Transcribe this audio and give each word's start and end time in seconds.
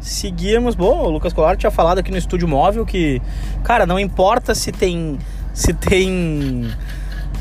Seguimos. 0.00 0.74
Bom, 0.74 1.04
o 1.04 1.10
Lucas 1.10 1.34
Colar 1.34 1.56
tinha 1.56 1.70
falado 1.70 1.98
aqui 1.98 2.10
no 2.10 2.16
estúdio 2.16 2.48
móvel 2.48 2.86
que, 2.86 3.20
cara, 3.62 3.84
não 3.84 3.98
importa 3.98 4.54
se 4.54 4.72
tem. 4.72 5.18
Se 5.52 5.74
tem. 5.74 6.66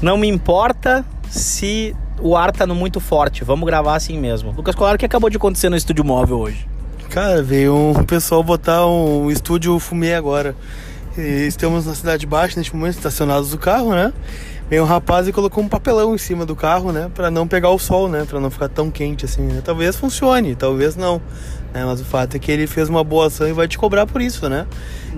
Não 0.01 0.17
me 0.17 0.27
importa 0.27 1.05
se 1.29 1.95
o 2.19 2.35
ar 2.35 2.51
tá 2.51 2.67
no 2.67 2.75
muito 2.75 2.99
forte. 2.99 3.43
Vamos 3.43 3.65
gravar 3.65 3.95
assim 3.95 4.19
mesmo. 4.19 4.51
Lucas 4.51 4.75
Colar, 4.75 4.95
o 4.95 4.97
que 4.97 5.05
acabou 5.05 5.29
de 5.29 5.37
acontecer 5.37 5.69
no 5.69 5.77
estúdio 5.77 6.03
móvel 6.03 6.39
hoje? 6.39 6.67
Cara, 7.09 7.41
veio 7.41 7.73
um 7.73 8.03
pessoal 8.03 8.43
botar 8.43 8.85
um 8.85 9.31
estúdio 9.31 9.79
fumê 9.79 10.13
agora. 10.13 10.53
E 11.17 11.47
estamos 11.47 11.85
na 11.85 11.95
Cidade 11.95 12.25
Baixa 12.25 12.57
neste 12.57 12.75
momento, 12.75 12.95
estacionados 12.95 13.51
do 13.51 13.57
carro, 13.57 13.91
né? 13.91 14.11
Veio 14.69 14.83
um 14.83 14.85
rapaz 14.85 15.27
e 15.27 15.31
colocou 15.31 15.63
um 15.63 15.67
papelão 15.67 16.13
em 16.13 16.17
cima 16.17 16.45
do 16.45 16.53
carro, 16.53 16.91
né? 16.91 17.09
Pra 17.15 17.31
não 17.31 17.47
pegar 17.47 17.69
o 17.69 17.79
sol, 17.79 18.09
né? 18.09 18.25
Pra 18.27 18.37
não 18.37 18.51
ficar 18.51 18.67
tão 18.67 18.91
quente 18.91 19.23
assim. 19.23 19.43
Né? 19.43 19.61
Talvez 19.63 19.95
funcione, 19.95 20.55
talvez 20.55 20.97
não. 20.97 21.21
Né? 21.73 21.85
Mas 21.85 22.01
o 22.01 22.05
fato 22.05 22.35
é 22.35 22.39
que 22.39 22.51
ele 22.51 22.67
fez 22.67 22.89
uma 22.89 23.01
boa 23.01 23.27
ação 23.27 23.47
e 23.47 23.53
vai 23.53 23.65
te 23.65 23.77
cobrar 23.77 24.05
por 24.05 24.21
isso, 24.21 24.49
né? 24.49 24.67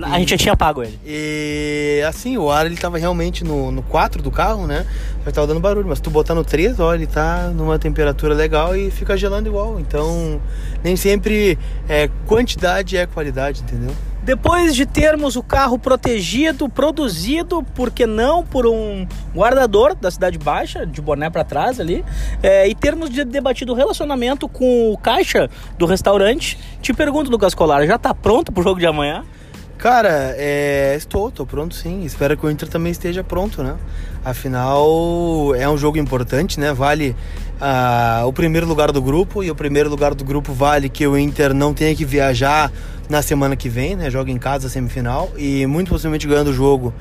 A 0.03 0.20
gente 0.20 0.30
já 0.30 0.38
tinha 0.38 0.55
pago 0.55 0.84
ele. 0.84 0.99
E 1.03 2.03
assim, 2.08 2.38
o 2.38 2.52
ar 2.52 2.67
ele 2.67 2.77
tava 2.77 2.99
realmente 2.99 3.44
no, 3.44 3.72
no 3.72 3.81
4 3.81 4.22
do 4.22 4.30
carro, 4.30 4.67
né? 4.67 4.85
Já 5.25 5.31
tava 5.31 5.48
dando 5.48 5.59
barulho, 5.59 5.88
mas 5.88 6.00
tu 6.00 6.11
botar 6.11 6.36
no 6.36 6.44
3, 6.44 6.80
ó, 6.80 6.94
ele 6.94 7.08
tá 7.08 7.47
numa 7.47 7.80
temperatura 7.80 8.36
legal 8.36 8.75
e 8.75 8.91
fica 8.91 9.17
gelando 9.17 9.50
igual. 9.50 9.80
Então, 9.80 10.39
nem 10.84 10.95
sempre 10.95 11.58
é, 11.88 12.08
quantidade 12.27 12.97
é 12.97 13.08
qualidade, 13.08 13.61
entendeu? 13.63 13.95
Depois 14.23 14.76
de 14.76 14.86
termos 14.86 15.36
o 15.36 15.41
carro 15.41 15.80
protegido, 15.80 16.68
produzido, 16.68 17.64
por 17.64 17.90
que 17.90 18.05
não, 18.05 18.45
por 18.45 18.67
um 18.67 19.08
guardador 19.34 19.95
da 19.95 20.11
Cidade 20.11 20.38
Baixa, 20.38 20.86
de 20.86 21.02
boné 21.02 21.30
para 21.30 21.44
trás 21.44 21.80
ali, 21.80 22.03
é, 22.44 22.67
e 22.67 22.76
termos 22.76 23.09
de 23.09 23.23
debatido 23.23 23.72
o 23.72 23.76
relacionamento 23.76 24.48
com 24.48 24.92
o 24.92 24.98
caixa 24.98 25.50
do 25.78 25.86
restaurante, 25.86 26.59
te 26.81 26.94
pergunto, 26.94 27.31
Lucas 27.31 27.56
Colar, 27.56 27.86
já 27.88 27.98
tá 27.98 28.14
pronto 28.14 28.52
pro 28.52 28.61
jogo 28.61 28.80
de 28.80 28.86
amanhã? 28.86 29.23
Cara, 29.80 30.35
é, 30.38 30.94
estou, 30.97 31.30
estou 31.30 31.45
pronto 31.45 31.73
sim. 31.73 32.03
Espero 32.03 32.35
que 32.35 32.45
o 32.45 32.52
Inter 32.52 32.67
também 32.67 32.91
esteja 32.91 33.23
pronto, 33.23 33.63
né? 33.63 33.77
Afinal, 34.25 35.55
é 35.55 35.69
um 35.69 35.77
jogo 35.77 35.97
importante, 35.97 36.59
né? 36.59 36.73
Vale 36.73 37.16
uh, 37.61 38.27
o 38.27 38.33
primeiro 38.33 38.67
lugar 38.67 38.91
do 38.91 39.02
grupo 39.02 39.41
e 39.41 39.49
o 39.49 39.55
primeiro 39.55 39.89
lugar 39.89 40.13
do 40.13 40.25
grupo 40.25 40.52
vale 40.52 40.89
que 40.89 41.08
o 41.08 41.17
Inter 41.17 41.53
não 41.53 41.73
tenha 41.73 41.95
que 41.95 42.03
viajar 42.03 42.69
na 43.09 43.21
semana 43.21 43.55
que 43.55 43.69
vem, 43.69 43.95
né? 43.95 44.11
Joga 44.11 44.30
em 44.30 44.38
casa 44.38 44.67
a 44.67 44.69
semifinal 44.69 45.31
e 45.38 45.66
muito 45.66 45.88
possivelmente 45.88 46.27
ganhando 46.27 46.49
o 46.49 46.53
jogo. 46.53 46.93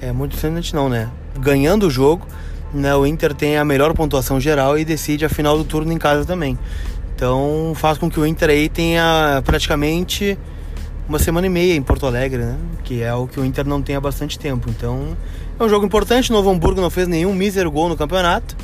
É 0.00 0.10
muito 0.10 0.30
possivelmente 0.30 0.74
não, 0.74 0.88
né? 0.88 1.10
Ganhando 1.38 1.86
o 1.86 1.90
jogo, 1.90 2.26
né? 2.72 2.96
O 2.96 3.04
Inter 3.04 3.34
tem 3.34 3.58
a 3.58 3.64
melhor 3.64 3.92
pontuação 3.92 4.40
geral 4.40 4.78
e 4.78 4.86
decide 4.86 5.26
a 5.26 5.28
final 5.28 5.58
do 5.58 5.64
turno 5.64 5.92
em 5.92 5.98
casa 5.98 6.24
também. 6.24 6.58
Então 7.14 7.74
faz 7.76 7.98
com 7.98 8.10
que 8.10 8.18
o 8.18 8.24
Inter 8.24 8.48
aí 8.48 8.70
tenha 8.70 9.42
praticamente 9.44 10.38
uma 11.08 11.18
semana 11.18 11.46
e 11.46 11.50
meia 11.50 11.74
em 11.74 11.82
Porto 11.82 12.06
Alegre, 12.06 12.42
né? 12.42 12.56
Que 12.84 13.02
é 13.02 13.12
o 13.14 13.26
que 13.26 13.38
o 13.38 13.44
Inter 13.44 13.66
não 13.66 13.82
tem 13.82 13.96
há 13.96 14.00
bastante 14.00 14.38
tempo. 14.38 14.70
Então 14.70 15.16
é 15.58 15.62
um 15.62 15.68
jogo 15.68 15.84
importante. 15.84 16.30
O 16.30 16.32
Novo 16.32 16.50
Hamburgo 16.50 16.80
não 16.80 16.90
fez 16.90 17.08
nenhum 17.08 17.34
mísero 17.34 17.70
gol 17.70 17.88
no 17.88 17.96
campeonato. 17.96 18.56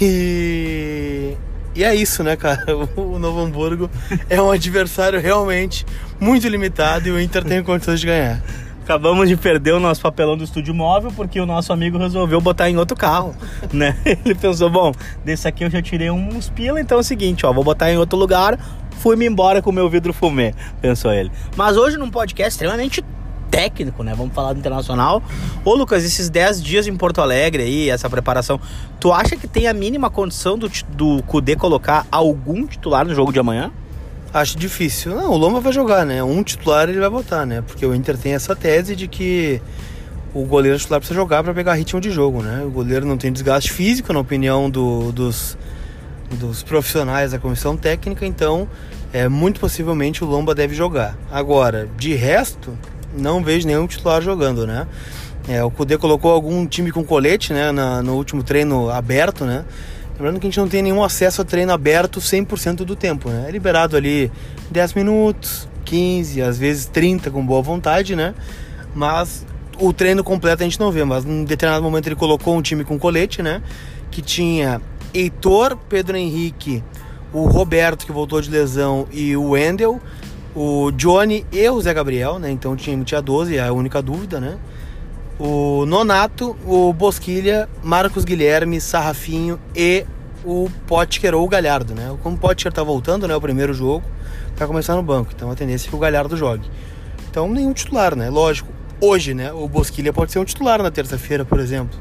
E, 0.00 1.34
e 1.74 1.82
é 1.84 1.94
isso, 1.94 2.22
né, 2.22 2.36
cara? 2.36 2.64
O 2.96 3.18
Novo 3.18 3.40
Hamburgo 3.40 3.90
é 4.28 4.40
um 4.40 4.50
adversário 4.50 5.20
realmente 5.20 5.86
muito 6.20 6.46
limitado 6.48 7.08
e 7.08 7.10
o 7.10 7.20
Inter 7.20 7.44
tem 7.44 7.62
condições 7.62 8.00
de 8.00 8.06
ganhar. 8.06 8.42
Acabamos 8.88 9.28
de 9.28 9.36
perder 9.36 9.74
o 9.74 9.78
nosso 9.78 10.00
papelão 10.00 10.34
do 10.34 10.44
estúdio 10.44 10.72
móvel 10.72 11.12
porque 11.14 11.38
o 11.38 11.44
nosso 11.44 11.74
amigo 11.74 11.98
resolveu 11.98 12.40
botar 12.40 12.70
em 12.70 12.78
outro 12.78 12.96
carro, 12.96 13.36
né? 13.70 13.94
Ele 14.24 14.34
pensou, 14.34 14.70
bom, 14.70 14.94
desse 15.22 15.46
aqui 15.46 15.62
eu 15.62 15.68
já 15.68 15.82
tirei 15.82 16.10
uns 16.10 16.48
pila, 16.48 16.80
então 16.80 16.96
é 16.96 17.00
o 17.02 17.04
seguinte, 17.04 17.44
ó, 17.44 17.52
vou 17.52 17.62
botar 17.62 17.92
em 17.92 17.98
outro 17.98 18.18
lugar, 18.18 18.58
fui-me 18.92 19.26
embora 19.26 19.60
com 19.60 19.68
o 19.68 19.74
meu 19.74 19.90
vidro 19.90 20.14
fumê, 20.14 20.54
pensou 20.80 21.12
ele. 21.12 21.30
Mas 21.54 21.76
hoje 21.76 21.98
num 21.98 22.08
podcast 22.08 22.52
extremamente 22.52 23.04
técnico, 23.50 24.02
né? 24.02 24.14
Vamos 24.16 24.32
falar 24.32 24.54
do 24.54 24.58
internacional. 24.58 25.22
Ô, 25.66 25.74
Lucas, 25.74 26.02
esses 26.02 26.30
10 26.30 26.62
dias 26.62 26.86
em 26.86 26.96
Porto 26.96 27.20
Alegre 27.20 27.64
aí, 27.64 27.90
essa 27.90 28.08
preparação, 28.08 28.58
tu 28.98 29.12
acha 29.12 29.36
que 29.36 29.46
tem 29.46 29.66
a 29.66 29.74
mínima 29.74 30.08
condição 30.08 30.56
do, 30.56 30.70
do 30.94 31.22
Kudê 31.24 31.56
colocar 31.56 32.06
algum 32.10 32.66
titular 32.66 33.06
no 33.06 33.14
jogo 33.14 33.34
de 33.34 33.38
amanhã? 33.38 33.70
Acho 34.32 34.58
difícil. 34.58 35.14
Não, 35.14 35.32
o 35.32 35.36
Loma 35.36 35.60
vai 35.60 35.72
jogar, 35.72 36.04
né? 36.04 36.22
Um 36.22 36.42
titular 36.42 36.88
ele 36.88 37.00
vai 37.00 37.08
botar, 37.08 37.46
né? 37.46 37.62
Porque 37.66 37.84
o 37.86 37.94
Inter 37.94 38.16
tem 38.16 38.34
essa 38.34 38.54
tese 38.54 38.94
de 38.94 39.08
que 39.08 39.60
o 40.34 40.44
goleiro 40.44 40.78
titular 40.78 41.00
precisa 41.00 41.18
jogar 41.18 41.42
para 41.42 41.54
pegar 41.54 41.74
ritmo 41.74 42.00
de 42.00 42.10
jogo, 42.10 42.42
né? 42.42 42.62
O 42.64 42.70
goleiro 42.70 43.06
não 43.06 43.16
tem 43.16 43.32
desgaste 43.32 43.72
físico, 43.72 44.12
na 44.12 44.20
opinião 44.20 44.68
do, 44.68 45.10
dos, 45.12 45.56
dos 46.30 46.62
profissionais 46.62 47.32
da 47.32 47.38
comissão 47.38 47.76
técnica, 47.76 48.26
então 48.26 48.68
é, 49.12 49.28
muito 49.28 49.58
possivelmente 49.58 50.22
o 50.22 50.26
Lomba 50.26 50.54
deve 50.54 50.74
jogar. 50.74 51.16
Agora, 51.32 51.88
de 51.96 52.14
resto, 52.14 52.76
não 53.16 53.42
vejo 53.42 53.66
nenhum 53.66 53.86
titular 53.86 54.20
jogando, 54.20 54.66
né? 54.66 54.86
É, 55.48 55.64
o 55.64 55.70
Kudê 55.70 55.96
colocou 55.96 56.30
algum 56.30 56.66
time 56.66 56.92
com 56.92 57.02
colete, 57.02 57.54
né? 57.54 57.72
Na, 57.72 58.02
no 58.02 58.14
último 58.16 58.42
treino 58.42 58.90
aberto, 58.90 59.46
né? 59.46 59.64
Lembrando 60.18 60.40
que 60.40 60.48
a 60.48 60.50
gente 60.50 60.58
não 60.58 60.68
tem 60.68 60.82
nenhum 60.82 61.04
acesso 61.04 61.40
a 61.40 61.44
treino 61.44 61.72
aberto 61.72 62.18
100% 62.18 62.78
do 62.78 62.96
tempo, 62.96 63.30
né? 63.30 63.44
É 63.46 63.52
liberado 63.52 63.96
ali 63.96 64.32
10 64.68 64.94
minutos, 64.94 65.68
15, 65.84 66.42
às 66.42 66.58
vezes 66.58 66.86
30 66.86 67.30
com 67.30 67.46
boa 67.46 67.62
vontade, 67.62 68.16
né? 68.16 68.34
Mas 68.96 69.46
o 69.78 69.92
treino 69.92 70.24
completo 70.24 70.64
a 70.64 70.66
gente 70.66 70.80
não 70.80 70.90
vê, 70.90 71.04
mas 71.04 71.24
em 71.24 71.44
determinado 71.44 71.84
momento 71.84 72.08
ele 72.08 72.16
colocou 72.16 72.56
um 72.56 72.60
time 72.60 72.82
com 72.84 72.98
colete, 72.98 73.44
né? 73.44 73.62
Que 74.10 74.20
tinha 74.20 74.82
Heitor, 75.14 75.76
Pedro 75.88 76.16
Henrique, 76.16 76.82
o 77.32 77.44
Roberto 77.44 78.04
que 78.04 78.10
voltou 78.10 78.40
de 78.40 78.50
lesão 78.50 79.06
e 79.12 79.36
o 79.36 79.50
Wendel, 79.50 80.00
o 80.52 80.90
Johnny 80.90 81.46
e 81.52 81.68
o 81.68 81.80
Zé 81.80 81.94
Gabriel, 81.94 82.40
né? 82.40 82.50
Então 82.50 82.72
o 82.72 82.76
time 82.76 83.04
tinha 83.04 83.22
12, 83.22 83.56
é 83.56 83.60
a 83.60 83.72
única 83.72 84.02
dúvida, 84.02 84.40
né? 84.40 84.58
O 85.38 85.86
Nonato, 85.86 86.56
o 86.66 86.92
Bosquilha, 86.92 87.68
Marcos 87.82 88.24
Guilherme, 88.24 88.80
Sarrafinho 88.80 89.58
e 89.74 90.04
o 90.44 90.68
Potker 90.86 91.34
ou 91.34 91.44
o 91.44 91.48
Galhardo, 91.48 91.94
né? 91.94 92.16
Como 92.22 92.36
o 92.36 92.38
Potker 92.38 92.72
tá 92.72 92.82
voltando, 92.82 93.28
né? 93.28 93.36
O 93.36 93.40
primeiro 93.40 93.72
jogo, 93.72 94.04
vai 94.56 94.66
começar 94.66 94.96
no 94.96 95.02
banco. 95.02 95.30
Então 95.34 95.50
a 95.50 95.54
tendência 95.54 95.88
é 95.88 95.90
que 95.90 95.96
o 95.96 95.98
Galhardo 95.98 96.36
jogue. 96.36 96.68
Então 97.30 97.48
nenhum 97.48 97.72
titular, 97.72 98.16
né? 98.16 98.28
Lógico, 98.28 98.72
hoje, 99.00 99.32
né? 99.34 99.52
O 99.52 99.68
Bosquilha 99.68 100.12
pode 100.12 100.32
ser 100.32 100.40
um 100.40 100.44
titular 100.44 100.82
na 100.82 100.90
terça-feira, 100.90 101.44
por 101.44 101.60
exemplo. 101.60 101.98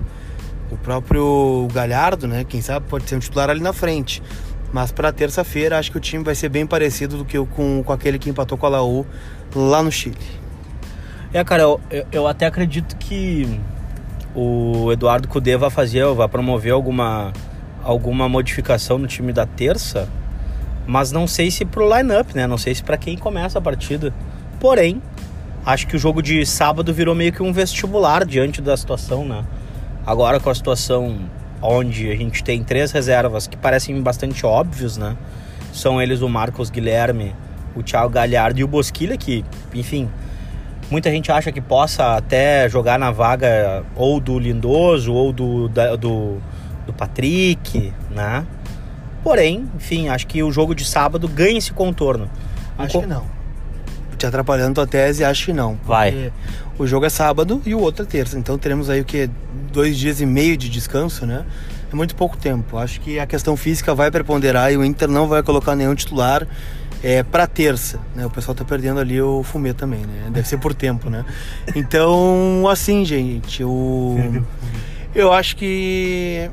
O 0.72 0.78
próprio 0.78 1.68
Galhardo, 1.74 2.28
né? 2.28 2.44
Quem 2.44 2.62
sabe 2.62 2.88
pode 2.90 3.08
ser 3.08 3.16
um 3.16 3.20
titular 3.20 3.50
ali 3.50 3.62
na 3.62 3.74
frente. 3.74 4.22
Mas 4.74 4.92
para 4.92 5.12
terça-feira 5.12 5.78
acho 5.78 5.92
que 5.92 5.98
o 5.98 6.02
time 6.02 6.24
vai 6.24 6.36
ser 6.36 6.50
bem 6.50 6.66
parecido 6.66 7.18
do 7.18 7.26
que 7.26 7.38
com, 7.46 7.84
com 7.84 7.94
aquele 7.94 8.20
que 8.20 8.30
empatou 8.30 8.58
com 8.58 8.66
a 8.66 8.70
Laú 8.70 9.06
lá 9.56 9.82
no 9.82 9.92
Chile. 9.92 10.18
É, 11.34 11.44
cara, 11.44 11.64
eu, 11.64 11.82
eu 12.12 12.28
até 12.28 12.46
acredito 12.46 12.96
que 12.98 13.60
o 14.34 14.92
Eduardo 14.92 15.28
Cudê 15.28 15.58
vai 15.58 15.70
fazer, 15.70 16.06
vai 16.14 16.28
promover 16.28 16.72
alguma, 16.72 17.34
alguma 17.84 18.30
modificação 18.30 18.98
no 18.98 19.08
time 19.08 19.34
da 19.34 19.46
terça, 19.46 20.08
mas 20.86 21.12
não 21.12 21.28
sei 21.28 21.52
se 21.52 21.66
pro 21.66 21.86
line-up, 21.94 22.34
né? 22.36 22.48
Não 22.48 22.58
sei 22.58 22.74
se 22.74 22.82
para 22.82 22.98
quem 22.98 23.18
começa 23.18 23.60
a 23.60 23.62
partida. 23.62 24.14
Porém, 24.60 25.02
acho 25.66 25.86
que 25.88 25.98
o 25.98 26.00
jogo 26.00 26.22
de 26.22 26.46
sábado 26.46 26.94
virou 26.94 27.14
meio 27.14 27.34
que 27.34 27.44
um 27.44 27.52
vestibular 27.52 28.24
diante 28.26 28.62
da 28.62 28.78
situação, 28.78 29.26
né? 29.26 29.44
Agora 30.06 30.40
com 30.40 30.50
a 30.50 30.56
situação 30.56 31.20
onde 31.62 32.10
a 32.10 32.16
gente 32.16 32.42
tem 32.44 32.64
três 32.64 32.92
reservas 32.92 33.48
que 33.48 33.58
parecem 33.58 34.02
bastante 34.02 34.46
óbvios, 34.46 34.96
né? 34.96 35.18
São 35.74 36.02
eles 36.02 36.22
o 36.22 36.30
Marcos 36.30 36.70
Guilherme, 36.70 37.36
o 37.76 37.84
Thiago 37.84 38.10
Galhardo 38.10 38.60
e 38.60 38.64
o 38.64 38.68
Bosquilha, 38.68 39.18
que, 39.18 39.44
enfim, 39.74 40.10
Muita 40.90 41.12
gente 41.12 41.32
acha 41.32 41.52
que 41.52 41.60
possa 41.60 42.16
até 42.16 42.70
jogar 42.70 42.98
na 42.98 43.12
vaga 43.12 43.84
ou 43.96 44.20
do 44.20 44.40
Lindoso 44.40 45.14
ou 45.14 45.34
do, 45.34 45.68
da, 45.68 45.96
do, 45.98 46.38
do 46.86 46.94
Patrick, 46.94 47.94
né? 48.10 48.46
Porém, 49.22 49.70
enfim, 49.76 50.08
acho 50.08 50.26
que 50.26 50.42
o 50.42 50.52
jogo 50.52 50.74
de 50.74 50.86
sábado 50.86 51.28
ganha 51.28 51.58
esse 51.58 51.74
contorno. 51.74 52.30
Acho 52.78 53.02
que 53.02 53.06
não. 53.06 53.26
Te 54.18 54.26
atrapalhando 54.26 54.76
tua 54.76 54.88
tese, 54.88 55.24
acho 55.24 55.48
que 55.48 55.54
não. 55.54 55.78
Vai. 55.86 56.32
O 56.80 56.88
jogo 56.88 57.06
é 57.06 57.10
sábado 57.10 57.62
e 57.66 57.76
o 57.76 57.80
outro 57.80 58.04
é 58.04 58.08
terça. 58.08 58.40
Então 58.40 58.58
teremos 58.58 58.90
aí 58.90 59.02
o 59.02 59.06
que? 59.06 59.30
Dois 59.74 59.98
dias 59.98 60.22
e 60.22 60.26
meio 60.26 60.56
de 60.56 60.70
descanso, 60.70 61.26
né? 61.26 61.44
É 61.92 61.96
muito 61.96 62.16
pouco 62.16 62.38
tempo. 62.38 62.78
Acho 62.78 63.02
que 63.02 63.20
a 63.20 63.28
questão 63.28 63.58
física 63.58 63.94
vai 63.94 64.10
preponderar 64.10 64.72
e 64.72 64.78
o 64.78 64.84
Inter 64.84 65.10
não 65.10 65.28
vai 65.28 65.44
colocar 65.44 65.76
nenhum 65.76 65.94
titular 65.94 66.48
é, 67.04 67.24
para 67.24 67.48
terça, 67.48 68.00
né? 68.16 68.26
O 68.26 68.30
pessoal 68.30 68.56
tá 68.56 68.66
perdendo 68.66 69.00
ali 69.00 69.22
o 69.22 69.44
fumê 69.44 69.74
também, 69.74 70.02
né? 70.02 70.30
Deve 70.32 70.48
ser 70.48 70.58
por 70.58 70.74
tempo, 70.74 71.10
né? 71.10 71.26
Então, 71.76 72.66
assim, 72.72 73.06
gente, 73.06 73.64
o 73.64 74.18
eu 75.16 75.34
acho 75.34 75.56
que 75.56 76.50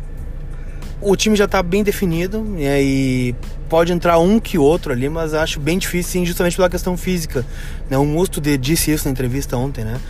o 1.00 1.14
time 1.16 1.36
já 1.36 1.46
tá 1.46 1.62
bem 1.62 1.82
definido 1.82 2.40
né? 2.40 2.82
e 2.82 3.34
pode 3.68 3.92
entrar 3.92 4.18
um 4.18 4.40
que 4.40 4.56
outro 4.56 4.92
ali, 4.92 5.08
mas 5.08 5.34
acho 5.34 5.60
bem 5.60 5.76
difícil, 5.76 6.12
sim, 6.12 6.24
justamente 6.24 6.56
pela 6.56 6.70
questão 6.70 6.96
física. 6.96 7.44
Né? 7.90 7.98
O 7.98 8.04
Musto 8.06 8.40
disse 8.40 8.90
isso 8.90 9.04
na 9.04 9.10
entrevista 9.10 9.56
ontem, 9.56 9.84
né? 9.84 10.00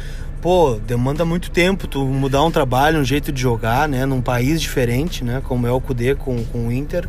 pô, 0.45 0.79
demanda 0.87 1.25
muito 1.25 1.51
tempo 1.51 1.87
tu 1.87 2.05
mudar 2.05 2.45
um 2.45 2.51
trabalho, 2.51 3.01
um 3.01 3.05
jeito 3.05 3.33
de 3.33 3.41
jogar, 3.41 3.89
né? 3.89 4.05
Num 4.05 4.21
país 4.21 4.61
diferente, 4.61 5.25
né? 5.25 5.41
Como 5.43 5.67
é 5.67 5.73
o 5.73 5.81
Cudê 5.81 6.15
com, 6.15 6.45
com 6.45 6.67
o 6.67 6.73
Inter. 6.73 7.09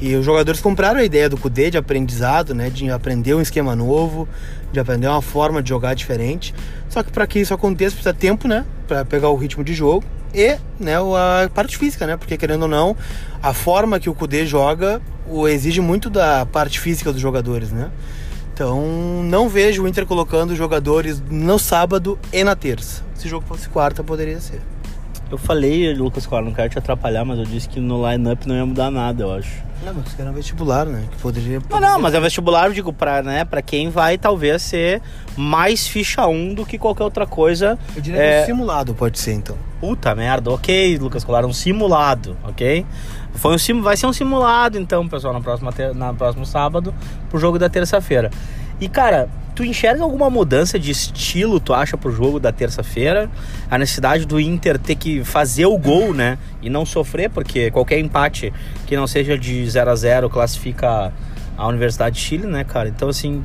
E 0.00 0.14
os 0.16 0.24
jogadores 0.24 0.60
compraram 0.60 1.00
a 1.00 1.04
ideia 1.04 1.28
do 1.28 1.36
Cudê 1.36 1.70
de 1.70 1.78
aprendizado, 1.78 2.54
né? 2.54 2.70
De 2.70 2.90
aprender 2.90 3.34
um 3.34 3.40
esquema 3.40 3.76
novo, 3.76 4.28
de 4.72 4.80
aprender 4.80 5.06
uma 5.06 5.22
forma 5.22 5.62
de 5.62 5.68
jogar 5.68 5.94
diferente. 5.94 6.54
Só 6.88 7.02
que 7.02 7.12
para 7.12 7.26
que 7.26 7.38
isso 7.38 7.54
aconteça 7.54 7.94
precisa 7.94 8.14
tempo, 8.14 8.48
né? 8.48 8.64
Para 8.88 9.04
pegar 9.04 9.28
o 9.28 9.36
ritmo 9.36 9.62
de 9.62 9.74
jogo 9.74 10.04
e, 10.34 10.56
né, 10.80 10.96
a 10.96 11.48
parte 11.48 11.76
física, 11.76 12.06
né? 12.06 12.16
Porque 12.16 12.36
querendo 12.36 12.62
ou 12.62 12.68
não, 12.68 12.96
a 13.42 13.52
forma 13.52 14.00
que 14.00 14.08
o 14.08 14.14
Cudê 14.14 14.46
joga 14.46 15.00
o 15.28 15.46
exige 15.46 15.80
muito 15.80 16.10
da 16.10 16.44
parte 16.46 16.80
física 16.80 17.12
dos 17.12 17.20
jogadores, 17.20 17.70
né? 17.70 17.90
Então, 18.52 19.22
não 19.24 19.48
vejo 19.48 19.82
o 19.82 19.88
Inter 19.88 20.04
colocando 20.04 20.54
jogadores 20.54 21.22
no 21.30 21.58
sábado 21.58 22.18
e 22.32 22.44
na 22.44 22.54
terça. 22.54 23.02
Se 23.14 23.26
o 23.26 23.30
jogo 23.30 23.46
fosse 23.46 23.68
quarta, 23.68 24.04
poderia 24.04 24.40
ser. 24.40 24.60
Eu 25.32 25.38
falei, 25.38 25.94
Lucas 25.94 26.26
Cola, 26.26 26.42
não 26.42 26.52
quero 26.52 26.68
te 26.68 26.78
atrapalhar, 26.78 27.24
mas 27.24 27.38
eu 27.38 27.46
disse 27.46 27.66
que 27.66 27.80
no 27.80 28.06
line-up 28.06 28.46
não 28.46 28.54
ia 28.54 28.66
mudar 28.66 28.90
nada, 28.90 29.22
eu 29.22 29.32
acho. 29.32 29.62
Não, 29.82 29.94
mas 29.94 30.20
era 30.20 30.30
vestibular, 30.30 30.84
né? 30.84 31.04
Que 31.10 31.16
poderia. 31.22 31.58
Não, 31.70 31.80
não, 31.80 31.98
mas 31.98 32.12
é 32.12 32.20
vestibular, 32.20 32.66
eu 32.66 32.74
digo, 32.74 32.92
pra, 32.92 33.22
né, 33.22 33.42
pra 33.42 33.62
quem 33.62 33.88
vai 33.88 34.18
talvez 34.18 34.60
ser 34.60 35.00
mais 35.34 35.88
ficha 35.88 36.26
1 36.26 36.52
do 36.52 36.66
que 36.66 36.76
qualquer 36.76 37.04
outra 37.04 37.26
coisa. 37.26 37.78
Eu 37.96 38.02
diria 38.02 38.22
é... 38.22 38.36
que 38.36 38.42
um 38.52 38.56
simulado 38.56 38.92
pode 38.92 39.18
ser, 39.18 39.32
então. 39.32 39.56
Puta 39.80 40.14
merda, 40.14 40.50
ok, 40.50 40.98
Lucas 40.98 41.24
Colar, 41.24 41.46
um 41.46 41.52
simulado, 41.52 42.36
ok? 42.44 42.84
Foi 43.32 43.54
um 43.54 43.58
sim, 43.58 43.80
vai 43.80 43.96
ser 43.96 44.06
um 44.06 44.12
simulado 44.12 44.78
então, 44.78 45.08
pessoal, 45.08 45.32
na 45.32 45.40
próxima 45.40 45.72
na 45.94 46.12
próximo 46.12 46.44
sábado 46.44 46.94
pro 47.30 47.40
jogo 47.40 47.58
da 47.58 47.70
terça-feira. 47.70 48.30
E 48.78 48.86
cara, 48.86 49.30
tu 49.62 49.64
enxerga 49.64 50.02
alguma 50.02 50.28
mudança 50.28 50.76
de 50.76 50.90
estilo, 50.90 51.60
tu 51.60 51.72
acha, 51.72 51.96
pro 51.96 52.10
jogo 52.10 52.40
da 52.40 52.50
terça-feira? 52.50 53.30
A 53.70 53.78
necessidade 53.78 54.26
do 54.26 54.40
Inter 54.40 54.76
ter 54.76 54.96
que 54.96 55.22
fazer 55.22 55.66
o 55.66 55.78
gol, 55.78 56.12
né? 56.12 56.36
E 56.60 56.68
não 56.68 56.84
sofrer, 56.84 57.30
porque 57.30 57.70
qualquer 57.70 58.00
empate 58.00 58.52
que 58.86 58.96
não 58.96 59.06
seja 59.06 59.38
de 59.38 59.64
0 59.70 59.90
a 59.90 59.94
0 59.94 60.28
classifica 60.28 61.12
a 61.56 61.68
Universidade 61.68 62.16
de 62.16 62.22
Chile, 62.22 62.46
né, 62.48 62.64
cara? 62.64 62.88
Então, 62.88 63.08
assim, 63.08 63.42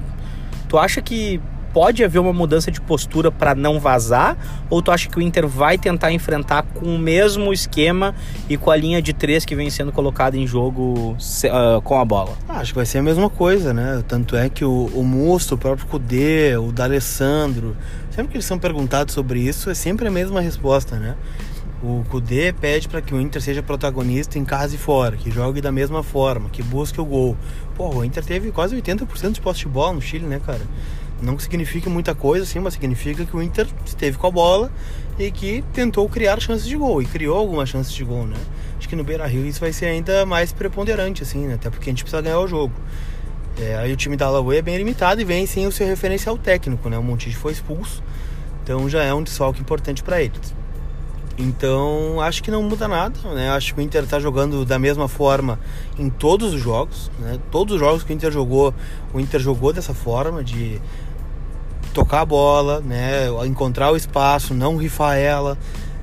tu 0.67 0.79
acha 0.79 1.01
que 1.03 1.39
pode 1.77 2.03
haver 2.03 2.17
uma 2.17 2.33
mudança 2.33 2.71
de 2.71 2.81
postura 2.81 3.31
para 3.31 3.53
não 3.53 3.79
vazar? 3.79 4.35
Ou 4.67 4.81
tu 4.81 4.89
acha 4.89 5.07
que 5.07 5.19
o 5.19 5.21
Inter 5.21 5.47
vai 5.47 5.77
tentar 5.77 6.11
enfrentar 6.11 6.63
com 6.63 6.95
o 6.95 6.97
mesmo 6.97 7.53
esquema 7.53 8.15
e 8.49 8.57
com 8.57 8.71
a 8.71 8.75
linha 8.75 8.99
de 8.99 9.13
três 9.13 9.45
que 9.45 9.55
vem 9.55 9.69
sendo 9.69 9.91
colocada 9.91 10.35
em 10.35 10.47
jogo 10.47 11.15
uh, 11.15 11.81
com 11.83 11.99
a 11.99 12.03
bola? 12.03 12.35
Ah, 12.49 12.61
acho 12.61 12.71
que 12.71 12.77
vai 12.77 12.85
ser 12.87 12.97
a 12.97 13.03
mesma 13.03 13.29
coisa, 13.29 13.75
né? 13.75 14.03
Tanto 14.07 14.35
é 14.35 14.49
que 14.49 14.65
o, 14.65 14.89
o 14.91 15.03
Musto, 15.03 15.53
o 15.53 15.57
próprio 15.59 15.85
Cudê, 15.85 16.57
o 16.57 16.71
D'Alessandro, 16.71 17.77
sempre 18.09 18.31
que 18.31 18.37
eles 18.37 18.45
são 18.45 18.57
perguntados 18.57 19.13
sobre 19.13 19.39
isso, 19.39 19.69
é 19.69 19.75
sempre 19.75 20.07
a 20.07 20.11
mesma 20.11 20.41
resposta, 20.41 20.95
né? 20.95 21.15
O 21.83 22.03
Kudê 22.09 22.51
pede 22.53 22.89
para 22.89 23.03
que 23.03 23.13
o 23.13 23.21
Inter 23.21 23.39
seja 23.39 23.61
protagonista 23.61 24.39
em 24.39 24.43
casa 24.43 24.73
e 24.73 24.79
fora, 24.79 25.15
que 25.15 25.29
jogue 25.29 25.61
da 25.61 25.71
mesma 25.71 26.01
forma, 26.01 26.49
que 26.49 26.63
busque 26.63 26.99
o 26.99 27.05
gol. 27.05 27.37
Pô, 27.75 27.97
o 27.97 28.03
Inter 28.03 28.25
teve 28.25 28.51
quase 28.51 28.75
80% 28.75 29.33
de 29.33 29.41
posse 29.41 29.59
de 29.59 29.67
bola 29.67 29.93
no 29.93 30.01
Chile, 30.01 30.25
né, 30.25 30.41
cara? 30.43 30.61
Não 31.21 31.37
significa 31.39 31.89
muita 31.89 32.13
coisa, 32.13 32.43
assim, 32.43 32.59
mas 32.59 32.73
significa 32.73 33.25
que 33.25 33.35
o 33.35 33.41
Inter 33.41 33.67
esteve 33.85 34.17
com 34.17 34.27
a 34.27 34.31
bola 34.31 34.71
e 35.17 35.31
que 35.31 35.63
tentou 35.73 36.07
criar 36.07 36.39
chances 36.39 36.67
de 36.67 36.77
gol. 36.77 37.01
E 37.01 37.05
criou 37.05 37.37
algumas 37.37 37.69
chances 37.69 37.91
de 37.91 38.03
gol, 38.03 38.27
né? 38.27 38.37
Acho 38.77 38.87
que 38.87 38.95
no 38.95 39.03
Beira 39.03 39.25
Rio 39.25 39.45
isso 39.45 39.59
vai 39.59 39.73
ser 39.73 39.87
ainda 39.87 40.25
mais 40.25 40.51
preponderante, 40.51 41.23
assim, 41.23 41.47
né? 41.47 41.55
Até 41.55 41.69
porque 41.69 41.89
a 41.89 41.91
gente 41.91 42.03
precisa 42.03 42.21
ganhar 42.21 42.39
o 42.39 42.47
jogo. 42.47 42.73
É, 43.59 43.75
aí 43.75 43.91
o 43.91 43.95
time 43.95 44.15
da 44.15 44.27
Alagoa 44.27 44.55
é 44.55 44.61
bem 44.61 44.77
limitado 44.77 45.19
e 45.19 45.23
vem 45.23 45.47
sem 45.47 45.65
o 45.65 45.71
seu 45.71 45.87
referencial 45.87 46.37
técnico, 46.37 46.87
né? 46.89 46.97
O 46.97 47.03
Montijo 47.03 47.37
foi 47.37 47.53
expulso, 47.53 48.03
então 48.63 48.87
já 48.87 49.03
é 49.03 49.11
um 49.11 49.23
desfalque 49.23 49.59
importante 49.59 50.03
para 50.03 50.21
eles. 50.21 50.53
Então 51.39 52.21
acho 52.21 52.43
que 52.43 52.51
não 52.51 52.61
muda 52.61 52.87
nada, 52.87 53.17
né? 53.33 53.49
Acho 53.49 53.73
que 53.73 53.79
o 53.79 53.83
Inter 53.83 54.03
está 54.03 54.19
jogando 54.19 54.63
da 54.63 54.77
mesma 54.77 55.07
forma 55.07 55.59
em 55.97 56.09
todos 56.09 56.53
os 56.53 56.61
jogos, 56.61 57.11
né? 57.19 57.39
Todos 57.51 57.75
os 57.75 57.79
jogos 57.79 58.03
que 58.03 58.11
o 58.11 58.15
Inter 58.15 58.31
jogou, 58.31 58.73
o 59.11 59.19
Inter 59.19 59.39
jogou 59.39 59.73
dessa 59.73 59.93
forma 59.93 60.43
de 60.43 60.79
tocar 61.97 62.21
a 62.21 62.25
bola, 62.25 62.79
né? 62.79 63.27
Encontrar 63.47 63.91
o 63.91 63.95
espaço, 63.95 64.53
não 64.53 64.77
rifar 64.77 65.17
ela, 65.17 65.57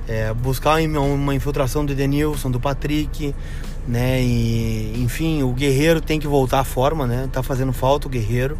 é, 0.09 0.33
buscar 0.33 0.81
uma 0.81 1.33
infiltração 1.33 1.85
do 1.85 1.93
Edenilson, 1.93 2.51
do 2.51 2.59
Patrick, 2.59 3.33
né? 3.87 4.21
E, 4.21 5.01
enfim, 5.01 5.41
o 5.41 5.53
Guerreiro 5.53 6.01
tem 6.01 6.19
que 6.19 6.27
voltar 6.27 6.59
à 6.59 6.63
forma, 6.65 7.07
né? 7.07 7.29
Tá 7.31 7.41
fazendo 7.41 7.71
falta 7.71 8.07
o 8.07 8.09
Guerreiro. 8.09 8.57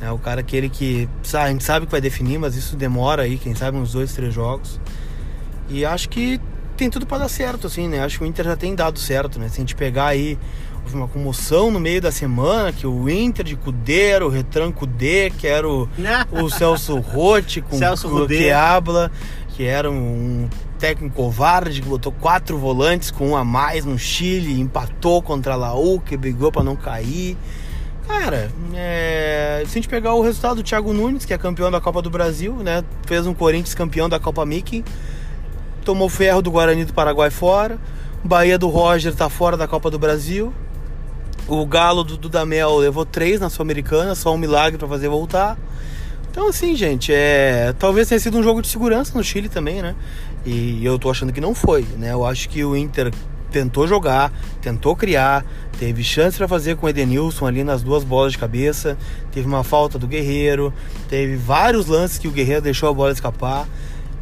Né? 0.00 0.10
O 0.10 0.18
cara 0.18 0.40
aquele 0.40 0.68
que 0.68 1.08
a 1.32 1.48
gente 1.48 1.62
sabe 1.62 1.86
que 1.86 1.92
vai 1.92 2.00
definir, 2.00 2.38
mas 2.38 2.56
isso 2.56 2.74
demora 2.74 3.22
aí, 3.22 3.38
quem 3.38 3.54
sabe 3.54 3.78
uns 3.78 3.92
dois, 3.92 4.12
três 4.12 4.34
jogos. 4.34 4.80
E 5.68 5.84
acho 5.84 6.08
que 6.08 6.40
tem 6.76 6.90
tudo 6.90 7.06
para 7.06 7.18
dar 7.18 7.28
certo, 7.28 7.68
assim, 7.68 7.86
né? 7.86 8.00
Acho 8.00 8.18
que 8.18 8.24
o 8.24 8.26
Inter 8.26 8.46
já 8.46 8.56
tem 8.56 8.74
dado 8.74 8.98
certo, 8.98 9.38
né? 9.38 9.48
Se 9.48 9.58
a 9.58 9.60
gente 9.60 9.76
pegar 9.76 10.06
aí 10.06 10.36
houve 10.84 10.96
uma 10.96 11.08
comoção 11.08 11.70
no 11.70 11.80
meio 11.80 12.00
da 12.00 12.12
semana 12.12 12.70
que 12.72 12.86
o 12.86 13.08
Inter 13.08 13.44
de 13.44 13.56
Cudeiro, 13.56 14.26
o 14.26 14.28
Retranco 14.28 14.86
D, 14.86 15.30
que 15.30 15.46
era 15.46 15.68
o, 15.68 15.88
o 16.30 16.50
Celso 16.50 16.98
Rotti 16.98 17.60
com 17.62 17.76
o 17.76 18.26
que 18.28 18.50
habla, 18.50 19.10
que 19.48 19.64
era 19.64 19.90
um 19.90 20.48
técnico 20.78 21.16
covarde 21.16 21.80
que 21.80 21.88
botou 21.88 22.12
quatro 22.12 22.58
volantes 22.58 23.10
com 23.10 23.30
um 23.30 23.36
a 23.36 23.44
mais 23.44 23.84
no 23.84 23.98
Chile, 23.98 24.60
empatou 24.60 25.22
contra 25.22 25.54
a 25.54 25.56
Laú, 25.56 26.00
que 26.00 26.16
brigou 26.16 26.52
para 26.52 26.62
não 26.62 26.76
cair. 26.76 27.36
Cara, 28.06 28.50
é... 28.74 29.62
se 29.66 29.70
a 29.70 29.74
gente 29.76 29.88
pegar 29.88 30.12
o 30.12 30.20
resultado 30.20 30.56
do 30.56 30.62
Thiago 30.62 30.92
Nunes, 30.92 31.24
que 31.24 31.32
é 31.32 31.38
campeão 31.38 31.70
da 31.70 31.80
Copa 31.80 32.02
do 32.02 32.10
Brasil, 32.10 32.54
né? 32.56 32.84
Fez 33.06 33.26
um 33.26 33.32
Corinthians 33.32 33.74
campeão 33.74 34.10
da 34.10 34.20
Copa 34.20 34.44
Mickey, 34.44 34.84
tomou 35.82 36.10
ferro 36.10 36.42
do 36.42 36.50
Guarani 36.50 36.84
do 36.84 36.92
Paraguai 36.92 37.30
fora. 37.30 37.78
Bahia 38.22 38.58
do 38.58 38.68
Roger 38.68 39.14
tá 39.14 39.28
fora 39.28 39.56
da 39.56 39.68
Copa 39.68 39.90
do 39.90 39.98
Brasil. 39.98 40.52
O 41.46 41.66
Galo 41.66 42.02
do 42.02 42.16
Dudamel 42.16 42.76
levou 42.76 43.04
três 43.04 43.40
na 43.40 43.50
Sul-Americana, 43.50 44.14
só 44.14 44.32
um 44.34 44.38
milagre 44.38 44.78
para 44.78 44.88
fazer 44.88 45.08
voltar. 45.08 45.58
Então, 46.30 46.48
assim, 46.48 46.74
gente, 46.74 47.12
é... 47.12 47.74
talvez 47.78 48.08
tenha 48.08 48.18
sido 48.18 48.38
um 48.38 48.42
jogo 48.42 48.62
de 48.62 48.68
segurança 48.68 49.16
no 49.16 49.22
Chile 49.22 49.48
também, 49.48 49.82
né? 49.82 49.94
E 50.44 50.84
eu 50.84 50.98
tô 50.98 51.10
achando 51.10 51.32
que 51.32 51.40
não 51.40 51.54
foi, 51.54 51.82
né? 51.98 52.12
Eu 52.12 52.24
acho 52.24 52.48
que 52.48 52.64
o 52.64 52.76
Inter 52.76 53.12
tentou 53.50 53.86
jogar, 53.86 54.32
tentou 54.60 54.96
criar, 54.96 55.44
teve 55.78 56.02
chance 56.02 56.36
para 56.36 56.48
fazer 56.48 56.76
com 56.76 56.86
o 56.86 56.88
Edenilson 56.88 57.46
ali 57.46 57.62
nas 57.62 57.84
duas 57.84 58.02
bolas 58.02 58.32
de 58.32 58.38
cabeça, 58.38 58.98
teve 59.30 59.46
uma 59.46 59.62
falta 59.62 59.96
do 59.96 60.08
Guerreiro, 60.08 60.74
teve 61.08 61.36
vários 61.36 61.86
lances 61.86 62.18
que 62.18 62.26
o 62.26 62.32
Guerreiro 62.32 62.62
deixou 62.62 62.88
a 62.88 62.92
bola 62.92 63.12
escapar. 63.12 63.68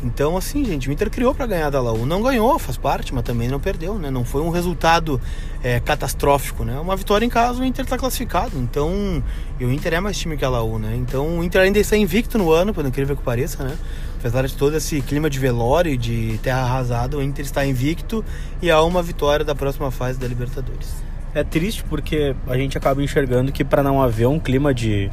Então, 0.03 0.37
assim, 0.37 0.65
gente, 0.65 0.89
o 0.89 0.93
Inter 0.93 1.09
criou 1.09 1.33
para 1.33 1.47
ganhar 1.47 1.71
da 1.71 1.81
Laú. 1.81 2.05
Não 2.05 2.21
ganhou, 2.21 2.59
faz 2.59 2.77
parte, 2.77 3.15
mas 3.15 3.23
também 3.23 3.49
não 3.49 3.61
perdeu, 3.61 3.99
né? 3.99 4.11
Não 4.11 4.25
foi 4.25 4.43
um 4.43 4.51
resultado 4.51 5.21
é, 5.63 5.79
catastrófico, 5.79 6.65
né? 6.65 6.79
Uma 6.81 6.97
vitória 6.97 7.25
em 7.25 7.29
casa, 7.29 7.63
o 7.63 7.65
Inter 7.65 7.85
está 7.85 7.97
classificado. 7.97 8.59
Então, 8.59 9.23
e 9.61 9.65
o 9.65 9.73
Inter 9.73 9.95
é 9.95 10.01
mais 10.01 10.19
time 10.19 10.37
que 10.37 10.45
a 10.45 10.49
Laú, 10.49 10.79
né? 10.79 10.97
Então, 10.97 11.39
o 11.39 11.45
Inter 11.45 11.63
ainda 11.63 11.79
está 11.79 11.97
invicto 11.97 12.37
no 12.37 12.51
ano, 12.51 12.75
por 12.75 12.85
incrível 12.85 13.17
que 13.17 13.23
pareça, 13.23 13.63
né? 13.63 13.77
Apesar 14.19 14.47
de 14.47 14.55
todo 14.57 14.77
esse 14.77 15.01
clima 15.03 15.31
de 15.31 15.39
velório 15.39 15.97
de 15.97 16.39
terra 16.43 16.63
arrasada, 16.63 17.17
o 17.17 17.23
Inter 17.23 17.45
está 17.45 17.65
invicto 17.65 18.25
e 18.61 18.71
há 18.71 18.83
uma 18.83 19.03
vitória 19.03 19.45
da 19.45 19.55
próxima 19.55 19.91
fase 19.91 20.19
da 20.19 20.27
Libertadores. 20.27 21.03
É 21.35 21.45
triste 21.45 21.83
porque 21.85 22.35
a 22.47 22.57
gente 22.57 22.77
acaba 22.77 23.03
enxergando 23.03 23.53
que 23.53 23.65
para 23.65 23.83
não 23.83 24.03
haver 24.03 24.27
um 24.27 24.39
clima 24.39 24.75
de, 24.75 25.11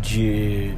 de 0.00 0.74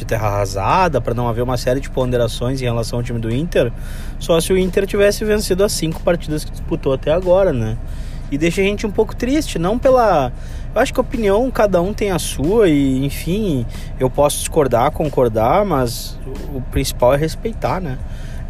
de 0.00 0.06
terra 0.06 0.28
arrasada, 0.28 1.00
para 1.00 1.14
não 1.14 1.28
haver 1.28 1.42
uma 1.42 1.56
série 1.56 1.80
de 1.80 1.90
ponderações 1.90 2.60
em 2.60 2.64
relação 2.64 2.98
ao 2.98 3.02
time 3.02 3.18
do 3.18 3.32
Inter, 3.32 3.72
só 4.18 4.40
se 4.40 4.52
o 4.52 4.58
Inter 4.58 4.86
tivesse 4.86 5.24
vencido 5.24 5.64
as 5.64 5.72
cinco 5.72 6.02
partidas 6.02 6.44
que 6.44 6.50
disputou 6.50 6.92
até 6.92 7.12
agora, 7.12 7.52
né? 7.52 7.76
E 8.30 8.36
deixa 8.36 8.60
a 8.60 8.64
gente 8.64 8.86
um 8.86 8.90
pouco 8.90 9.16
triste, 9.16 9.58
não 9.58 9.78
pela. 9.78 10.32
Eu 10.74 10.80
acho 10.80 10.92
que 10.92 11.00
a 11.00 11.02
opinião 11.02 11.50
cada 11.50 11.80
um 11.80 11.94
tem 11.94 12.10
a 12.10 12.18
sua, 12.18 12.68
e 12.68 13.04
enfim, 13.04 13.64
eu 13.98 14.10
posso 14.10 14.38
discordar, 14.38 14.90
concordar, 14.90 15.64
mas 15.64 16.18
o 16.54 16.60
principal 16.60 17.14
é 17.14 17.16
respeitar, 17.16 17.80
né? 17.80 17.98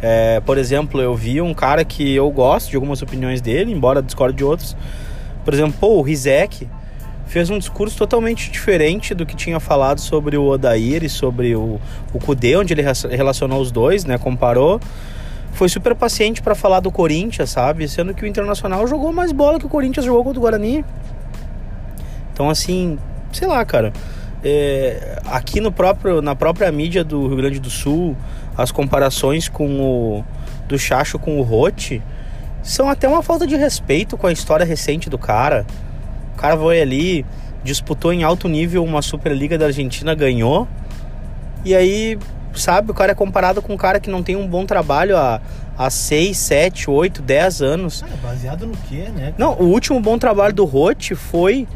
É, 0.01 0.41
por 0.41 0.57
exemplo, 0.57 1.01
eu 1.01 1.15
vi 1.15 1.41
um 1.41 1.53
cara 1.53 1.83
que 1.83 2.13
eu 2.15 2.29
gosto 2.31 2.69
de 2.69 2.75
algumas 2.75 3.01
opiniões 3.01 3.41
dele, 3.41 3.71
embora 3.71 4.01
discorde 4.01 4.37
de 4.37 4.43
outros. 4.43 4.75
Por 5.43 5.53
exemplo, 5.53 5.75
pô, 5.79 5.97
o 5.97 6.01
Rizek 6.01 6.67
fez 7.29 7.51
um 7.51 7.59
discurso 7.59 7.95
totalmente 7.95 8.49
diferente 8.49 9.13
do 9.13 9.23
que 9.23 9.35
tinha 9.35 9.59
falado 9.59 10.01
sobre 10.01 10.35
o 10.35 10.47
Odair 10.47 11.03
e 11.03 11.09
sobre 11.09 11.55
o, 11.55 11.79
o 12.11 12.19
Kudê, 12.19 12.57
onde 12.57 12.73
ele 12.73 12.81
relacionou 12.81 13.61
os 13.61 13.71
dois, 13.71 14.03
né? 14.03 14.17
Comparou. 14.17 14.81
Foi 15.51 15.69
super 15.69 15.93
paciente 15.93 16.41
para 16.41 16.55
falar 16.55 16.79
do 16.79 16.91
Corinthians, 16.91 17.51
sabe? 17.51 17.87
Sendo 17.87 18.15
que 18.15 18.23
o 18.23 18.27
Internacional 18.27 18.87
jogou 18.87 19.13
mais 19.13 19.31
bola 19.31 19.59
que 19.59 19.65
o 19.65 19.69
Corinthians 19.69 20.07
jogou 20.07 20.23
contra 20.23 20.39
o 20.39 20.41
Guarani. 20.41 20.83
Então, 22.33 22.49
assim, 22.49 22.97
sei 23.31 23.47
lá, 23.47 23.63
cara. 23.63 23.93
É, 24.43 25.21
aqui 25.25 25.61
no 25.61 25.71
próprio, 25.71 26.23
na 26.23 26.35
própria 26.35 26.71
mídia 26.71 27.03
do 27.03 27.27
Rio 27.27 27.37
Grande 27.37 27.59
do 27.59 27.69
Sul, 27.69 28.17
as 28.57 28.71
comparações 28.71 29.47
com 29.47 29.79
o 29.79 30.25
do 30.67 30.79
Chacho 30.79 31.19
com 31.19 31.37
o 31.39 31.43
Rote 31.43 32.01
são 32.63 32.89
até 32.89 33.07
uma 33.07 33.21
falta 33.21 33.45
de 33.45 33.55
respeito 33.55 34.17
com 34.17 34.25
a 34.25 34.31
história 34.31 34.65
recente 34.65 35.09
do 35.09 35.17
cara 35.17 35.65
cara 36.39 36.57
foi 36.57 36.81
ali, 36.81 37.25
disputou 37.63 38.13
em 38.13 38.23
alto 38.23 38.47
nível 38.47 38.83
uma 38.83 39.01
Superliga 39.01 39.57
da 39.57 39.65
Argentina, 39.65 40.15
ganhou. 40.15 40.67
E 41.65 41.75
aí 41.75 42.17
sabe? 42.53 42.91
O 42.91 42.93
cara 42.93 43.11
é 43.11 43.15
comparado 43.15 43.61
com 43.61 43.73
um 43.73 43.77
cara 43.77 43.99
que 43.99 44.09
não 44.09 44.23
tem 44.23 44.35
um 44.35 44.47
bom 44.47 44.65
trabalho 44.65 45.17
há, 45.17 45.41
há 45.77 45.89
6, 45.89 46.37
7, 46.37 46.89
8, 46.89 47.21
10 47.21 47.61
anos. 47.61 48.03
Ah, 48.03 48.15
baseado 48.21 48.65
no 48.65 48.75
quê, 48.87 49.09
né? 49.15 49.33
Não, 49.37 49.53
o 49.53 49.65
último 49.65 49.99
bom 49.99 50.17
trabalho 50.17 50.53
do 50.53 50.65
Rote 50.65 51.15
foi 51.15 51.67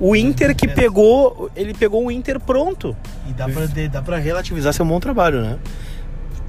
o 0.00 0.14
Inter 0.14 0.54
que 0.54 0.68
pegou. 0.68 1.50
Ele 1.56 1.74
pegou 1.74 2.04
o 2.04 2.10
Inter 2.10 2.38
pronto. 2.40 2.96
E 3.28 3.32
dá 3.32 3.48
pra, 3.48 3.66
dá 3.90 4.02
pra 4.02 4.18
relativizar 4.18 4.72
seu 4.72 4.84
bom 4.84 5.00
trabalho, 5.00 5.42
né? 5.42 5.58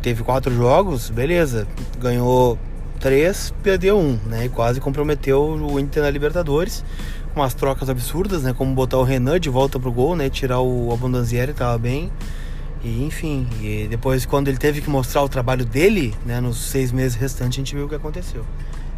Teve 0.01 0.23
quatro 0.23 0.53
jogos, 0.53 1.09
beleza. 1.09 1.67
Ganhou 1.99 2.57
três, 2.99 3.53
perdeu 3.63 3.97
um, 3.97 4.17
né? 4.25 4.45
E 4.45 4.49
quase 4.49 4.79
comprometeu 4.79 5.41
o 5.41 5.79
Inter 5.79 6.03
na 6.03 6.09
Libertadores. 6.09 6.83
Umas 7.35 7.53
trocas 7.53 7.89
absurdas, 7.89 8.43
né? 8.43 8.53
Como 8.53 8.73
botar 8.73 8.97
o 8.97 9.03
Renan 9.03 9.39
de 9.39 9.49
volta 9.49 9.79
pro 9.79 9.91
gol, 9.91 10.15
né? 10.15 10.29
Tirar 10.29 10.59
o 10.59 10.91
Abondanzieri, 10.91 11.53
tava 11.53 11.77
bem. 11.77 12.11
E 12.83 13.03
enfim, 13.03 13.47
e 13.61 13.87
depois 13.89 14.25
quando 14.25 14.47
ele 14.47 14.57
teve 14.57 14.81
que 14.81 14.89
mostrar 14.89 15.21
o 15.21 15.29
trabalho 15.29 15.65
dele, 15.65 16.15
né? 16.25 16.39
Nos 16.39 16.57
seis 16.57 16.91
meses 16.91 17.15
restantes, 17.15 17.57
a 17.57 17.61
gente 17.61 17.75
viu 17.75 17.85
o 17.85 17.89
que 17.89 17.95
aconteceu. 17.95 18.45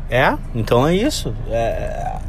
É, 0.10 0.38
então 0.54 0.88
é 0.88 0.96
isso. 0.96 1.34
É, 1.50 2.20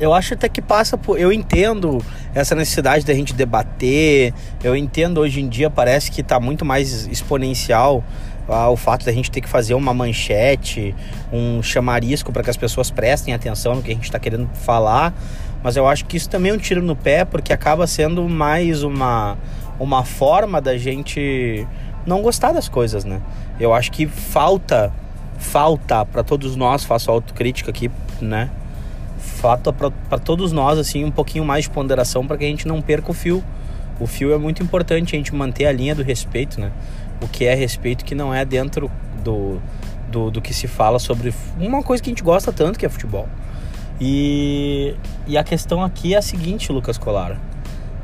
eu 0.00 0.12
acho 0.12 0.34
até 0.34 0.48
que 0.48 0.60
passa 0.60 0.98
por. 0.98 1.18
Eu 1.18 1.32
entendo 1.32 2.04
essa 2.34 2.54
necessidade 2.54 3.06
da 3.06 3.14
gente 3.14 3.32
debater. 3.32 4.34
Eu 4.62 4.74
entendo 4.74 5.20
hoje 5.20 5.40
em 5.40 5.48
dia, 5.48 5.70
parece 5.70 6.10
que 6.10 6.20
está 6.20 6.40
muito 6.40 6.64
mais 6.64 7.06
exponencial 7.06 8.04
o 8.48 8.76
fato 8.76 9.04
da 9.04 9.12
gente 9.12 9.30
ter 9.30 9.40
que 9.40 9.48
fazer 9.48 9.74
uma 9.74 9.94
manchete, 9.94 10.94
um 11.32 11.62
chamarisco 11.62 12.32
para 12.32 12.42
que 12.42 12.50
as 12.50 12.56
pessoas 12.56 12.90
prestem 12.90 13.32
atenção 13.32 13.74
no 13.74 13.82
que 13.82 13.90
a 13.90 13.94
gente 13.94 14.04
está 14.04 14.18
querendo 14.18 14.48
falar. 14.54 15.14
Mas 15.62 15.76
eu 15.76 15.86
acho 15.88 16.04
que 16.04 16.16
isso 16.16 16.28
também 16.28 16.52
é 16.52 16.54
um 16.54 16.58
tiro 16.58 16.82
no 16.82 16.94
pé, 16.94 17.24
porque 17.24 17.52
acaba 17.52 17.86
sendo 17.86 18.28
mais 18.28 18.82
uma 18.82 19.36
uma 19.78 20.04
forma 20.04 20.60
da 20.60 20.76
gente 20.76 21.66
não 22.06 22.22
gostar 22.22 22.52
das 22.52 22.68
coisas, 22.68 23.04
né? 23.04 23.20
Eu 23.58 23.72
acho 23.72 23.90
que 23.90 24.06
falta, 24.06 24.92
falta 25.38 26.04
para 26.04 26.22
todos 26.22 26.54
nós, 26.56 26.84
faço 26.84 27.10
autocrítica 27.10 27.70
aqui, 27.70 27.90
né? 28.20 28.50
Falta 29.18 29.72
para 29.72 30.18
todos 30.18 30.52
nós, 30.52 30.78
assim, 30.78 31.04
um 31.04 31.10
pouquinho 31.10 31.44
mais 31.44 31.64
de 31.64 31.70
ponderação 31.70 32.26
para 32.26 32.36
que 32.36 32.44
a 32.44 32.48
gente 32.48 32.68
não 32.68 32.80
perca 32.80 33.10
o 33.10 33.14
fio. 33.14 33.42
O 33.98 34.06
fio 34.06 34.32
é 34.32 34.38
muito 34.38 34.62
importante 34.62 35.14
a 35.14 35.18
gente 35.18 35.34
manter 35.34 35.66
a 35.66 35.72
linha 35.72 35.94
do 35.94 36.02
respeito, 36.02 36.60
né? 36.60 36.72
O 37.22 37.28
que 37.28 37.44
é 37.44 37.54
respeito 37.54 38.04
que 38.04 38.14
não 38.14 38.34
é 38.34 38.44
dentro 38.44 38.90
do, 39.22 39.60
do, 40.10 40.30
do 40.30 40.40
que 40.40 40.52
se 40.52 40.66
fala 40.66 40.98
sobre 40.98 41.32
uma 41.58 41.82
coisa 41.82 42.02
que 42.02 42.10
a 42.10 42.12
gente 42.12 42.22
gosta 42.22 42.52
tanto, 42.52 42.78
que 42.78 42.86
é 42.86 42.88
futebol. 42.88 43.28
E, 44.00 44.94
e 45.26 45.38
a 45.38 45.44
questão 45.44 45.82
aqui 45.82 46.14
é 46.14 46.18
a 46.18 46.22
seguinte, 46.22 46.72
Lucas 46.72 46.98
Colara. 46.98 47.38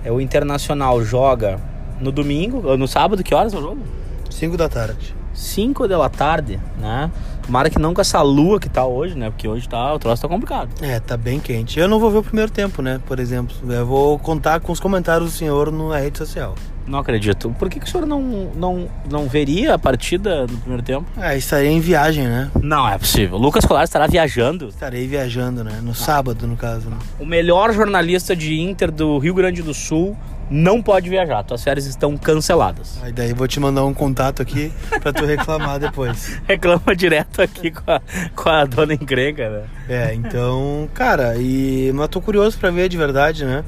É, 0.04 0.10
o 0.10 0.20
Internacional 0.20 1.02
joga 1.04 1.58
no 2.00 2.10
domingo, 2.10 2.76
no 2.76 2.88
sábado, 2.88 3.22
que 3.22 3.34
horas 3.34 3.52
é 3.52 3.58
o 3.58 3.60
jogo? 3.60 3.82
5 4.30 4.56
da 4.56 4.68
tarde. 4.68 5.14
5 5.34 5.86
da 5.86 6.08
tarde, 6.08 6.60
né? 6.78 7.10
Tomara 7.44 7.68
que 7.68 7.78
não 7.78 7.92
com 7.92 8.00
essa 8.00 8.22
lua 8.22 8.60
que 8.60 8.68
tá 8.68 8.84
hoje, 8.84 9.16
né? 9.16 9.30
Porque 9.30 9.46
hoje 9.46 9.68
tá, 9.68 9.92
o 9.92 9.98
troço 9.98 10.22
tá 10.22 10.28
complicado. 10.28 10.70
É, 10.80 11.00
tá 11.00 11.16
bem 11.16 11.40
quente. 11.40 11.78
Eu 11.78 11.88
não 11.88 11.98
vou 11.98 12.10
ver 12.10 12.18
o 12.18 12.22
primeiro 12.22 12.50
tempo, 12.50 12.80
né? 12.82 13.00
Por 13.06 13.18
exemplo. 13.18 13.54
Eu 13.68 13.84
vou 13.84 14.18
contar 14.18 14.60
com 14.60 14.72
os 14.72 14.80
comentários 14.80 15.30
do 15.30 15.36
senhor 15.36 15.72
na 15.72 15.98
rede 15.98 16.18
social. 16.18 16.54
Não 16.90 16.98
acredito. 16.98 17.54
Por 17.56 17.70
que, 17.70 17.78
que 17.78 17.86
o 17.86 17.88
senhor 17.88 18.04
não, 18.04 18.20
não, 18.20 18.88
não 19.08 19.28
veria 19.28 19.74
a 19.74 19.78
partida 19.78 20.44
no 20.48 20.58
primeiro 20.58 20.82
tempo? 20.82 21.06
É, 21.16 21.36
estaria 21.36 21.70
em 21.70 21.78
viagem, 21.78 22.26
né? 22.26 22.50
Não 22.60 22.88
é 22.88 22.98
possível. 22.98 23.38
Lucas 23.38 23.64
Colar 23.64 23.84
estará 23.84 24.08
viajando. 24.08 24.66
Estarei 24.66 25.06
viajando, 25.06 25.62
né? 25.62 25.78
No 25.80 25.94
sábado, 25.94 26.48
no 26.48 26.56
caso. 26.56 26.90
Né? 26.90 26.96
O 27.20 27.24
melhor 27.24 27.72
jornalista 27.72 28.34
de 28.34 28.60
Inter 28.60 28.90
do 28.90 29.18
Rio 29.18 29.32
Grande 29.34 29.62
do 29.62 29.72
Sul 29.72 30.16
não 30.50 30.82
pode 30.82 31.08
viajar. 31.08 31.44
Tuas 31.44 31.62
férias 31.62 31.86
estão 31.86 32.16
canceladas. 32.16 32.98
Aí 33.04 33.12
daí 33.12 33.32
vou 33.32 33.46
te 33.46 33.60
mandar 33.60 33.84
um 33.84 33.94
contato 33.94 34.42
aqui 34.42 34.72
pra 35.00 35.12
tu 35.12 35.24
reclamar 35.24 35.78
depois. 35.80 36.42
Reclama 36.44 36.96
direto 36.96 37.40
aqui 37.40 37.70
com 37.70 37.88
a, 37.88 38.02
com 38.34 38.48
a 38.48 38.64
dona 38.64 38.94
encrenca, 38.94 39.48
né? 39.48 39.62
É, 39.88 40.14
então, 40.14 40.88
cara, 40.92 41.36
e 41.36 41.92
mas 41.94 42.08
tô 42.08 42.20
curioso 42.20 42.58
para 42.58 42.72
ver 42.72 42.88
de 42.88 42.96
verdade, 42.96 43.44
né? 43.44 43.62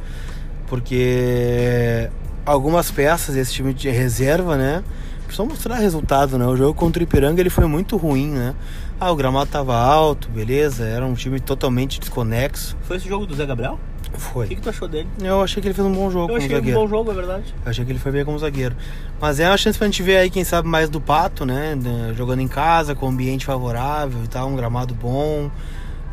Porque 0.67 2.11
algumas 2.45 2.91
peças 2.91 3.35
desse 3.35 3.53
time 3.53 3.73
de 3.73 3.89
reserva, 3.91 4.57
né? 4.57 4.83
Precisam 5.25 5.47
mostrar 5.47 5.77
resultado, 5.77 6.37
né? 6.37 6.47
O 6.47 6.57
jogo 6.57 6.75
contra 6.75 7.01
o 7.01 7.05
Ipiranga 7.05 7.41
ele 7.41 7.51
foi 7.51 7.67
muito 7.67 7.97
ruim, 7.97 8.29
né? 8.29 8.55
Ah, 9.01 9.11
o 9.11 9.17
gramado 9.17 9.51
tava 9.51 9.77
alto, 9.77 10.29
beleza, 10.29 10.85
era 10.85 11.05
um 11.05 11.15
time 11.15 11.41
totalmente 11.41 11.99
desconexo. 11.99 12.77
Foi 12.83 12.97
esse 12.97 13.09
jogo 13.09 13.27
do 13.27 13.35
Zé 13.35 13.47
Gabriel? 13.47 13.79
Foi. 14.15 14.45
O 14.45 14.49
que, 14.49 14.57
que 14.57 14.61
tu 14.61 14.69
achou 14.69 14.87
dele? 14.87 15.09
Eu 15.23 15.43
achei 15.43 15.61
que 15.61 15.69
ele 15.69 15.75
fez 15.75 15.87
um 15.87 15.93
bom 15.93 16.11
jogo. 16.11 16.33
Eu 16.33 16.37
achei 16.37 16.59
um 16.59 16.75
bom 16.75 16.87
jogo, 16.87 17.11
é 17.11 17.15
verdade. 17.15 17.55
Eu 17.65 17.71
achei 17.71 17.85
que 17.85 17.93
ele 17.93 17.99
foi 17.99 18.13
bem 18.13 18.25
como 18.25 18.39
zagueiro. 18.39 18.77
Mas 19.21 19.41
é 19.41 19.49
uma 19.49 19.57
chance 19.57 19.79
pra 19.79 19.87
gente 19.87 20.03
ver 20.03 20.19
aí, 20.19 20.31
quem 20.31 20.45
sabe, 20.45 20.69
mais 20.69 20.91
do 20.91 21.01
Pato, 21.01 21.47
né? 21.47 21.79
Jogando 22.15 22.41
em 22.41 22.49
casa, 22.49 22.95
com 22.95 23.09
ambiente 23.09 23.47
favorável 23.47 24.23
e 24.25 24.29
tal, 24.29 24.49
um 24.49 24.57
gramado 24.57 24.95
bom. 24.95 25.51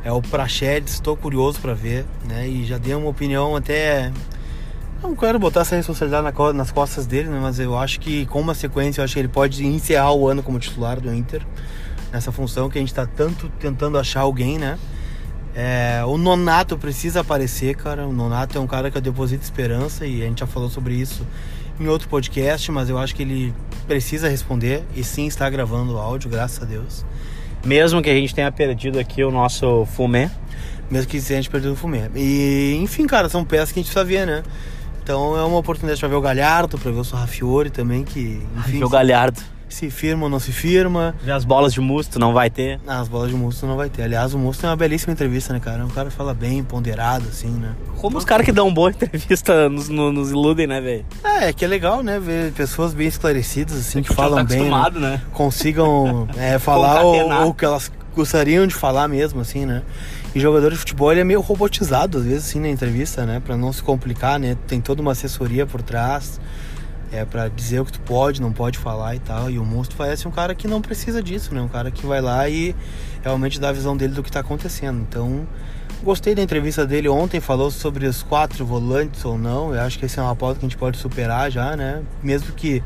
É 0.04 0.12
o 0.12 0.22
Prachedes, 0.22 0.94
estou 0.94 1.18
curioso 1.18 1.60
para 1.60 1.74
ver, 1.74 2.06
né? 2.26 2.48
E 2.48 2.66
já 2.66 2.78
dei 2.78 2.96
uma 2.96 3.10
opinião 3.10 3.56
até 3.56 4.14
não 5.02 5.16
quero 5.16 5.40
botar 5.40 5.62
essa 5.62 5.76
responsabilidade 5.76 6.36
nas 6.54 6.72
costas 6.72 7.06
dele, 7.06 7.30
né? 7.30 7.40
mas 7.42 7.60
eu 7.60 7.78
acho 7.78 8.00
que 8.00 8.26
com 8.26 8.40
uma 8.40 8.54
sequência, 8.54 9.02
eu 9.02 9.06
acho 9.06 9.14
que 9.14 9.20
ele 9.20 9.28
pode 9.28 9.66
encerrar 9.66 10.12
o 10.14 10.28
ano 10.28 10.44
como 10.44 10.60
titular 10.60 11.00
do 11.00 11.14
Inter. 11.14 11.46
Nessa 12.12 12.32
função 12.32 12.70
que 12.70 12.78
a 12.78 12.82
gente 12.82 12.90
está 12.90 13.06
tanto 13.06 13.50
tentando 13.60 13.98
achar 13.98 14.22
alguém, 14.22 14.58
né? 14.58 14.80
É, 15.56 16.02
o 16.06 16.18
Nonato 16.18 16.78
precisa 16.78 17.22
aparecer, 17.22 17.76
cara. 17.76 18.08
O 18.08 18.14
Nonato 18.14 18.58
é 18.58 18.62
um 18.62 18.68
cara 18.68 18.90
que 18.90 18.98
eu 18.98 19.02
deposito 19.02 19.44
esperança 19.44 20.06
e 20.06 20.24
a 20.24 20.26
gente 20.26 20.40
já 20.40 20.48
falou 20.48 20.70
sobre 20.70 20.96
isso 20.96 21.26
em 21.80 21.88
outro 21.88 22.10
podcast, 22.10 22.72
mas 22.72 22.90
eu 22.90 22.98
acho 22.98 23.16
que 23.16 23.22
ele 23.22 23.54
precisa 23.88 24.28
responder 24.28 24.84
e 24.96 25.04
sim 25.04 25.28
está 25.28 25.50
gravando 25.50 25.94
o 25.94 25.98
áudio, 25.98 26.30
graças 26.30 26.62
a 26.62 26.66
Deus. 26.66 27.06
Mesmo 27.64 28.02
que 28.02 28.10
a 28.10 28.14
gente 28.14 28.34
tenha 28.34 28.52
perdido 28.52 29.00
aqui 29.00 29.24
o 29.24 29.32
nosso 29.32 29.86
fumê. 29.86 30.30
Mesmo 30.90 31.10
que 31.10 31.18
a 31.18 31.22
gente 31.22 31.50
perdido 31.50 31.74
o 31.74 31.76
fumê. 31.76 32.10
E, 32.16 32.80
enfim, 32.82 33.06
cara, 33.06 33.30
são 33.30 33.46
peças 33.46 33.72
que 33.72 33.80
a 33.80 33.84
gente 33.84 33.92
precisa 33.92 34.04
ver, 34.04 34.26
né? 34.26 34.44
Então 35.10 35.36
é 35.36 35.44
uma 35.44 35.58
oportunidade 35.58 36.00
para 36.00 36.08
ver 36.08 36.16
o 36.18 36.22
Galhardo, 36.22 36.78
para 36.78 36.92
ver 36.92 37.00
o 37.00 37.04
Sorrafiore 37.04 37.72
também, 37.72 38.04
que. 38.04 38.48
Enfim, 38.60 38.84
o 38.84 38.88
Galhardo. 38.88 39.42
Se 39.68 39.90
firma 39.90 40.26
ou 40.26 40.30
não 40.30 40.40
se 40.40 40.52
firma. 40.52 41.16
Ver 41.24 41.32
as 41.32 41.44
bolas 41.44 41.74
de 41.74 41.82
musto 41.82 42.20
não 42.20 42.32
vai 42.32 42.48
ter. 42.48 42.80
Ah, 42.86 43.00
as 43.00 43.08
bolas 43.08 43.32
de 43.32 43.36
musto 43.36 43.66
não 43.66 43.76
vai 43.76 43.90
ter. 43.90 44.04
Aliás, 44.04 44.36
o 44.36 44.38
musto 44.38 44.68
é 44.68 44.70
uma 44.70 44.76
belíssima 44.76 45.12
entrevista, 45.12 45.52
né, 45.52 45.60
cara? 45.60 45.82
É 45.82 45.84
um 45.84 45.90
cara 45.90 46.10
que 46.10 46.16
fala 46.16 46.32
bem, 46.32 46.64
ponderado, 46.64 47.28
assim, 47.28 47.50
né? 47.50 47.74
Como 47.98 48.20
os 48.20 48.26
caras 48.26 48.46
que 48.46 48.52
dão 48.52 48.72
boa 48.72 48.92
entrevista 48.92 49.68
nos, 49.68 49.90
nos 49.90 50.30
iludem, 50.30 50.68
né, 50.68 50.80
velho? 50.80 51.06
É, 51.24 51.50
é 51.50 51.54
que 51.54 51.66
é 51.66 51.68
legal, 51.68 52.04
né? 52.04 52.20
Ver 52.20 52.52
pessoas 52.54 52.94
bem 52.94 53.08
esclarecidas, 53.08 53.80
assim, 53.80 54.00
é 54.00 54.02
que, 54.04 54.10
que 54.10 54.16
falam 54.16 54.46
tá 54.46 54.54
bem. 54.54 54.70
Né? 54.70 54.90
né? 54.94 55.22
Consigam 55.34 56.28
é, 56.38 56.58
falar 56.62 57.04
o, 57.04 57.48
o 57.48 57.54
que 57.56 57.66
elas 57.66 57.92
gostariam 58.16 58.68
de 58.68 58.76
falar 58.76 59.08
mesmo, 59.08 59.42
assim, 59.42 59.66
né? 59.66 59.82
E 60.34 60.40
jogador 60.40 60.70
de 60.70 60.78
futebol 60.78 61.12
ele 61.12 61.22
é 61.22 61.24
meio 61.24 61.42
robotizado, 61.42 62.20
às 62.20 62.24
vezes, 62.24 62.50
assim, 62.50 62.60
na 62.60 62.70
entrevista, 62.70 63.26
né? 63.26 63.42
Pra 63.44 63.58
não 63.58 63.74
se 63.74 63.82
complicar, 63.82 64.40
né? 64.40 64.56
Tem 64.68 64.80
toda 64.80 65.02
uma 65.02 65.14
assessoria 65.14 65.66
por 65.66 65.82
trás. 65.82 66.40
É 67.12 67.26
para 67.26 67.48
dizer 67.48 67.80
o 67.80 67.86
que 67.86 67.94
tu 67.94 68.02
pode, 68.02 68.40
não 68.40 68.52
pode 68.52 68.78
falar 68.78 69.16
e 69.16 69.20
tal. 69.20 69.50
E 69.50 69.58
o 69.58 69.66
monstro 69.66 69.98
parece 69.98 70.28
um 70.28 70.32
cara 70.32 70.54
que 70.54 70.68
não 70.68 70.80
precisa 70.80 71.24
disso, 71.24 71.56
né? 71.56 71.62
Um 71.62 71.68
cara 71.68 71.90
que 71.90 72.06
vai 72.06 72.22
lá 72.22 72.48
e 72.48 72.76
realmente 73.24 73.60
dá 73.60 73.70
a 73.70 73.72
visão 73.72 73.98
dele 73.98 74.14
do 74.14 74.22
que 74.22 74.32
tá 74.32 74.42
acontecendo. 74.42 75.00
Então, 75.02 75.48
gostei 76.04 76.36
da 76.36 76.44
entrevista 76.44 76.86
dele 76.86 77.10
ontem, 77.10 77.40
falou 77.40 77.72
sobre 77.72 78.06
os 78.06 78.22
quatro 78.22 78.64
volantes 78.64 79.26
ou 79.26 79.40
não. 79.40 79.74
Eu 79.74 79.82
acho 79.82 79.98
que 79.98 80.06
esse 80.06 80.20
é 80.20 80.22
uma 80.22 80.36
pauta 80.36 80.60
que 80.60 80.66
a 80.68 80.70
gente 80.70 80.78
pode 80.78 80.98
superar 80.98 81.52
já, 81.52 81.76
né? 81.76 82.04
Mesmo 82.22 82.54
que 82.54 82.84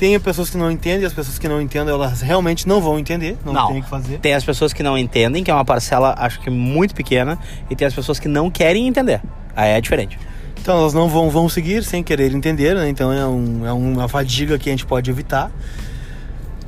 tem 0.00 0.18
pessoas 0.18 0.48
que 0.48 0.56
não 0.56 0.70
entendem, 0.70 1.04
as 1.04 1.12
pessoas 1.12 1.38
que 1.38 1.46
não 1.46 1.60
entendem, 1.60 1.92
elas 1.92 2.22
realmente 2.22 2.66
não 2.66 2.80
vão 2.80 2.98
entender, 2.98 3.36
não, 3.44 3.52
não 3.52 3.66
tem 3.66 3.80
o 3.80 3.82
que 3.82 3.90
fazer. 3.90 4.18
Tem 4.18 4.32
as 4.32 4.42
pessoas 4.42 4.72
que 4.72 4.82
não 4.82 4.96
entendem, 4.96 5.44
que 5.44 5.50
é 5.50 5.54
uma 5.54 5.64
parcela, 5.64 6.14
acho 6.16 6.40
que 6.40 6.48
muito 6.48 6.94
pequena, 6.94 7.38
e 7.68 7.76
tem 7.76 7.86
as 7.86 7.92
pessoas 7.92 8.18
que 8.18 8.26
não 8.26 8.50
querem 8.50 8.88
entender. 8.88 9.20
Aí 9.54 9.72
é 9.72 9.80
diferente. 9.80 10.18
Então 10.58 10.78
elas 10.78 10.94
não 10.94 11.06
vão, 11.06 11.28
vão 11.28 11.50
seguir 11.50 11.84
sem 11.84 12.02
querer 12.02 12.34
entender, 12.34 12.74
né? 12.74 12.88
Então 12.88 13.12
é, 13.12 13.26
um, 13.26 13.66
é 13.66 13.72
uma 13.74 14.08
fadiga 14.08 14.58
que 14.58 14.70
a 14.70 14.72
gente 14.72 14.86
pode 14.86 15.10
evitar. 15.10 15.52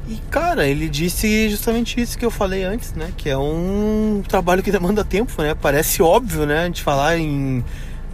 E 0.07 0.19
cara, 0.31 0.67
ele 0.67 0.87
disse 0.87 1.49
justamente 1.49 1.99
isso 1.99 2.19
que 2.19 2.27
eu 2.27 2.31
falei 2.31 2.65
antes, 2.65 2.93
né? 2.93 3.15
Que 3.17 3.31
é 3.31 3.39
um 3.39 4.23
trabalho 4.29 4.63
que 4.63 4.71
demanda 4.71 5.03
tempo, 5.03 5.41
né? 5.41 5.55
Parece 5.55 6.03
óbvio, 6.03 6.45
né? 6.45 6.65
A 6.65 6.67
gente 6.67 6.83
falar 6.83 7.17
em. 7.17 7.65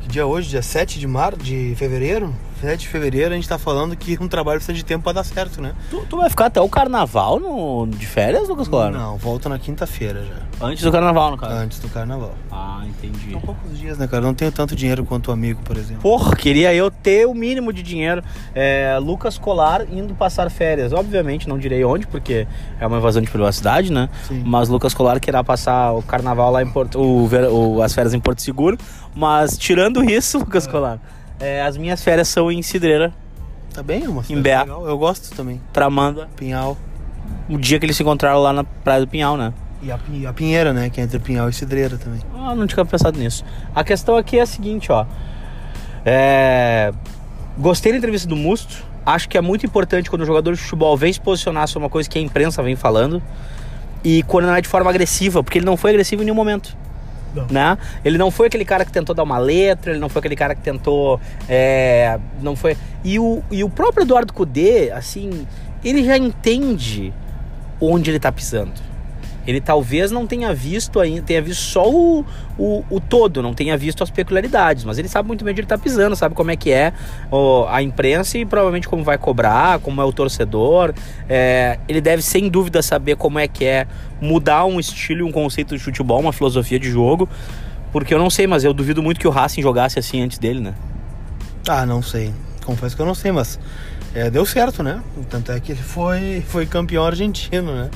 Que 0.01 0.09
dia 0.09 0.23
é 0.23 0.25
hoje? 0.25 0.49
Dia 0.49 0.63
7 0.63 1.01
de 1.01 1.09
março, 1.09 1.41
de 1.41 1.75
fevereiro? 1.77 2.33
7 2.61 2.81
de 2.81 2.89
fevereiro, 2.89 3.33
a 3.33 3.37
gente 3.37 3.49
tá 3.49 3.59
falando 3.59 3.97
que 3.97 4.19
um 4.21 4.29
trabalho 4.29 4.59
precisa 4.59 4.77
de 4.77 4.85
tempo 4.85 5.05
pra 5.05 5.13
dar 5.13 5.25
certo, 5.25 5.61
né? 5.61 5.75
Tu, 5.91 6.05
tu 6.09 6.17
vai 6.17 6.29
ficar 6.29 6.47
até 6.47 6.61
o 6.61 6.69
carnaval 6.69 7.39
no, 7.39 7.87
de 7.87 8.07
férias, 8.07 8.49
Lucas 8.49 8.69
Claro? 8.69 8.97
Não, 8.97 9.17
volta 9.17 9.49
na 9.49 9.59
quinta-feira 9.59 10.25
já. 10.25 10.67
Antes 10.67 10.83
do 10.83 10.91
carnaval, 10.91 11.31
no 11.31 11.37
caso? 11.37 11.55
Antes 11.55 11.79
do 11.79 11.89
carnaval. 11.89 12.35
Ah, 12.51 12.83
entendi. 12.85 13.31
São 13.31 13.41
poucos 13.41 13.79
dias, 13.79 13.97
né, 13.97 14.09
cara? 14.09 14.23
Não 14.23 14.35
tenho 14.35 14.51
tanto 14.51 14.75
dinheiro 14.75 15.05
quanto 15.05 15.29
o 15.29 15.33
amigo, 15.33 15.61
por 15.63 15.77
exemplo. 15.77 16.03
Porra, 16.03 16.35
queria 16.35 16.75
eu 16.75 16.91
ter 16.91 17.27
o 17.27 17.35
mínimo 17.35 17.73
de 17.73 17.83
dinheiro. 17.83 18.23
É, 18.55 18.99
Lucas 19.01 19.39
Colar 19.39 19.87
indo 19.93 20.15
passar 20.15 20.51
férias. 20.51 20.93
Obviamente, 20.93 21.49
não 21.49 21.59
direi 21.59 21.85
onde, 21.85 22.07
porque 22.07 22.47
é 22.81 22.87
uma 22.87 22.99
invasão 22.99 23.23
de 23.23 23.31
privacidade, 23.31 23.93
né? 23.93 24.09
Sim. 24.27 24.43
Mas 24.45 24.69
Lucas 24.69 24.93
Colar 24.95 25.21
querá 25.21 25.45
passar 25.45 25.93
o 25.93 26.03
carnaval 26.03 26.51
lá 26.51 26.63
em 26.63 26.69
Porto. 26.69 26.99
O, 27.01 27.29
o, 27.77 27.83
as 27.83 27.95
férias 27.95 28.13
em 28.13 28.21
Porto 28.21 28.43
Seguro. 28.43 28.77
Mas 29.15 29.57
tirando 29.57 30.03
isso, 30.03 30.39
Lucas 30.41 30.67
é. 30.67 30.71
Colar. 30.71 31.01
É, 31.41 31.63
as 31.63 31.77
minhas 31.77 32.03
férias 32.03 32.29
são 32.29 32.51
em 32.51 32.63
Cidreira. 32.63 33.13
Tá 33.73 33.83
bem, 33.83 34.05
é 34.05 34.09
uma 34.09 34.25
Imbé. 34.29 34.59
legal. 34.59 34.87
Eu 34.89 34.99
gosto 34.99 35.35
também. 35.37 35.61
Tramanda. 35.73 36.29
Pinhal. 36.37 36.77
O 37.49 37.57
dia 37.59 37.79
que 37.79 37.87
eles 37.87 37.97
se 37.97 38.03
encontraram 38.03 38.41
lá 38.41 38.53
na 38.53 38.65
Praia 38.65 39.01
do 39.01 39.07
Pinhal, 39.09 39.37
né? 39.37 39.53
E 39.81 39.93
a, 39.93 39.99
Pin- 39.99 40.27
a 40.27 40.33
Pinheira, 40.33 40.73
né? 40.73 40.91
Que 40.91 41.01
é 41.01 41.05
entre 41.05 41.19
Pinhal 41.21 41.49
e 41.49 41.53
Cidreira 41.53 41.97
também. 41.97 42.21
Ah, 42.35 42.55
não 42.55 42.67
tinha 42.67 42.85
pensado 42.85 43.19
nisso. 43.19 43.45
A 43.75 43.85
questão 43.85 44.17
aqui 44.17 44.39
é 44.39 44.43
a 44.43 44.47
seguinte, 44.47 44.91
ó. 44.91 45.07
É... 46.05 46.93
Gostei 47.57 47.93
da 47.93 47.99
entrevista 47.99 48.29
do 48.29 48.37
Musto. 48.37 48.85
Acho 49.07 49.29
que 49.29 49.39
é 49.39 49.41
muito 49.41 49.65
importante 49.65 50.11
quando 50.11 50.23
o 50.23 50.27
jogador 50.27 50.53
de 50.55 50.61
futebol 50.61 50.97
vem 50.97 51.13
se 51.13 51.21
posicionar 51.21 51.67
sobre 51.69 51.85
uma 51.85 51.91
coisa 51.91 52.09
que 52.09 52.19
a 52.19 52.23
imprensa 52.23 52.63
vem 52.63 52.77
falando. 52.77 53.23
E 54.05 54.23
quando 54.25 54.47
não 54.47 54.55
é 54.55 54.61
de 54.61 54.69
forma 54.69 54.91
agressiva, 54.91 55.43
porque 55.43 55.59
ele 55.59 55.67
não 55.67 55.77
foi 55.77 55.91
agressivo 55.91 56.23
em 56.23 56.25
nenhum 56.27 56.37
momento. 56.37 56.77
Não. 57.35 57.47
Né? 57.51 57.79
Ele 58.05 58.19
não 58.19 58.31
foi 58.31 58.47
aquele 58.47 58.65
cara 58.65 58.85
que 58.85 58.93
tentou 58.93 59.15
dar 59.15 59.23
uma 59.23 59.39
letra, 59.39 59.93
ele 59.93 60.01
não 60.01 60.09
foi 60.09 60.21
aquele 60.21 60.37
cara 60.37 60.55
que 60.55 60.63
tentou. 60.63 61.21
é, 61.49 62.19
Não 62.41 62.57
foi. 62.57 62.77
E 63.05 63.19
o, 63.19 63.43
e 63.51 63.63
o 63.63 63.71
próprio 63.71 64.03
Eduardo 64.05 64.33
Cudê, 64.33 64.91
assim, 64.91 65.47
ele 65.85 66.05
já 66.05 66.17
entende 66.17 67.13
onde 67.81 68.11
ele 68.11 68.19
tá 68.19 68.33
pisando. 68.33 68.88
Ele 69.49 69.63
talvez 69.63 70.11
não 70.11 70.27
tenha 70.27 70.53
visto 70.53 71.01
ainda, 71.01 71.23
tenha 71.23 71.41
visto 71.41 71.63
só 71.63 71.91
o, 71.91 72.23
o, 72.59 72.85
o 72.91 73.01
todo, 73.01 73.43
não 73.43 73.55
tenha 73.55 73.79
visto 73.79 74.03
as 74.03 74.11
peculiaridades, 74.11 74.85
mas 74.85 74.99
ele 74.99 75.09
sabe 75.09 75.27
muito 75.27 75.43
bem 75.43 75.53
onde 75.53 75.63
ele 75.63 75.67
tá 75.67 75.79
pisando, 75.79 76.15
sabe 76.15 76.35
como 76.35 76.51
é 76.51 76.57
que 76.57 76.71
é 76.71 76.93
ó, 77.33 77.67
a 77.67 77.83
imprensa 77.83 78.37
e 78.37 78.45
provavelmente 78.45 78.87
como 78.87 79.03
vai 79.03 79.17
cobrar, 79.17 79.79
como 79.79 80.03
é 80.03 80.05
o 80.05 80.13
torcedor. 80.13 80.93
É, 81.27 81.79
ele 81.89 82.03
deve 82.03 82.21
sem 82.21 82.51
dúvida 82.51 82.83
saber 82.83 83.17
como 83.17 83.39
é 83.39 83.49
que 83.49 83.65
é 83.65 83.87
mudar 84.21 84.67
um 84.67 84.79
estilo, 84.79 85.27
um 85.27 85.33
conceito 85.33 85.75
de 85.75 85.83
futebol, 85.83 86.21
uma 86.21 86.33
filosofia 86.35 86.79
de 86.79 86.91
jogo. 86.91 87.27
Porque 87.91 88.13
eu 88.13 88.19
não 88.19 88.29
sei, 88.29 88.47
mas 88.47 88.65
eu 88.65 88.75
duvido 88.75 89.03
muito 89.03 89.19
que 89.19 89.27
o 89.27 89.31
Racing 89.31 89.63
jogasse 89.63 89.99
assim 89.99 90.21
antes 90.21 90.37
dele, 90.37 90.61
né? 90.61 90.75
Ah, 91.67 91.87
não 91.87 92.03
sei. 92.03 92.35
Confesso 92.67 92.95
que 92.95 93.01
eu 93.01 93.07
não 93.07 93.15
sei, 93.15 93.33
mas 93.33 93.59
é, 94.15 94.29
deu 94.29 94.45
certo, 94.45 94.83
né? 94.83 95.03
Tanto 95.31 95.53
é 95.53 95.59
que 95.59 95.73
ele 95.73 95.83
foi, 95.83 96.45
foi 96.47 96.67
campeão 96.67 97.03
argentino, 97.03 97.75
né? 97.75 97.91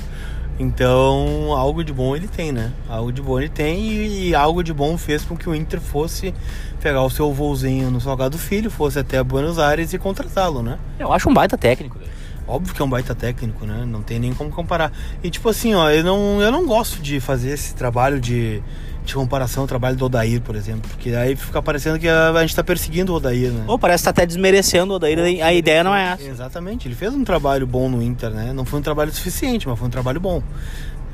Então, 0.63 1.53
algo 1.57 1.83
de 1.83 1.93
bom 1.93 2.15
ele 2.15 2.29
tem, 2.29 2.53
né? 2.53 2.73
Algo 2.89 3.13
de 3.13 3.21
bom 3.21 3.37
ele 3.37 3.49
tem 3.49 3.81
e, 3.81 4.29
e 4.29 4.35
algo 4.35 4.63
de 4.63 4.73
bom 4.73 4.97
fez 4.97 5.25
com 5.25 5.37
que 5.37 5.49
o 5.49 5.55
Inter 5.57 5.81
fosse 5.81 6.33
pegar 6.81 7.03
o 7.03 7.11
seu 7.11 7.33
voozinho 7.33 7.91
no 7.91 8.01
Salgado 8.01 8.39
Filho, 8.39 8.71
fosse 8.71 8.97
até 8.97 9.21
Buenos 9.25 9.59
Aires 9.59 9.93
e 9.93 9.99
contratá-lo, 9.99 10.63
né? 10.63 10.79
Eu 11.01 11.13
acho 11.13 11.29
um 11.29 11.35
baita 11.35 11.59
técnico. 11.59 11.99
velho. 11.99 12.11
Óbvio 12.47 12.75
que 12.75 12.81
é 12.81 12.85
um 12.85 12.89
baita 12.89 13.13
técnico, 13.13 13.67
né? 13.67 13.85
Não 13.85 14.03
tem 14.03 14.21
nem 14.21 14.33
como 14.33 14.51
comparar. 14.51 14.93
E 15.21 15.31
tipo 15.31 15.49
assim, 15.49 15.75
ó, 15.75 15.91
eu 15.91 16.05
não, 16.05 16.41
eu 16.41 16.53
não 16.53 16.65
gosto 16.65 17.03
de 17.03 17.19
fazer 17.19 17.51
esse 17.51 17.75
trabalho 17.75 18.21
de, 18.21 18.63
de 19.05 19.15
comparação 19.15 19.65
ao 19.65 19.67
trabalho 19.67 19.97
do 19.97 20.05
Odair, 20.05 20.41
por 20.41 20.55
exemplo. 20.55 20.89
Porque 20.91 21.11
aí 21.11 21.35
fica 21.35 21.61
parecendo 21.61 21.99
que 21.99 22.09
a, 22.09 22.31
a 22.31 22.41
gente 22.43 22.55
tá 22.55 22.63
perseguindo 22.63 23.13
o 23.13 23.17
Odair, 23.17 23.51
né? 23.53 23.65
Ou 23.67 23.79
parece 23.79 24.03
que 24.03 24.05
tá 24.05 24.11
até 24.11 24.27
desmerecendo 24.27 24.93
o 24.93 24.97
Odair, 24.97 25.19
a 25.45 25.53
ideia 25.53 25.83
não 25.83 25.95
é 25.95 26.13
essa. 26.13 26.23
Exatamente, 26.23 26.89
ele 26.89 26.95
fez 26.95 27.13
um 27.13 27.25
trabalho 27.25 27.67
bom 27.67 27.89
no 27.89 28.03
Inter, 28.03 28.31
né? 28.31 28.53
Não 28.53 28.65
foi 28.65 28.81
um 28.81 28.83
trabalho 28.83 29.13
suficiente, 29.13 29.69
mas 29.69 29.79
foi 29.79 29.89
um 29.89 29.91
trabalho 29.91 30.21
bom. 30.21 30.43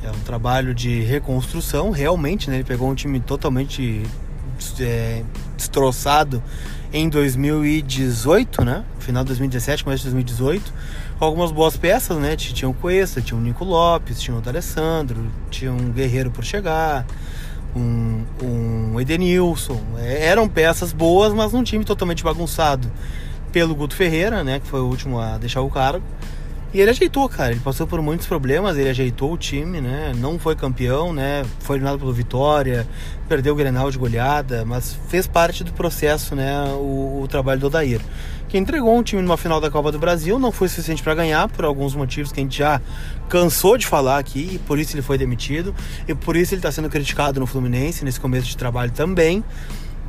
É 0.04 0.10
um 0.10 0.20
trabalho 0.20 0.74
de 0.74 1.00
reconstrução, 1.00 1.90
realmente, 1.90 2.48
né? 2.50 2.56
Ele 2.56 2.64
pegou 2.64 2.88
um 2.88 2.94
time 2.94 3.18
totalmente 3.20 4.02
é, 4.80 5.22
destroçado 5.56 6.42
em 6.92 7.08
2018, 7.08 8.64
né? 8.64 8.84
Final 8.98 9.24
de 9.24 9.28
2017, 9.28 9.84
começo 9.84 10.04
de 10.04 10.10
2018, 10.10 10.72
com 11.18 11.24
algumas 11.24 11.50
boas 11.50 11.76
peças, 11.76 12.16
né? 12.18 12.36
Tinha 12.36 12.68
o 12.68 12.74
Cuesta, 12.74 13.20
tinha 13.20 13.38
o 13.38 13.42
Nico 13.42 13.64
Lopes, 13.64 14.20
tinha 14.20 14.36
o 14.36 14.40
D'Alessandro, 14.40 15.30
tinha 15.50 15.72
um 15.72 15.90
Guerreiro 15.90 16.30
por 16.30 16.44
chegar, 16.44 17.04
um, 17.74 18.24
um 18.42 19.00
Edenilson. 19.00 19.80
É, 19.98 20.26
eram 20.26 20.48
peças 20.48 20.92
boas, 20.92 21.32
mas 21.32 21.52
num 21.52 21.62
time 21.62 21.84
totalmente 21.84 22.22
bagunçado 22.22 22.90
pelo 23.52 23.74
Guto 23.74 23.94
Ferreira, 23.94 24.44
né? 24.44 24.60
Que 24.60 24.66
foi 24.66 24.80
o 24.80 24.86
último 24.86 25.18
a 25.18 25.38
deixar 25.38 25.60
o 25.62 25.70
cargo. 25.70 26.04
E 26.72 26.80
ele 26.80 26.90
ajeitou, 26.90 27.26
cara. 27.28 27.52
Ele 27.52 27.60
passou 27.60 27.86
por 27.86 28.02
muitos 28.02 28.26
problemas, 28.26 28.76
ele 28.76 28.90
ajeitou 28.90 29.32
o 29.32 29.38
time, 29.38 29.80
né? 29.80 30.12
Não 30.16 30.38
foi 30.38 30.54
campeão, 30.54 31.12
né? 31.12 31.44
Foi 31.60 31.76
eliminado 31.76 31.98
pelo 31.98 32.12
Vitória, 32.12 32.86
perdeu 33.26 33.54
o 33.54 33.56
Grenal 33.56 33.90
de 33.90 33.96
goleada, 33.96 34.64
mas 34.66 34.98
fez 35.08 35.26
parte 35.26 35.64
do 35.64 35.72
processo, 35.72 36.34
né? 36.34 36.64
O, 36.74 37.22
o 37.22 37.28
trabalho 37.28 37.60
do 37.60 37.66
Odair. 37.68 38.00
Que 38.48 38.56
entregou 38.56 38.96
um 38.96 39.02
time 39.02 39.20
numa 39.20 39.36
final 39.36 39.60
da 39.60 39.70
Copa 39.70 39.92
do 39.92 39.98
Brasil, 39.98 40.38
não 40.38 40.50
foi 40.50 40.68
suficiente 40.68 41.02
para 41.02 41.14
ganhar, 41.14 41.48
por 41.48 41.64
alguns 41.64 41.94
motivos 41.94 42.32
que 42.32 42.40
a 42.40 42.42
gente 42.42 42.56
já 42.56 42.80
cansou 43.28 43.76
de 43.76 43.86
falar 43.86 44.18
aqui, 44.18 44.52
e 44.54 44.58
por 44.58 44.78
isso 44.78 44.94
ele 44.94 45.02
foi 45.02 45.18
demitido, 45.18 45.74
e 46.06 46.14
por 46.14 46.34
isso 46.34 46.54
ele 46.54 46.60
está 46.60 46.72
sendo 46.72 46.88
criticado 46.88 47.38
no 47.38 47.46
Fluminense, 47.46 48.04
nesse 48.04 48.18
começo 48.18 48.46
de 48.46 48.56
trabalho 48.56 48.90
também. 48.90 49.44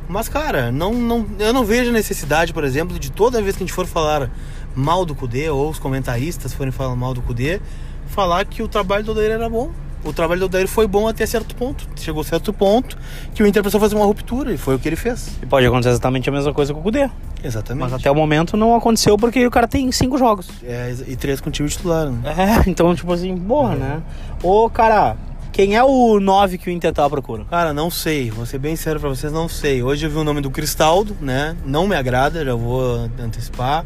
Mas, 0.08 0.28
cara, 0.28 0.72
não, 0.72 0.92
não, 0.94 1.26
eu 1.38 1.52
não 1.52 1.64
vejo 1.64 1.92
necessidade, 1.92 2.52
por 2.52 2.64
exemplo, 2.64 2.98
de 2.98 3.12
toda 3.12 3.40
vez 3.42 3.56
que 3.56 3.62
a 3.62 3.66
gente 3.66 3.74
for 3.74 3.86
falar 3.86 4.30
mal 4.74 5.04
do 5.04 5.14
Cudê, 5.14 5.48
ou 5.50 5.70
os 5.70 5.78
comentaristas 5.78 6.52
forem 6.52 6.72
falar 6.72 6.96
mal 6.96 7.14
do 7.14 7.22
Cudê, 7.22 7.60
falar 8.06 8.44
que 8.44 8.62
o 8.62 8.68
trabalho 8.68 9.04
do 9.04 9.12
Odair 9.12 9.30
era 9.30 9.48
bom. 9.48 9.70
O 10.04 10.12
trabalho 10.12 10.40
do 10.40 10.46
Odair 10.46 10.66
foi 10.66 10.86
bom 10.86 11.06
até 11.06 11.26
certo 11.26 11.54
ponto. 11.54 11.86
Chegou 11.96 12.22
a 12.22 12.24
certo 12.24 12.52
ponto 12.52 12.96
que 13.34 13.42
o 13.42 13.46
Inter 13.46 13.62
precisou 13.62 13.80
fazer 13.80 13.94
uma 13.94 14.04
ruptura, 14.04 14.52
e 14.52 14.56
foi 14.56 14.74
o 14.74 14.78
que 14.78 14.88
ele 14.88 14.96
fez. 14.96 15.38
E 15.42 15.46
pode 15.46 15.66
acontecer 15.66 15.90
exatamente 15.90 16.28
a 16.28 16.32
mesma 16.32 16.52
coisa 16.54 16.72
com 16.72 16.80
o 16.80 16.82
Cudê. 16.82 17.08
Exatamente. 17.42 17.82
Mas 17.82 17.92
até 17.92 18.10
o 18.10 18.14
momento 18.14 18.56
não 18.56 18.74
aconteceu 18.74 19.16
porque 19.16 19.46
o 19.46 19.50
cara 19.50 19.68
tem 19.68 19.90
cinco 19.92 20.18
jogos. 20.18 20.48
É, 20.62 20.94
e 21.06 21.16
três 21.16 21.40
com 21.40 21.48
o 21.48 21.52
time 21.52 21.68
titular, 21.68 22.10
né? 22.10 22.34
É, 22.36 22.64
então, 22.68 22.94
tipo 22.94 23.12
assim, 23.12 23.36
porra, 23.36 23.76
né? 23.76 24.02
Ô, 24.42 24.68
cara, 24.70 25.16
quem 25.52 25.76
é 25.76 25.84
o 25.84 26.20
9 26.20 26.58
que 26.58 26.70
o 26.70 26.72
Inter 26.72 26.92
tá 26.92 27.08
procurando? 27.08 27.46
Cara, 27.46 27.74
não 27.74 27.90
sei. 27.90 28.30
Vou 28.30 28.46
ser 28.46 28.58
bem 28.58 28.76
sério 28.76 29.00
pra 29.00 29.10
vocês, 29.10 29.32
não 29.32 29.48
sei. 29.48 29.82
Hoje 29.82 30.06
eu 30.06 30.10
vi 30.10 30.16
o 30.16 30.24
nome 30.24 30.40
do 30.40 30.50
Cristaldo, 30.50 31.16
né? 31.20 31.56
Não 31.64 31.86
me 31.86 31.94
agrada, 31.94 32.44
já 32.44 32.54
vou 32.54 33.10
antecipar. 33.18 33.84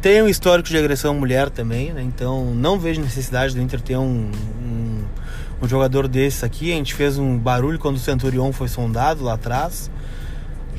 Tem 0.00 0.22
um 0.22 0.28
histórico 0.28 0.68
de 0.68 0.78
agressão 0.78 1.10
à 1.10 1.14
mulher 1.14 1.50
também, 1.50 1.92
né? 1.92 2.02
Então 2.02 2.54
não 2.54 2.78
vejo 2.78 3.00
necessidade 3.00 3.54
do 3.54 3.60
Inter 3.60 3.80
ter 3.80 3.96
um, 3.96 4.30
um, 4.62 4.87
um 5.60 5.68
jogador 5.68 6.08
desses 6.08 6.44
aqui. 6.44 6.72
A 6.72 6.76
gente 6.76 6.94
fez 6.94 7.18
um 7.18 7.36
barulho 7.38 7.78
quando 7.78 7.96
o 7.96 8.00
Centurion 8.00 8.52
foi 8.52 8.68
sondado 8.68 9.24
lá 9.24 9.34
atrás. 9.34 9.90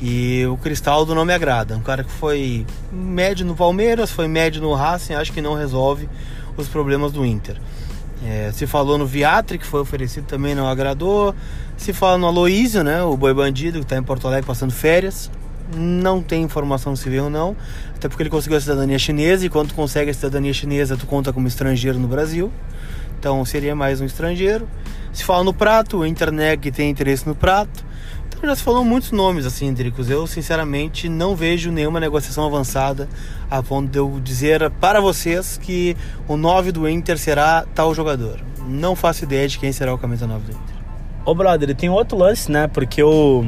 E 0.02 0.46
o 0.46 0.56
Cristaldo 0.56 1.14
não 1.14 1.24
me 1.24 1.34
agrada. 1.34 1.76
Um 1.76 1.82
cara 1.82 2.02
que 2.02 2.10
foi 2.10 2.66
médio 2.90 3.44
no 3.44 3.54
Palmeiras, 3.54 4.10
foi 4.10 4.26
médio 4.26 4.62
no 4.62 4.72
Racing, 4.72 5.14
acho 5.14 5.32
que 5.32 5.42
não 5.42 5.54
resolve 5.54 6.08
os 6.56 6.68
problemas 6.68 7.12
do 7.12 7.24
Inter. 7.24 7.56
É, 8.26 8.50
se 8.52 8.66
falou 8.66 8.98
no 8.98 9.06
Viatri, 9.06 9.58
que 9.58 9.66
foi 9.66 9.80
oferecido 9.80 10.26
também 10.26 10.54
não 10.54 10.68
agradou. 10.68 11.34
Se 11.76 11.92
fala 11.92 12.18
no 12.18 12.26
Aloísio, 12.26 12.82
né? 12.82 13.02
O 13.02 13.16
boi 13.16 13.32
bandido, 13.32 13.78
que 13.78 13.84
está 13.84 13.96
em 13.96 14.02
Porto 14.02 14.26
Alegre 14.26 14.46
passando 14.46 14.72
férias. 14.72 15.30
Não 15.74 16.22
tem 16.22 16.42
informação 16.42 16.96
se 16.96 17.08
veio 17.08 17.24
ou 17.24 17.30
não. 17.30 17.56
Até 17.94 18.08
porque 18.08 18.22
ele 18.22 18.30
conseguiu 18.30 18.58
a 18.58 18.60
cidadania 18.60 18.98
chinesa. 18.98 19.46
E 19.46 19.48
quando 19.48 19.68
tu 19.68 19.74
consegue 19.74 20.10
a 20.10 20.14
cidadania 20.14 20.52
chinesa, 20.52 20.96
tu 20.96 21.06
conta 21.06 21.32
como 21.32 21.46
estrangeiro 21.46 21.98
no 21.98 22.08
Brasil. 22.08 22.50
Então 23.20 23.44
seria 23.44 23.76
mais 23.76 24.00
um 24.00 24.06
estrangeiro. 24.06 24.66
Se 25.12 25.22
fala 25.24 25.44
no 25.44 25.52
Prato, 25.52 25.98
o 25.98 26.06
Interneg 26.06 26.70
tem 26.70 26.88
interesse 26.88 27.28
no 27.28 27.34
Prato. 27.34 27.84
Então 28.26 28.48
já 28.48 28.56
se 28.56 28.62
falou 28.62 28.82
muitos 28.82 29.12
nomes 29.12 29.44
assim, 29.44 29.74
Dricos. 29.74 30.08
Eu 30.08 30.26
sinceramente 30.26 31.06
não 31.06 31.36
vejo 31.36 31.70
nenhuma 31.70 32.00
negociação 32.00 32.46
avançada 32.46 33.06
a 33.50 33.62
ponto 33.62 33.90
de 33.90 33.98
eu 33.98 34.18
dizer 34.24 34.70
para 34.80 35.02
vocês 35.02 35.58
que 35.58 35.94
o 36.26 36.38
9 36.38 36.72
do 36.72 36.88
Inter 36.88 37.18
será 37.18 37.66
tal 37.74 37.94
jogador. 37.94 38.40
Não 38.66 38.96
faço 38.96 39.24
ideia 39.24 39.46
de 39.46 39.58
quem 39.58 39.70
será 39.70 39.92
o 39.92 39.98
camisa 39.98 40.26
9 40.26 40.46
do 40.46 40.52
Inter. 40.52 40.76
Ô, 41.26 41.34
brother, 41.34 41.76
tem 41.76 41.90
outro 41.90 42.16
lance, 42.16 42.50
né? 42.50 42.68
Porque 42.68 43.02
o. 43.02 43.44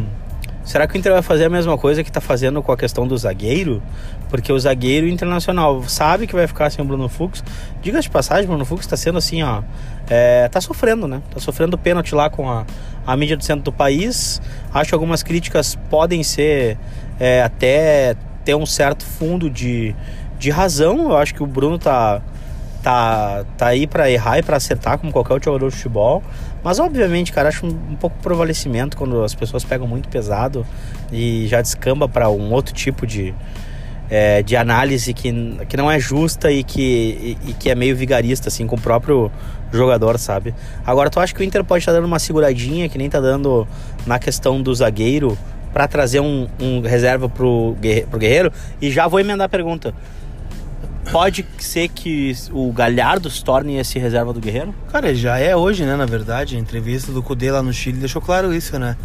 Será 0.65 0.87
que 0.87 0.97
o 0.97 0.99
Inter 0.99 1.13
vai 1.13 1.23
fazer 1.23 1.47
a 1.47 1.51
mesma 1.51 1.77
coisa 1.77 2.05
que 2.05 2.13
tá 2.13 2.21
fazendo 2.21 2.63
com 2.63 2.71
a 2.71 2.77
questão 2.77 3.07
do 3.07 3.17
zagueiro? 3.19 3.83
Porque 4.31 4.53
o 4.53 4.59
zagueiro 4.59 5.09
internacional 5.09 5.83
sabe 5.89 6.27
que 6.27 6.35
vai 6.35 6.47
ficar 6.47 6.71
sem 6.71 6.85
o 6.85 6.87
Bruno 6.87 7.09
Fux. 7.09 7.43
Diga 7.83 8.01
de 8.01 8.09
passagem, 8.09 8.47
Bruno 8.47 8.65
Fux 8.65 8.87
tá 8.87 8.97
sendo 8.97 9.19
assim, 9.19 9.43
ó. 9.43 9.63
É, 10.09 10.49
tá 10.49 10.61
sofrendo, 10.61 11.09
né? 11.09 11.21
Tá 11.31 11.41
sofrendo 11.41 11.77
pênalti 11.77 12.15
lá 12.15 12.31
com 12.31 12.49
a, 12.49 12.65
a 13.05 13.17
mídia 13.17 13.37
do 13.37 13.45
centro 13.45 13.65
do 13.65 13.73
país. 13.73 14.41
Acho 14.73 14.91
que 14.91 14.95
algumas 14.95 15.23
críticas 15.23 15.75
podem 15.91 16.23
ser 16.23 16.79
é, 17.19 17.43
até 17.43 18.15
ter 18.45 18.55
um 18.55 18.67
certo 18.67 19.05
fundo 19.05 19.51
de, 19.51 19.95
de 20.39 20.51
razão. 20.51 21.11
Eu 21.11 21.17
acho 21.17 21.35
que 21.35 21.43
o 21.43 21.47
Bruno 21.47 21.77
tá, 21.77 22.23
tá, 22.83 23.45
tá 23.57 23.67
aí 23.67 23.87
para 23.87 24.11
errar 24.11 24.39
e 24.39 24.43
para 24.43 24.57
acertar, 24.57 24.97
como 24.99 25.13
qualquer 25.13 25.43
jogador 25.43 25.71
de 25.71 25.77
futebol. 25.77 26.23
Mas, 26.63 26.79
obviamente, 26.79 27.33
cara, 27.33 27.49
acho 27.49 27.67
um, 27.67 27.71
um 27.71 27.97
pouco 27.97 28.17
prevalecimento 28.23 28.97
quando 28.97 29.23
as 29.23 29.35
pessoas 29.35 29.65
pegam 29.65 29.87
muito 29.87 30.09
pesado 30.09 30.65
e 31.11 31.47
já 31.49 31.61
descamba 31.61 32.09
para 32.09 32.31
um 32.31 32.53
outro 32.53 32.73
tipo 32.73 33.07
de, 33.07 33.35
é, 34.09 34.43
de 34.43 34.57
análise 34.57 35.13
que, 35.13 35.33
que 35.69 35.77
não 35.77 35.91
é 35.91 35.99
justa 35.99 36.53
e 36.53 36.63
que, 36.63 37.37
e, 37.45 37.51
e 37.51 37.55
que 37.55 37.69
é 37.69 37.75
meio 37.75 37.97
vigarista, 37.97 38.49
assim, 38.49 38.67
com 38.67 38.77
o 38.77 38.81
próprio 38.81 39.31
jogador, 39.73 40.19
sabe? 40.19 40.55
Agora, 40.87 41.11
tu 41.11 41.19
acha 41.19 41.35
que 41.35 41.41
o 41.41 41.45
Inter 41.45 41.65
pode 41.65 41.83
estar 41.83 41.93
dando 41.93 42.05
uma 42.05 42.19
seguradinha, 42.19 42.89
que 42.89 42.99
nem 42.99 43.11
tá 43.11 43.21
dando 43.21 43.67
na 44.07 44.19
questão 44.19 44.63
do 44.63 44.73
zagueiro, 44.75 45.37
para 45.73 45.89
trazer 45.89 46.21
um, 46.21 46.47
um 46.61 46.81
reserva 46.81 47.29
pro, 47.29 47.75
pro 48.11 48.19
Guerreiro? 48.21 48.53
E 48.81 48.91
já 48.91 49.09
vou 49.09 49.19
emendar 49.19 49.47
a 49.47 49.49
pergunta. 49.49 49.95
Pode 51.11 51.45
ser 51.59 51.89
que 51.89 52.35
o 52.53 52.73
Galhardo 52.73 53.29
se 53.29 53.43
torne 53.45 53.77
esse 53.77 53.99
reserva 53.99 54.33
do 54.33 54.41
Guerreiro? 54.41 54.75
Cara, 54.91 55.15
já 55.15 55.39
é 55.39 55.55
hoje, 55.57 55.85
né? 55.85 55.97
Na 55.97 56.07
verdade, 56.07 56.57
a 56.57 56.59
entrevista 56.59 57.11
do 57.13 57.23
Cudê 57.23 57.51
lá 57.51 57.63
no 57.63 57.73
Chile 57.73 57.99
deixou 57.99 58.23
claro 58.23 58.55
isso, 58.55 58.79
né? 58.79 58.97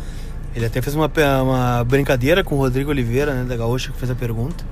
Ele 0.55 0.65
até 0.65 0.81
fez 0.81 0.95
uma, 0.95 1.11
uma 1.41 1.83
brincadeira 1.83 2.43
com 2.43 2.55
o 2.55 2.57
Rodrigo 2.59 2.89
Oliveira, 2.89 3.33
né? 3.33 3.43
Da 3.43 3.55
Gaúcha, 3.55 3.91
que 3.91 3.97
fez 3.97 4.09
a 4.11 4.15
pergunta. 4.15 4.63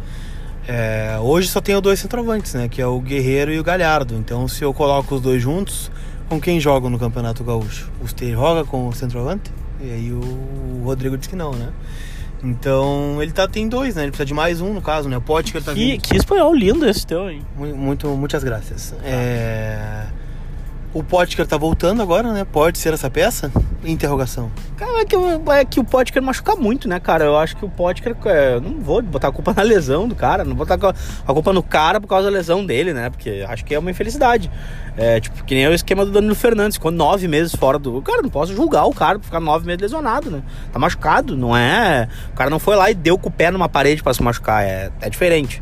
É, 0.67 1.17
hoje 1.21 1.47
só 1.47 1.61
tenho 1.61 1.79
dois 1.81 1.99
centroavantes, 1.99 2.53
né? 2.53 2.67
Que 2.67 2.81
é 2.81 2.88
o 2.88 2.99
Guerreiro 2.99 3.51
e 3.51 3.59
o 3.59 3.63
Galhardo. 3.63 4.15
Então, 4.15 4.47
se 4.47 4.63
eu 4.63 4.73
coloco 4.73 5.15
os 5.15 5.21
dois 5.21 5.41
juntos, 5.41 5.91
com 6.29 6.39
quem 6.39 6.59
joga 6.59 6.89
no 6.89 6.97
Campeonato 6.97 7.43
Gaúcho? 7.43 7.91
O 8.01 8.07
Stey 8.07 8.31
joga 8.31 8.63
com 8.63 8.88
o 8.88 8.93
centroavante? 8.93 9.51
E 9.79 9.91
aí 9.91 10.11
o 10.11 10.81
Rodrigo 10.83 11.17
disse 11.17 11.29
que 11.29 11.35
não, 11.35 11.51
né? 11.51 11.69
Então 12.45 13.21
ele 13.21 13.31
tá, 13.31 13.47
tem 13.47 13.67
dois, 13.67 13.95
né? 13.95 14.03
Ele 14.03 14.12
precisa 14.12 14.25
de 14.25 14.34
mais 14.34 14.62
um, 14.62 14.73
no 14.73 14.81
caso, 14.81 15.10
né? 15.10 15.17
O 15.17 15.21
Potker 15.21 15.63
tá 15.63 15.73
Que, 15.73 15.79
vindo. 15.93 16.01
que 16.01 16.15
espanhol 16.15 16.53
lindo 16.53 16.88
esse 16.88 17.05
teu, 17.05 17.29
hein? 17.29 17.41
Mu- 17.58 17.75
Muito, 17.75 18.08
muitas 18.10 18.43
graças. 18.43 18.93
É... 19.03 20.03
O 20.95 21.03
Potker 21.03 21.45
tá 21.45 21.58
voltando 21.58 22.01
agora, 22.01 22.31
né? 22.31 22.45
Pode 22.45 22.77
ser 22.77 22.93
essa 22.93 23.10
peça? 23.10 23.51
Interrogação. 23.84 24.49
Cara, 24.77 25.01
é 25.01 25.05
que, 25.05 25.13
o- 25.13 25.51
é 25.51 25.65
que 25.65 25.77
o 25.77 25.84
Potker 25.84 26.23
machuca 26.23 26.55
muito, 26.55 26.88
né, 26.88 27.01
cara? 27.01 27.25
Eu 27.25 27.38
acho 27.38 27.58
que 27.58 27.65
o 27.65 27.69
Potker. 27.69 28.15
é, 28.23 28.62
não 28.62 28.79
vou 28.79 29.01
botar 29.01 29.27
a 29.27 29.31
culpa 29.31 29.53
na 29.53 29.62
lesão 29.62 30.08
do 30.08 30.15
cara, 30.15 30.45
não 30.45 30.55
vou 30.55 30.65
botar 30.65 30.93
a 31.27 31.34
culpa 31.34 31.51
no 31.51 31.62
cara 31.62 31.99
por 31.99 32.08
causa 32.08 32.31
da 32.31 32.38
lesão 32.38 32.65
dele, 32.65 32.93
né? 32.93 33.10
Porque 33.10 33.45
acho 33.45 33.65
que 33.65 33.75
é 33.75 33.79
uma 33.79 33.91
infelicidade. 33.91 34.49
É, 34.95 35.19
tipo, 35.19 35.43
que 35.43 35.53
nem 35.53 35.67
o 35.67 35.73
esquema 35.73 36.05
do 36.05 36.12
Danilo 36.13 36.34
Fernandes, 36.34 36.77
ficou 36.77 36.91
nove 36.91 37.27
meses 37.27 37.53
fora 37.53 37.77
do. 37.77 38.01
Cara, 38.01 38.21
não 38.21 38.29
posso 38.29 38.55
julgar 38.55 38.86
o 38.86 38.93
cara 38.93 39.19
por 39.19 39.25
ficar 39.25 39.41
nove 39.41 39.65
meses 39.67 39.81
lesionado, 39.81 40.31
né? 40.31 40.41
Tá 40.71 40.79
machucado, 40.79 41.36
não 41.36 41.55
é. 41.58 42.08
O 42.31 42.36
cara 42.38 42.49
não 42.49 42.58
foi 42.58 42.77
lá 42.77 42.89
e 42.89 42.93
deu 42.93 43.17
com 43.17 43.27
o 43.27 43.31
pé 43.31 43.51
numa 43.51 43.67
parede 43.67 44.01
pra 44.01 44.13
se 44.13 44.23
machucar, 44.23 44.63
é, 44.63 44.89
é 45.01 45.10
diferente. 45.10 45.62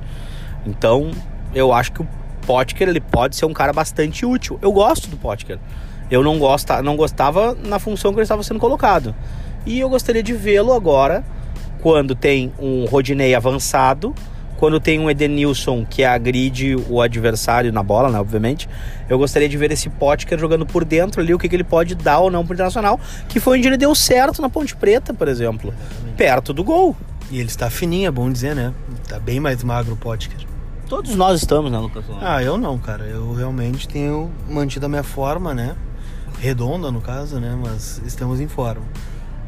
Então, 0.64 1.10
eu 1.56 1.74
acho 1.74 1.92
que 1.92 2.02
o 2.04 2.08
Potker 2.46 2.88
ele 2.88 3.02
pode 3.02 3.36
ser 3.36 3.46
um 3.46 3.54
cara 3.54 3.74
bastante 3.74 4.26
útil. 4.26 4.60
Eu 4.62 4.72
gosto 4.72 5.08
do 5.08 5.18
Potker. 5.18 5.60
Eu 6.10 6.24
não, 6.24 6.38
gosta, 6.38 6.82
não 6.82 6.96
gostava 6.96 7.58
na 7.66 7.80
função 7.80 8.12
que 8.12 8.20
ele 8.20 8.24
estava 8.24 8.44
sendo 8.44 8.60
colocado. 8.60 9.16
E 9.66 9.80
eu 9.80 9.90
gostaria 9.90 10.22
de 10.22 10.34
vê-lo 10.34 10.74
agora, 10.74 11.24
quando 11.82 12.14
tem 12.16 12.52
um 12.60 12.86
Rodinei 12.86 13.34
avançado, 13.34 14.14
quando 14.58 14.80
tem 14.80 15.00
um 15.00 15.10
Edenilson 15.10 15.86
que 15.90 16.04
agride 16.04 16.76
o 16.90 17.02
adversário 17.02 17.72
na 17.72 17.82
bola, 17.82 18.10
né, 18.10 18.20
obviamente. 18.20 18.70
Eu 19.10 19.18
gostaria 19.18 19.50
de 19.50 19.58
ver 19.58 19.72
esse 19.72 19.90
Potker 19.90 20.40
jogando 20.40 20.66
por 20.66 20.86
dentro 20.86 21.22
ali, 21.22 21.34
o 21.34 21.40
que, 21.40 21.50
que 21.50 21.56
ele 21.56 21.64
pode 21.64 21.96
dar 21.96 22.20
ou 22.20 22.32
não 22.32 22.46
pro 22.46 22.54
Internacional, 22.54 23.00
que 23.28 23.40
foi 23.40 23.58
onde 23.58 23.68
ele 23.68 23.78
deu 23.78 23.94
certo 23.96 24.42
na 24.42 24.50
Ponte 24.50 24.76
Preta, 24.76 25.14
por 25.14 25.28
exemplo. 25.28 25.74
Perto 26.16 26.54
do 26.54 26.64
gol. 26.64 26.96
E 27.32 27.40
ele 27.40 27.50
está 27.50 27.70
fininho, 27.70 28.08
é 28.08 28.12
bom 28.12 28.32
dizer, 28.32 28.56
né? 28.56 28.74
Tá 29.08 29.20
bem 29.20 29.40
mais 29.40 29.64
magro 29.64 29.94
o 29.94 29.98
Potker. 29.98 30.53
Todos 30.94 31.16
nós 31.16 31.42
estamos, 31.42 31.72
né, 31.72 31.80
Lucas? 31.80 32.06
Ah, 32.22 32.44
eu 32.44 32.56
não, 32.56 32.78
cara. 32.78 33.04
Eu 33.06 33.34
realmente 33.34 33.88
tenho 33.88 34.30
mantido 34.48 34.86
a 34.86 34.90
minha 34.90 35.02
forma, 35.02 35.52
né? 35.52 35.76
Redonda, 36.40 36.92
no 36.92 37.02
caso, 37.02 37.40
né? 37.40 37.58
Mas 37.60 38.00
estamos 38.06 38.40
em 38.40 38.48
forma. 38.48 38.84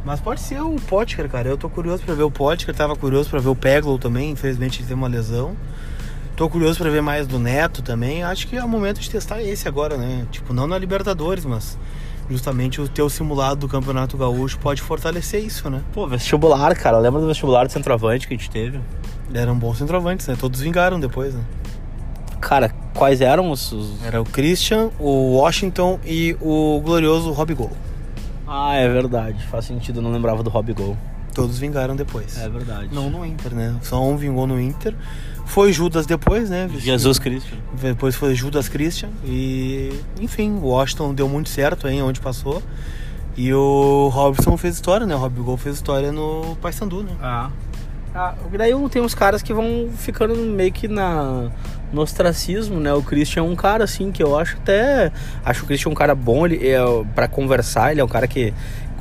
Mas 0.04 0.20
pode 0.20 0.42
ser 0.42 0.60
o 0.64 0.76
Potker, 0.88 1.30
cara. 1.30 1.48
Eu 1.48 1.56
tô 1.56 1.70
curioso 1.70 2.02
pra 2.02 2.16
ver 2.16 2.24
o 2.24 2.32
Potker. 2.32 2.74
Tava 2.74 2.96
curioso 2.96 3.30
pra 3.30 3.40
ver 3.40 3.50
o 3.50 3.56
Peglow 3.56 4.00
também. 4.00 4.32
Infelizmente 4.32 4.80
ele 4.80 4.88
teve 4.88 4.96
uma 4.96 5.08
lesão. 5.08 5.56
Tô 6.36 6.50
curioso 6.50 6.80
pra 6.80 6.90
ver 6.90 7.04
mais 7.04 7.28
do 7.28 7.38
Neto 7.38 7.84
também. 7.84 8.24
Acho 8.24 8.48
que 8.48 8.58
é 8.58 8.64
o 8.64 8.68
momento 8.68 9.00
de 9.00 9.08
testar 9.08 9.40
esse 9.40 9.68
agora, 9.68 9.98
né? 9.98 10.26
Tipo, 10.32 10.52
não 10.52 10.66
na 10.66 10.80
Libertadores, 10.80 11.46
mas 11.46 11.78
justamente 12.28 12.82
o 12.82 12.88
teu 12.88 13.08
simulado 13.08 13.58
do 13.58 13.68
Campeonato 13.68 14.18
Gaúcho 14.18 14.58
pode 14.58 14.82
fortalecer 14.82 15.46
isso, 15.46 15.70
né? 15.70 15.84
Pô, 15.94 16.08
vestibular, 16.08 16.76
cara. 16.76 16.98
Lembra 16.98 17.22
do 17.22 17.28
vestibular 17.28 17.68
do 17.68 17.72
centroavante 17.72 18.28
que 18.28 18.34
a 18.34 18.38
gente 18.38 18.50
teve? 18.50 18.80
Eram 19.34 19.58
bons 19.58 19.78
centroavantes, 19.78 20.28
né? 20.28 20.36
Todos 20.40 20.60
vingaram 20.62 21.00
depois, 21.00 21.34
né? 21.34 21.42
Cara, 22.40 22.70
quais 22.94 23.22
eram 23.22 23.50
os. 23.52 23.72
os- 23.72 24.04
Era 24.04 24.22
o 24.22 24.26
Christian, 24.26 24.90
o 25.00 25.38
Washington 25.38 26.00
e 26.06 26.36
o 26.42 26.80
glorioso 26.84 27.32
Rob 27.32 27.54
Gol. 27.54 27.72
Ah, 28.48 28.76
é 28.76 28.88
verdade. 28.88 29.44
Faz 29.48 29.66
sentido, 29.66 30.00
eu 30.00 30.04
não 30.04 30.12
lembrava 30.12 30.44
do 30.44 30.50
Rob 30.50 30.72
Gol. 30.74 30.96
Todos 31.34 31.58
vingaram 31.58 31.96
depois. 31.96 32.38
É 32.38 32.48
verdade. 32.48 32.90
Não 32.94 33.10
no 33.10 33.26
Inter, 33.26 33.54
né? 33.54 33.76
Só 33.82 34.02
um 34.02 34.16
vingou 34.16 34.46
no 34.48 34.62
Inter. 34.62 34.96
Foi 35.46 35.74
Judas 35.74 36.06
depois, 36.06 36.50
né? 36.50 36.70
Jesus 36.78 37.20
Cristo. 37.20 37.54
Depois 37.82 38.16
foi 38.16 38.34
Judas 38.36 38.70
Christian. 38.70 39.10
E, 39.26 39.92
enfim, 40.22 40.52
o 40.52 40.68
Washington 40.68 41.14
deu 41.14 41.28
muito 41.28 41.50
certo 41.50 41.88
aí 41.88 42.02
onde 42.02 42.22
passou. 42.22 42.64
E 43.36 43.54
o 43.54 44.08
Robson 44.14 44.56
fez 44.56 44.76
história, 44.76 45.06
né? 45.06 45.14
O 45.14 45.18
Rob 45.18 45.42
Gol 45.42 45.58
fez 45.58 45.76
história 45.76 46.12
no 46.12 46.56
Paysandu, 46.62 47.04
né? 47.04 47.12
Ah. 47.22 47.50
Ah, 48.18 48.34
daí 48.58 48.72
tem 48.90 49.02
uns 49.02 49.14
caras 49.14 49.42
que 49.42 49.54
vão 49.54 49.90
ficando 49.94 50.34
meio 50.38 50.72
que 50.72 50.88
na, 50.88 51.52
no 51.92 52.02
ostracismo, 52.02 52.80
né? 52.80 52.94
O 52.94 53.04
Christian 53.04 53.42
é 53.42 53.44
um 53.44 53.58
cara, 53.58 53.84
assim, 53.84 54.10
que 54.10 54.24
eu 54.24 54.40
acho 54.40 54.56
até... 54.56 55.12
Acho 55.44 55.66
o 55.66 55.68
Christian 55.68 55.92
um 55.92 55.94
cara 55.94 56.16
bom 56.16 56.46
ele, 56.46 56.66
é, 56.66 56.78
pra 57.14 57.28
conversar, 57.28 57.92
ele 57.92 58.00
é 58.00 58.04
um 58.04 58.08
cara 58.08 58.26
que... 58.26 58.54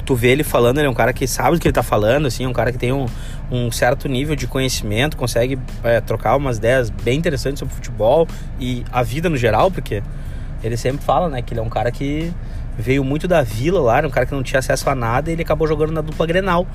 Tu 0.04 0.16
vê 0.16 0.30
ele 0.30 0.42
falando, 0.42 0.78
ele 0.78 0.88
é 0.88 0.90
um 0.90 0.94
cara 0.94 1.12
que 1.12 1.28
sabe 1.28 1.56
o 1.56 1.60
que 1.60 1.68
ele 1.68 1.72
tá 1.72 1.82
falando, 1.82 2.26
assim, 2.26 2.44
é 2.44 2.48
um 2.48 2.52
cara 2.52 2.72
que 2.72 2.76
tem 2.76 2.92
um, 2.92 3.06
um 3.50 3.70
certo 3.70 4.08
nível 4.08 4.34
de 4.34 4.48
conhecimento, 4.48 5.16
consegue 5.16 5.58
é, 5.84 6.00
trocar 6.00 6.36
umas 6.36 6.58
ideias 6.58 6.90
bem 6.90 7.16
interessantes 7.16 7.60
sobre 7.60 7.72
futebol 7.72 8.26
e 8.60 8.84
a 8.92 9.02
vida 9.02 9.30
no 9.30 9.36
geral, 9.36 9.70
porque 9.70 10.02
ele 10.62 10.76
sempre 10.76 11.02
fala, 11.02 11.30
né, 11.30 11.40
que 11.40 11.54
ele 11.54 11.60
é 11.60 11.62
um 11.62 11.70
cara 11.70 11.90
que 11.90 12.30
veio 12.76 13.02
muito 13.02 13.26
da 13.28 13.42
vila 13.42 13.80
lá, 13.80 13.98
era 13.98 14.08
um 14.08 14.10
cara 14.10 14.26
que 14.26 14.34
não 14.34 14.42
tinha 14.42 14.58
acesso 14.58 14.90
a 14.90 14.94
nada 14.94 15.30
e 15.30 15.34
ele 15.34 15.42
acabou 15.42 15.66
jogando 15.66 15.92
na 15.92 16.00
dupla 16.00 16.26
Grenal. 16.26 16.66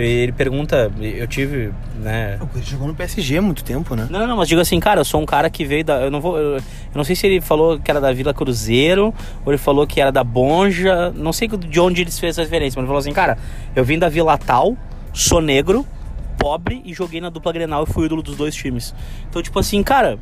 Ele 0.00 0.32
pergunta, 0.32 0.90
eu 1.00 1.26
tive, 1.26 1.72
né, 1.96 2.38
Ele 2.54 2.64
jogou 2.64 2.86
no 2.86 2.94
PSG 2.94 3.38
há 3.38 3.42
muito 3.42 3.64
tempo, 3.64 3.94
né? 3.94 4.06
não, 4.10 4.26
não, 4.26 4.36
mas 4.36 4.48
digo 4.48 4.60
assim, 4.60 4.78
cara, 4.78 5.00
eu 5.00 5.04
sou 5.04 5.20
um 5.20 5.26
cara 5.26 5.50
que 5.50 5.64
veio 5.64 5.84
da. 5.84 6.00
Eu 6.00 6.10
não 6.10 6.20
vou. 6.20 6.38
Eu, 6.38 6.56
eu 6.56 6.62
não 6.94 7.04
sei 7.04 7.16
se 7.16 7.26
ele 7.26 7.40
falou 7.40 7.78
que 7.78 7.90
era 7.90 8.00
da 8.00 8.12
Vila 8.12 8.32
Cruzeiro, 8.32 9.12
ou 9.44 9.52
ele 9.52 9.58
falou 9.58 9.86
que 9.86 10.00
era 10.00 10.12
da 10.12 10.22
Bonja. 10.22 11.10
Não 11.14 11.32
sei 11.32 11.48
de 11.48 11.80
onde 11.80 12.02
ele 12.02 12.10
fez 12.10 12.34
essa 12.34 12.42
referência, 12.42 12.76
mas 12.76 12.84
ele 12.84 12.86
falou 12.86 13.00
assim, 13.00 13.12
cara, 13.12 13.38
eu 13.74 13.84
vim 13.84 13.98
da 13.98 14.08
Vila 14.08 14.38
Tal, 14.38 14.76
sou 15.12 15.40
negro, 15.40 15.86
pobre 16.38 16.80
e 16.84 16.94
joguei 16.94 17.20
na 17.20 17.30
dupla 17.30 17.52
Grenal 17.52 17.84
e 17.84 17.92
fui 17.92 18.06
ídolo 18.06 18.22
dos 18.22 18.36
dois 18.36 18.54
times. 18.54 18.94
Então, 19.28 19.42
tipo 19.42 19.58
assim, 19.58 19.82
cara. 19.82 20.18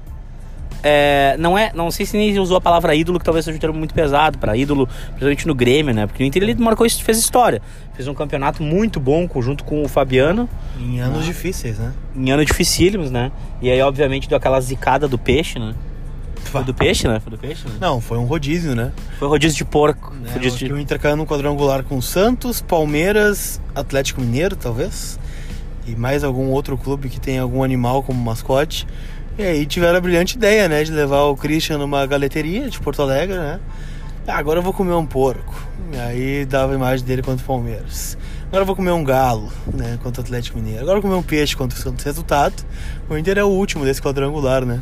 É, 0.83 1.37
não 1.39 1.57
é, 1.59 1.73
não 1.75 1.91
sei 1.91 2.07
se 2.07 2.17
nem 2.17 2.39
usou 2.39 2.57
a 2.57 2.61
palavra 2.61 2.95
ídolo, 2.95 3.19
que 3.19 3.25
talvez 3.25 3.45
seja 3.45 3.57
um 3.57 3.61
termo 3.61 3.79
muito 3.79 3.95
pesado 3.95 4.39
para 4.39 4.57
ídolo, 4.57 4.87
principalmente 4.87 5.47
no 5.47 5.55
Grêmio, 5.55 5.95
né? 5.95 6.07
Porque 6.07 6.23
no 6.23 6.29
Inter 6.29 6.43
ele 6.43 6.55
marcou 6.57 6.87
isso, 6.87 7.03
fez 7.03 7.19
história. 7.19 7.61
Fez 7.95 8.07
um 8.09 8.15
campeonato 8.15 8.63
muito 8.63 9.01
bom 9.01 9.29
junto 9.41 9.65
com 9.65 9.83
o 9.83 9.89
Fabiano 9.89 10.49
Em 10.79 11.01
anos 11.01 11.25
difíceis, 11.25 11.79
né? 11.79 11.93
em 12.15 12.31
ano 12.31 12.45
dificílimos, 12.45 13.11
né? 13.11 13.33
E 13.61 13.71
aí, 13.71 13.81
obviamente, 13.81 14.29
deu 14.29 14.39
aquela 14.39 14.61
zicada 14.61 15.09
do 15.09 15.19
peixe, 15.19 15.59
né? 15.59 15.75
Foi 16.45 16.65
do 16.65 16.73
peixe, 16.73 17.09
né? 17.09 17.21
Foi 17.21 17.31
do 17.31 17.39
peixe, 17.39 17.67
né? 17.67 17.75
Não, 17.81 18.01
foi 18.01 18.19
um 18.19 18.25
rodízio, 18.25 18.75
né? 18.75 18.93
Foi 19.19 19.29
rodízio 19.29 19.57
de 19.57 19.65
porco. 19.65 20.15
Né, 20.15 20.31
rodízio 20.33 20.67
de... 20.67 20.73
O 20.73 20.79
Inter 20.79 20.99
caiu 20.99 21.17
no 21.17 21.27
quadrangular 21.27 21.83
com 21.83 22.01
Santos, 22.01 22.61
Palmeiras, 22.61 23.61
Atlético 23.75 24.21
Mineiro, 24.21 24.57
talvez. 24.57 25.19
E 25.87 25.95
mais 25.95 26.25
algum 26.25 26.51
outro 26.51 26.77
clube 26.79 27.09
que 27.09 27.21
tem 27.21 27.39
algum 27.39 27.63
animal 27.63 28.03
como 28.03 28.23
mascote. 28.23 28.87
E 29.39 29.43
aí 29.43 29.67
tiveram 29.67 29.99
a 29.99 30.01
brilhante 30.01 30.37
ideia, 30.37 30.67
né? 30.67 30.83
De 30.83 30.91
levar 30.91 31.25
o 31.25 31.37
Christian 31.37 31.77
numa 31.77 32.07
galeteria 32.07 32.71
de 32.71 32.81
Porto 32.81 33.03
Alegre, 33.03 33.37
né? 33.37 33.61
Ah, 34.27 34.39
agora 34.39 34.59
eu 34.59 34.63
vou 34.63 34.73
comer 34.73 34.95
um 34.95 35.05
porco. 35.05 35.55
E 35.93 35.99
aí 35.99 36.47
dava 36.47 36.73
a 36.73 36.75
imagem 36.75 37.05
dele 37.05 37.23
contra 37.23 37.45
o 37.45 37.47
Palmeiras. 37.47 38.17
Agora 38.47 38.63
eu 38.63 38.67
vou 38.67 38.75
comer 38.75 38.93
um 38.93 39.05
galo, 39.05 39.53
né? 39.75 39.99
Contra 40.03 40.23
o 40.23 40.25
Atlético 40.25 40.59
Mineiro. 40.59 40.81
Agora 40.81 40.99
eu 40.99 41.03
vou 41.03 41.11
comer 41.11 41.21
um 41.21 41.23
peixe 41.23 41.55
contra 41.55 41.79
o 41.79 41.83
Santos. 41.83 42.05
Resultado, 42.05 42.65
o 43.11 43.17
Inter 43.17 43.37
é 43.37 43.45
o 43.45 43.49
último 43.49 43.85
desse 43.85 44.01
quadrangular, 44.01 44.65
né? 44.65 44.81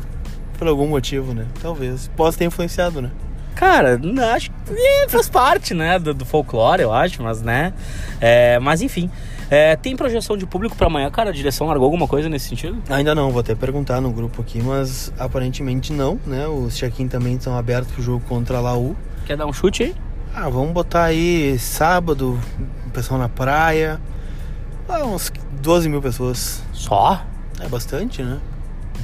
Por 0.57 0.67
algum 0.67 0.87
motivo, 0.87 1.33
né? 1.33 1.45
Talvez. 1.61 2.09
Possa 2.15 2.37
ter 2.37 2.45
influenciado, 2.45 3.01
né? 3.01 3.11
Cara, 3.55 3.99
acho 4.33 4.51
que 4.51 4.73
é, 4.73 5.09
faz 5.09 5.29
parte, 5.29 5.73
né? 5.73 5.99
Do, 5.99 6.13
do 6.13 6.25
folclore, 6.25 6.81
eu 6.81 6.93
acho, 6.93 7.21
mas 7.21 7.41
né? 7.41 7.73
É, 8.21 8.57
mas 8.59 8.81
enfim. 8.81 9.09
É, 9.49 9.75
tem 9.75 9.95
projeção 9.95 10.35
de 10.35 10.45
público 10.45 10.75
pra 10.75 10.87
amanhã, 10.87 11.09
cara? 11.11 11.29
A 11.29 11.33
direção 11.33 11.67
largou 11.67 11.85
alguma 11.85 12.07
coisa 12.07 12.27
nesse 12.27 12.49
sentido? 12.49 12.81
Ainda 12.89 13.13
não, 13.13 13.29
vou 13.31 13.41
até 13.41 13.53
perguntar 13.53 14.01
no 14.01 14.11
grupo 14.11 14.41
aqui, 14.41 14.61
mas 14.61 15.13
aparentemente 15.19 15.93
não, 15.93 16.19
né? 16.25 16.47
Os 16.47 16.75
check-in 16.75 17.07
também 17.07 17.35
estão 17.35 17.55
abertos 17.57 17.91
pro 17.93 18.01
jogo 18.01 18.23
contra 18.27 18.57
a 18.57 18.61
Laú. 18.61 18.95
Quer 19.25 19.37
dar 19.37 19.45
um 19.45 19.53
chute 19.53 19.83
aí? 19.83 19.95
Ah, 20.33 20.49
vamos 20.49 20.73
botar 20.73 21.05
aí 21.05 21.57
sábado, 21.59 22.39
o 22.87 22.89
pessoal 22.89 23.19
na 23.19 23.29
praia. 23.29 23.99
Ah, 24.89 25.05
uns 25.05 25.31
12 25.61 25.89
mil 25.89 26.01
pessoas. 26.01 26.63
Só? 26.73 27.23
É 27.59 27.67
bastante, 27.67 28.21
né? 28.23 28.39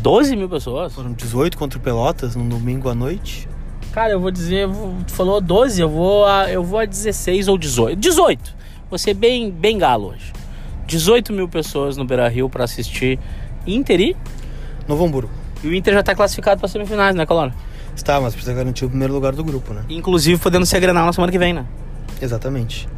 12 0.02 0.36
mil 0.36 0.50
pessoas? 0.50 0.94
Foram 0.94 1.14
18 1.14 1.58
contra 1.58 1.78
o 1.78 1.82
Pelotas 1.82 2.36
no 2.36 2.44
domingo 2.44 2.90
à 2.90 2.96
noite. 2.96 3.48
Cara, 3.92 4.14
eu 4.14 4.20
vou 4.20 4.32
dizer, 4.32 4.68
tu 5.06 5.14
falou 5.14 5.40
12, 5.40 5.82
eu 5.82 5.90
vou 5.90 6.26
a, 6.26 6.50
eu 6.50 6.64
vou 6.64 6.80
a 6.80 6.86
16 6.86 7.48
ou 7.48 7.58
18. 7.58 8.00
18! 8.00 8.61
Vou 8.92 8.98
ser 8.98 9.14
bem, 9.14 9.50
bem 9.50 9.78
galo 9.78 10.10
hoje. 10.10 10.34
18 10.86 11.32
mil 11.32 11.48
pessoas 11.48 11.96
no 11.96 12.04
Beira 12.04 12.28
Rio 12.28 12.50
pra 12.50 12.66
assistir 12.66 13.18
Inter 13.66 14.02
e. 14.02 14.18
Novo 14.86 15.06
Hamburgo. 15.06 15.32
E 15.64 15.68
o 15.70 15.74
Inter 15.74 15.94
já 15.94 16.04
tá 16.04 16.14
classificado 16.14 16.60
pra 16.60 16.68
semifinais, 16.68 17.16
né, 17.16 17.26
Colora? 17.26 17.54
Está, 17.96 18.20
mas 18.20 18.34
precisa 18.34 18.54
garantir 18.54 18.84
o 18.84 18.90
primeiro 18.90 19.14
lugar 19.14 19.32
do 19.32 19.46
grupo, 19.46 19.74
né? 19.74 19.86
Inclusive 19.88 20.42
podendo 20.42 20.66
ser 20.66 20.82
Grenal 20.82 21.06
na 21.06 21.14
semana 21.14 21.32
que 21.32 21.40
vem, 21.40 21.54
né? 21.54 21.66
Exatamente. 22.22 22.90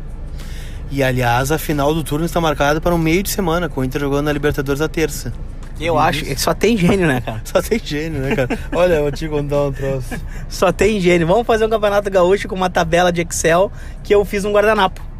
E 0.89 1.03
aliás, 1.03 1.51
a 1.51 1.59
final 1.59 1.93
do 1.93 2.03
turno 2.03 2.25
está 2.25 2.41
marcada 2.41 2.81
para 2.81 2.95
um 2.95 2.97
meio 2.97 3.21
de 3.21 3.29
semana, 3.29 3.69
com 3.69 3.81
o 3.81 3.83
Inter 3.83 4.01
jogando 4.01 4.25
na 4.25 4.33
Libertadores 4.33 4.81
a 4.81 4.87
terça. 4.87 5.31
Eu 5.79 5.99
acho 5.99 6.25
que 6.25 6.35
só 6.41 6.55
tem 6.55 6.75
gênio, 6.75 7.05
né, 7.05 7.21
cara? 7.21 7.41
Só 7.45 7.61
tem 7.61 7.77
gênio, 7.77 8.19
né, 8.19 8.35
cara? 8.35 8.59
Olha, 8.71 8.93
eu 8.95 9.01
vou 9.03 9.11
te 9.11 9.27
contar 9.27 9.65
um 9.65 9.71
troço. 9.71 10.15
Só 10.49 10.71
tem 10.71 10.99
gênio. 10.99 11.27
Vamos 11.27 11.45
fazer 11.45 11.65
um 11.65 11.69
campeonato 11.69 12.09
gaúcho 12.09 12.47
com 12.47 12.55
uma 12.55 12.69
tabela 12.69 13.11
de 13.11 13.21
Excel 13.21 13.71
que 14.03 14.13
eu 14.13 14.23
fiz 14.25 14.43
num 14.43 14.51
guardanapo. 14.51 15.12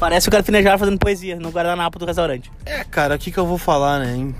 Parece 0.00 0.28
o 0.28 0.32
carpinejar 0.32 0.78
fazendo 0.78 0.98
poesia 0.98 1.38
no 1.38 1.50
guardanapo 1.50 1.98
do 1.98 2.06
restaurante. 2.06 2.50
É, 2.64 2.82
cara, 2.84 3.14
o 3.14 3.18
que, 3.18 3.30
que 3.30 3.38
eu 3.38 3.46
vou 3.46 3.58
falar, 3.58 4.00
né? 4.00 4.32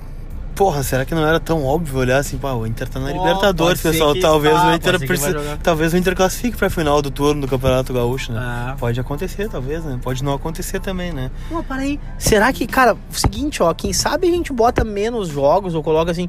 Porra, 0.54 0.82
será 0.82 1.04
que 1.06 1.14
não 1.14 1.26
era 1.26 1.38
tão 1.40 1.64
óbvio 1.64 1.98
olhar 2.00 2.18
assim, 2.18 2.36
pá, 2.36 2.52
o 2.52 2.66
Inter 2.66 2.88
tá 2.88 2.98
na 3.00 3.10
Oh, 3.10 3.12
Libertadores, 3.12 3.80
pessoal. 3.80 4.14
Talvez 4.18 4.54
ah, 4.56 4.68
o 4.68 4.74
Inter 4.74 4.98
precise- 4.98 5.34
talvez 5.62 5.92
o 5.94 5.96
Inter 5.96 6.14
classifique 6.14 6.56
pra 6.56 6.68
final 6.68 7.00
do 7.00 7.10
turno 7.10 7.42
do 7.42 7.48
Campeonato 7.48 7.92
Gaúcho, 7.94 8.32
né? 8.32 8.40
Ah. 8.42 8.76
Pode 8.78 8.98
acontecer, 9.00 9.48
talvez, 9.48 9.84
né? 9.84 9.98
Pode 10.02 10.22
não 10.24 10.34
acontecer 10.34 10.80
também, 10.80 11.12
né? 11.12 11.30
Não, 11.50 11.62
para 11.62 11.82
aí. 11.82 12.00
Será 12.18 12.52
que, 12.52 12.66
cara, 12.66 12.94
o 12.94 13.14
seguinte, 13.14 13.62
ó, 13.62 13.72
quem 13.72 13.92
sabe 13.92 14.28
a 14.28 14.30
gente 14.30 14.52
bota 14.52 14.82
menos 14.84 15.28
jogos 15.28 15.74
ou 15.74 15.82
coloca 15.82 16.10
assim. 16.10 16.28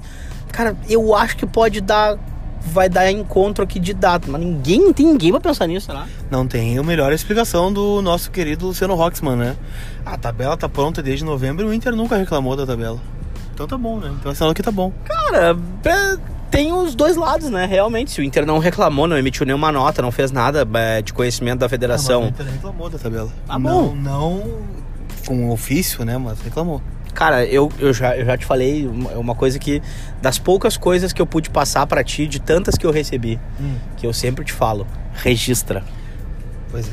Cara, 0.51 0.75
eu 0.89 1.15
acho 1.15 1.35
que 1.37 1.45
pode 1.45 1.81
dar. 1.81 2.17
Vai 2.63 2.87
dar 2.87 3.11
encontro 3.11 3.63
aqui 3.63 3.79
de 3.79 3.93
data, 3.93 4.29
mas 4.29 4.39
ninguém 4.39 4.79
não 4.79 4.93
tem 4.93 5.05
ninguém 5.07 5.31
pra 5.31 5.41
pensar 5.41 5.67
nisso, 5.67 5.87
será? 5.87 6.07
Não 6.29 6.47
tem 6.47 6.77
a 6.77 6.83
melhor 6.83 7.11
explicação 7.11 7.73
do 7.73 8.01
nosso 8.01 8.31
querido 8.31 8.67
Luciano 8.67 8.93
Roxman, 8.95 9.35
né? 9.35 9.55
A 10.05 10.17
tabela 10.17 10.55
tá 10.55 10.69
pronta 10.69 11.01
desde 11.01 11.25
novembro 11.25 11.65
e 11.65 11.69
o 11.69 11.73
Inter 11.73 11.95
nunca 11.95 12.15
reclamou 12.15 12.55
da 12.55 12.65
tabela. 12.65 12.99
Então 13.53 13.67
tá 13.67 13.77
bom, 13.77 13.97
né? 13.99 14.13
Então 14.19 14.33
sinal 14.33 14.53
que 14.53 14.61
tá 14.63 14.71
bom. 14.71 14.93
Cara, 15.03 15.57
tem 16.49 16.73
os 16.73 16.93
dois 16.95 17.15
lados, 17.15 17.49
né? 17.49 17.65
Realmente, 17.65 18.11
se 18.11 18.19
o 18.21 18.23
Inter 18.23 18.45
não 18.45 18.59
reclamou, 18.59 19.07
não 19.07 19.17
emitiu 19.17 19.45
nenhuma 19.45 19.71
nota, 19.71 20.01
não 20.01 20.11
fez 20.11 20.31
nada 20.31 20.67
é, 20.73 21.01
de 21.01 21.13
conhecimento 21.13 21.59
da 21.59 21.65
Ah, 21.65 21.67
mas 21.67 21.69
o 21.69 21.69
federação. 21.69 22.27
Inter 22.27 22.45
reclamou 22.45 22.89
da 22.89 22.97
tabela. 22.97 23.29
Tá 23.47 23.57
não, 23.57 23.87
bom. 23.87 23.95
não 23.95 24.43
com 25.25 25.49
ofício, 25.49 26.03
né? 26.03 26.17
Mas 26.17 26.39
reclamou. 26.41 26.81
Cara, 27.13 27.45
eu, 27.45 27.71
eu, 27.79 27.93
já, 27.93 28.15
eu 28.17 28.25
já 28.25 28.37
te 28.37 28.45
falei 28.45 28.87
uma, 28.87 29.35
coisa 29.35 29.59
que. 29.59 29.81
Das 30.21 30.37
poucas 30.37 30.77
coisas 30.77 31.11
que 31.11 31.21
eu 31.21 31.25
pude 31.27 31.49
passar 31.49 31.85
pra 31.87 32.03
ti, 32.03 32.25
de 32.27 32.39
tantas 32.39 32.75
que 32.75 32.85
eu 32.85 32.91
recebi, 32.91 33.39
que 33.97 34.05
eu 34.07 34.13
sempre 34.13 34.45
te 34.45 34.53
falo, 34.53 34.87
registra. 35.13 35.83
Pois 36.69 36.87
é. 36.87 36.91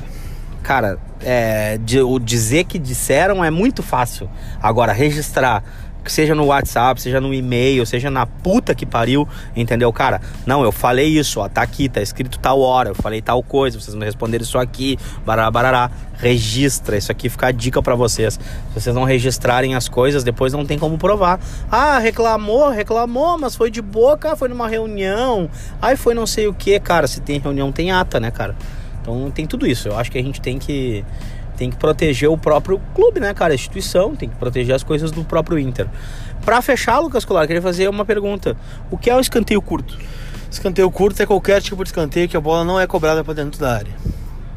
Cara, 0.63 0.99
é, 1.23 1.79
de- 1.79 2.01
o 2.03 2.19
dizer 2.19 2.65
que 2.65 2.79
disseram 2.79 3.45
é 3.45 3.51
muito 3.51 3.83
fácil. 3.83 4.29
Agora, 4.61 4.93
registrar, 4.93 5.63
seja 6.11 6.35
no 6.35 6.47
WhatsApp, 6.47 7.01
seja 7.01 7.21
no 7.21 7.33
e-mail, 7.33 7.85
seja 7.87 8.11
na 8.11 8.27
puta 8.27 8.75
que 8.75 8.87
pariu, 8.87 9.27
entendeu? 9.55 9.93
Cara, 9.93 10.21
não, 10.47 10.63
eu 10.63 10.73
falei 10.73 11.07
isso, 11.07 11.41
ó, 11.41 11.49
tá 11.49 11.63
aqui, 11.63 11.89
tá 11.89 12.01
escrito 12.01 12.39
tal 12.39 12.61
hora, 12.61 12.91
eu 12.91 12.95
falei 12.95 13.21
tal 13.23 13.43
coisa, 13.43 13.81
vocês 13.81 13.95
me 13.95 14.05
responderam 14.05 14.43
isso 14.43 14.59
aqui, 14.59 14.99
barará, 15.25 15.51
barará. 15.51 15.91
Registra, 16.21 16.97
isso 16.97 17.13
aqui 17.13 17.29
fica 17.29 17.47
a 17.47 17.53
dica 17.53 17.81
pra 17.81 17.95
vocês. 17.95 18.35
Se 18.35 18.81
vocês 18.81 18.95
não 18.97 19.05
registrarem 19.05 19.77
as 19.77 19.89
coisas, 19.89 20.25
depois 20.25 20.53
não 20.53 20.67
tem 20.67 20.77
como 20.77 20.99
provar. 20.99 21.39
Ah, 21.71 21.99
reclamou, 22.01 22.71
reclamou, 22.71 23.39
mas 23.39 23.55
foi 23.55 23.71
de 23.71 23.81
boca, 23.81 24.35
foi 24.35 24.49
numa 24.49 24.67
reunião, 24.67 25.49
aí 25.81 25.97
foi 25.97 26.15
não 26.15 26.27
sei 26.27 26.49
o 26.49 26.53
que, 26.53 26.81
cara. 26.81 27.07
Se 27.07 27.21
tem 27.21 27.39
reunião, 27.39 27.71
tem 27.71 27.93
ata, 27.93 28.19
né, 28.19 28.33
cara? 28.33 28.57
Então 29.01 29.31
tem 29.31 29.47
tudo 29.47 29.67
isso. 29.67 29.89
Eu 29.89 29.97
acho 29.97 30.11
que 30.11 30.19
a 30.19 30.23
gente 30.23 30.41
tem 30.41 30.59
que 30.59 31.05
tem 31.59 31.71
que 31.71 31.77
proteger 31.77 32.31
o 32.31 32.39
próprio 32.39 32.81
clube, 32.95 33.19
né, 33.19 33.35
cara? 33.35 33.53
A 33.53 33.57
instituição 33.57 34.15
tem 34.15 34.29
que 34.29 34.37
proteger 34.37 34.75
as 34.77 34.85
coisas 34.85 35.11
do 35.11 35.25
próprio 35.25 35.59
Inter. 35.59 35.89
Pra 36.45 36.63
fechar, 36.63 37.01
Lucas 37.01 37.25
Colar, 37.25 37.43
eu 37.43 37.47
queria 37.49 37.61
fazer 37.61 37.89
uma 37.89 38.05
pergunta. 38.05 38.57
O 38.93 38.97
que 38.97 39.11
é 39.11 39.17
o 39.17 39.19
escanteio 39.19 39.61
curto? 39.61 39.99
Escanteio 40.49 40.89
curto 40.89 41.21
é 41.21 41.27
qualquer 41.27 41.61
tipo 41.61 41.83
de 41.83 41.91
escanteio 41.91 42.29
que 42.29 42.37
a 42.37 42.41
bola 42.41 42.65
não 42.65 42.79
é 42.81 42.87
cobrada 42.87 43.25
pra 43.25 43.35
dentro 43.35 43.61
da 43.61 43.75
área. 43.75 43.93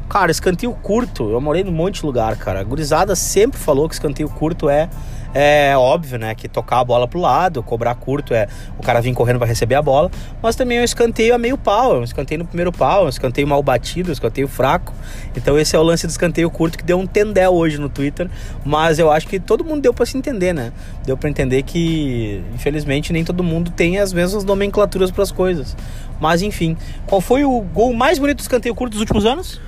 Cara, 0.08 0.30
escanteio 0.30 0.72
curto, 0.74 1.30
eu 1.30 1.40
morei 1.40 1.64
num 1.64 1.72
monte 1.72 2.00
de 2.00 2.06
lugar, 2.06 2.36
cara. 2.36 2.60
A 2.60 2.64
gurizada 2.64 3.16
sempre 3.16 3.58
falou 3.58 3.88
que 3.88 3.94
escanteio 3.94 4.28
curto 4.28 4.68
é 4.70 4.88
é 5.34 5.74
óbvio, 5.76 6.18
né, 6.18 6.34
que 6.34 6.48
tocar 6.48 6.80
a 6.80 6.84
bola 6.84 7.08
pro 7.08 7.20
lado, 7.20 7.62
cobrar 7.62 7.94
curto 7.94 8.34
é 8.34 8.46
o 8.78 8.82
cara 8.82 9.00
vir 9.00 9.14
correndo 9.14 9.38
pra 9.38 9.46
receber 9.46 9.74
a 9.74 9.82
bola, 9.82 10.10
mas 10.42 10.56
também 10.56 10.78
é 10.78 10.80
um 10.80 10.84
escanteio 10.84 11.34
a 11.34 11.38
meio 11.38 11.56
pau, 11.56 11.96
é 11.96 11.98
um 12.00 12.04
escanteio 12.04 12.40
no 12.40 12.44
primeiro 12.46 12.70
pau, 12.70 13.04
é 13.04 13.06
um 13.06 13.08
escanteio 13.08 13.46
mal 13.46 13.62
batido, 13.62 14.10
um 14.10 14.12
escanteio 14.12 14.46
fraco. 14.48 14.92
Então 15.34 15.58
esse 15.58 15.74
é 15.74 15.78
o 15.78 15.82
lance 15.82 16.06
do 16.06 16.10
escanteio 16.10 16.50
curto 16.50 16.76
que 16.76 16.84
deu 16.84 16.98
um 16.98 17.06
tendel 17.06 17.54
hoje 17.54 17.78
no 17.78 17.88
Twitter, 17.88 18.28
mas 18.64 18.98
eu 18.98 19.10
acho 19.10 19.26
que 19.26 19.40
todo 19.40 19.64
mundo 19.64 19.80
deu 19.80 19.94
pra 19.94 20.04
se 20.04 20.16
entender, 20.16 20.52
né? 20.52 20.72
Deu 21.04 21.16
pra 21.16 21.30
entender 21.30 21.62
que, 21.62 22.42
infelizmente, 22.54 23.12
nem 23.12 23.24
todo 23.24 23.42
mundo 23.42 23.70
tem 23.70 23.98
as 23.98 24.12
mesmas 24.12 24.44
nomenclaturas 24.44 25.10
pras 25.10 25.32
coisas. 25.32 25.76
Mas 26.20 26.42
enfim, 26.42 26.76
qual 27.06 27.20
foi 27.20 27.44
o 27.44 27.60
gol 27.60 27.92
mais 27.92 28.18
bonito 28.18 28.36
do 28.38 28.42
escanteio 28.42 28.74
curto 28.74 28.92
dos 28.92 29.00
últimos 29.00 29.24
anos? 29.24 29.60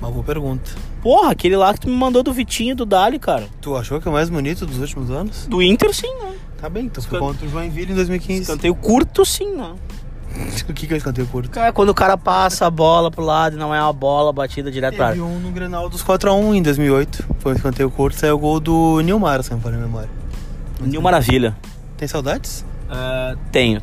Uma 0.00 0.10
boa 0.10 0.24
pergunta. 0.24 0.87
Porra, 1.02 1.30
aquele 1.30 1.56
lá 1.56 1.72
que 1.72 1.80
tu 1.80 1.88
me 1.88 1.96
mandou 1.96 2.22
do 2.22 2.32
Vitinho 2.32 2.74
do 2.74 2.84
Dali, 2.84 3.18
cara. 3.18 3.46
Tu 3.60 3.74
achou 3.76 4.00
que 4.00 4.08
é 4.08 4.10
o 4.10 4.14
mais 4.14 4.28
bonito 4.28 4.66
dos 4.66 4.78
últimos 4.78 5.10
anos? 5.10 5.46
Do 5.46 5.62
Inter, 5.62 5.94
sim, 5.94 6.12
né? 6.22 6.34
Tá 6.60 6.68
bem, 6.68 6.86
então 6.86 7.02
foi 7.02 7.18
contra 7.18 7.46
o 7.46 7.48
Joinville 7.48 7.92
em 7.92 7.94
2015. 7.94 8.42
Escanteio 8.42 8.74
curto, 8.74 9.24
sim, 9.24 9.54
né? 9.54 9.74
O 10.68 10.72
que 10.72 10.86
que 10.86 10.94
é 10.94 10.96
escanteio 10.96 11.26
curto? 11.26 11.50
Cara, 11.50 11.72
quando 11.72 11.88
o 11.88 11.94
cara 11.94 12.16
passa 12.16 12.66
a 12.66 12.70
bola 12.70 13.10
pro 13.10 13.24
lado 13.24 13.56
e 13.56 13.58
não 13.58 13.74
é 13.74 13.80
uma 13.82 13.92
bola 13.92 14.32
batida 14.32 14.70
direto 14.70 14.94
pra 14.96 15.08
Teve 15.08 15.20
área. 15.20 15.24
um 15.24 15.40
no 15.40 15.50
Grenal 15.50 15.88
dos 15.88 16.04
4x1 16.04 16.54
em 16.54 16.62
2008. 16.62 17.26
Foi 17.38 17.52
um 17.52 17.56
escanteio 17.56 17.90
curto, 17.90 18.18
saiu 18.18 18.34
o 18.34 18.38
gol 18.38 18.60
do 18.60 19.00
Nilmar, 19.00 19.42
se 19.42 19.50
não 19.50 19.56
me 19.56 19.62
falha 19.62 19.76
a 19.76 19.80
memória. 19.80 20.10
Mil 20.80 21.00
maravilha. 21.00 21.56
Tem 21.96 22.06
saudades? 22.06 22.64
tenho. 23.50 23.80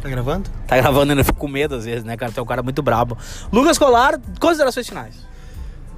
Tá 0.00 0.08
gravando? 0.08 0.48
Tá 0.66 0.76
gravando, 0.76 1.12
eu 1.12 1.24
fico 1.24 1.38
com 1.38 1.48
medo 1.48 1.74
às 1.74 1.84
vezes, 1.84 2.04
né, 2.04 2.16
cara? 2.16 2.32
Tu 2.32 2.40
é 2.40 2.42
um 2.42 2.46
cara 2.46 2.62
muito 2.62 2.82
brabo. 2.82 3.16
Lucas 3.52 3.76
Colar, 3.76 4.18
considerações 4.38 4.88
finais. 4.88 5.29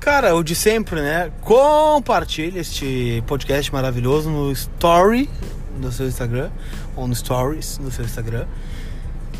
Cara, 0.03 0.35
o 0.35 0.43
de 0.43 0.57
sempre, 0.57 1.01
né? 1.01 1.31
Compartilhe 1.43 2.59
este 2.59 3.23
podcast 3.25 3.73
maravilhoso 3.73 4.29
no 4.29 4.51
Story 4.51 5.31
do 5.79 5.93
seu 5.93 6.09
Instagram, 6.09 6.51
ou 6.97 7.07
no 7.07 7.15
Stories 7.15 7.79
do 7.79 7.89
seu 7.89 8.05
Instagram. 8.05 8.47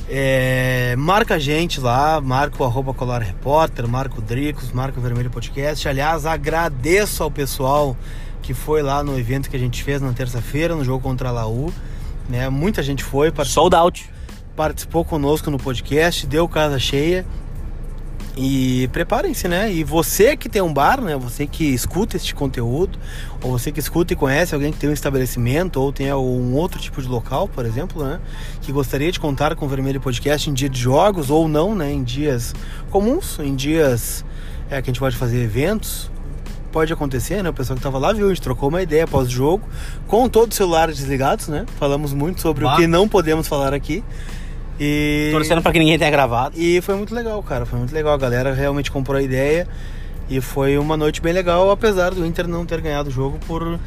É, 0.09 0.95
marca 0.97 1.35
a 1.35 1.39
gente 1.41 1.81
lá, 1.81 2.21
marca 2.21 2.63
o 2.63 2.65
arroba 2.65 2.95
Colar 2.95 3.21
Repórter, 3.23 3.89
marca 3.89 4.21
o 4.21 4.23
Dricos, 4.23 4.71
marca 4.71 5.01
o 5.01 5.03
Vermelho 5.03 5.31
Podcast. 5.31 5.89
Aliás, 5.89 6.27
agradeço 6.27 7.25
ao 7.25 7.31
pessoal 7.31 7.97
que 8.41 8.55
foi 8.55 8.83
lá 8.83 9.03
no 9.03 9.19
evento 9.19 9.51
que 9.51 9.57
a 9.57 9.61
gente 9.61 9.83
fez 9.83 10.01
na 10.01 10.13
terça-feira, 10.13 10.77
no 10.77 10.85
jogo 10.85 11.03
contra 11.03 11.31
a 11.31 11.33
Laú. 11.33 11.73
Né? 12.29 12.49
Muita 12.49 12.85
gente 12.85 13.03
foi, 13.03 13.33
participou 13.33 13.65
Sold 13.65 13.75
out. 13.75 14.11
participou 14.55 15.05
conosco 15.05 15.51
no 15.51 15.59
podcast, 15.59 16.25
deu 16.25 16.47
casa 16.47 16.79
cheia. 16.79 17.27
E 18.37 18.89
preparem-se, 18.93 19.47
né? 19.47 19.71
E 19.71 19.85
você 19.85 20.37
que 20.37 20.49
tem 20.49 20.63
um 20.63 20.73
bar, 20.73 21.01
né? 21.03 21.17
Você 21.17 21.47
que 21.47 21.65
escuta 21.65 22.17
este 22.17 22.35
conteúdo, 22.35 22.99
ou 23.43 23.51
você 23.59 23.71
que 23.71 23.79
escuta 23.79 24.15
e 24.15 24.17
conhece 24.17 24.55
alguém 24.55 24.73
que 24.73 24.79
tem 24.79 24.89
um 24.89 24.93
estabelecimento, 24.93 25.79
ou 25.79 25.93
tem 25.93 26.13
um 26.15 26.55
outro 26.55 26.81
tipo 26.81 27.03
de 27.03 27.09
local, 27.09 27.47
por 27.47 27.67
exemplo, 27.67 28.03
né? 28.03 28.21
Que 28.63 28.73
gostaria 28.73 29.13
de 29.13 29.21
contar 29.21 29.55
com 29.55 29.67
o 29.67 29.69
Vermelho 29.69 30.01
Podcast 30.01 30.49
em 30.49 30.55
dia 30.55 30.69
de 30.69 30.81
jogos, 30.81 31.29
ou 31.29 31.47
não, 31.47 31.75
né? 31.75 31.93
Em 31.93 32.03
dias 32.03 32.55
comuns, 32.91 33.39
em 33.39 33.55
dias 33.55 34.25
é, 34.71 34.81
que 34.81 34.89
a 34.89 34.93
gente 34.93 35.01
pode 35.01 35.17
fazer 35.17 35.43
eventos. 35.43 36.11
Pode 36.73 36.91
acontecer, 36.91 37.43
né? 37.43 37.51
O 37.51 37.53
pessoal 37.53 37.77
que 37.77 37.83
tava 37.83 37.99
lá 37.99 38.15
viu, 38.15 38.25
a 38.25 38.29
gente 38.31 38.41
trocou 38.41 38.71
uma 38.71 38.81
ideia 38.81 39.05
após 39.05 39.29
o 39.29 39.31
jogo, 39.31 39.63
com 40.07 40.27
todos 40.27 40.55
os 40.55 40.57
celulares 40.57 40.97
desligados, 40.97 41.49
né? 41.49 41.67
Falamos 41.79 42.15
muito 42.15 42.41
sobre 42.41 42.65
Bah. 42.65 42.73
o 42.73 42.77
que 42.79 42.87
não 42.87 43.07
podemos 43.07 43.47
falar 43.47 43.75
aqui. 43.75 44.03
E... 44.81 45.29
Torcendo 45.33 45.63
pra 45.63 45.73
que 45.73 45.79
ninguém 45.79 45.99
tenha 45.99 46.11
gravado. 46.11 46.59
E 46.59 46.81
foi 46.81 46.95
muito 46.97 47.15
legal, 47.15 47.43
cara. 47.43 47.65
Foi 47.67 47.79
muito 47.79 47.95
legal. 47.95 48.15
A 48.15 48.19
galera 48.19 48.53
realmente 48.53 48.91
comprou 48.91 49.17
a 49.19 49.23
ideia. 49.23 49.67
E 50.29 50.41
foi 50.41 50.79
uma 50.79 50.97
noite 50.97 51.21
bem 51.21 51.33
legal, 51.33 51.71
apesar 51.71 52.13
do 52.15 52.25
Inter 52.25 52.49
não 52.49 52.65
ter 52.65 52.81
ganhado 52.81 53.11
o 53.11 53.13
jogo 53.13 53.39
por 53.47 53.79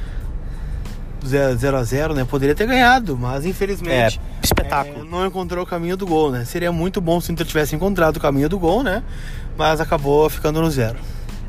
0 1.25 1.77
a 1.77 1.83
0 1.83 2.13
né? 2.13 2.23
Poderia 2.23 2.53
ter 2.53 2.67
ganhado, 2.67 3.17
mas 3.17 3.45
É, 3.45 3.49
infelizmente 3.49 4.19
espetáculo. 4.43 5.05
é, 5.05 5.09
não 5.09 5.25
encontrou 5.25 5.63
o 5.63 5.67
caminho 5.67 5.97
do 5.97 6.05
gol, 6.05 6.29
né? 6.31 6.45
Seria 6.45 6.71
muito 6.71 7.01
bom 7.01 7.19
se 7.19 7.31
o 7.31 7.33
Inter 7.33 7.47
tivesse 7.47 7.75
encontrado 7.75 8.17
o 8.17 8.19
caminho 8.19 8.47
do 8.47 8.59
gol, 8.59 8.83
né? 8.83 9.01
Mas 9.57 9.81
acabou 9.81 10.29
ficando 10.29 10.61
no 10.61 10.69
zero. 10.69 10.97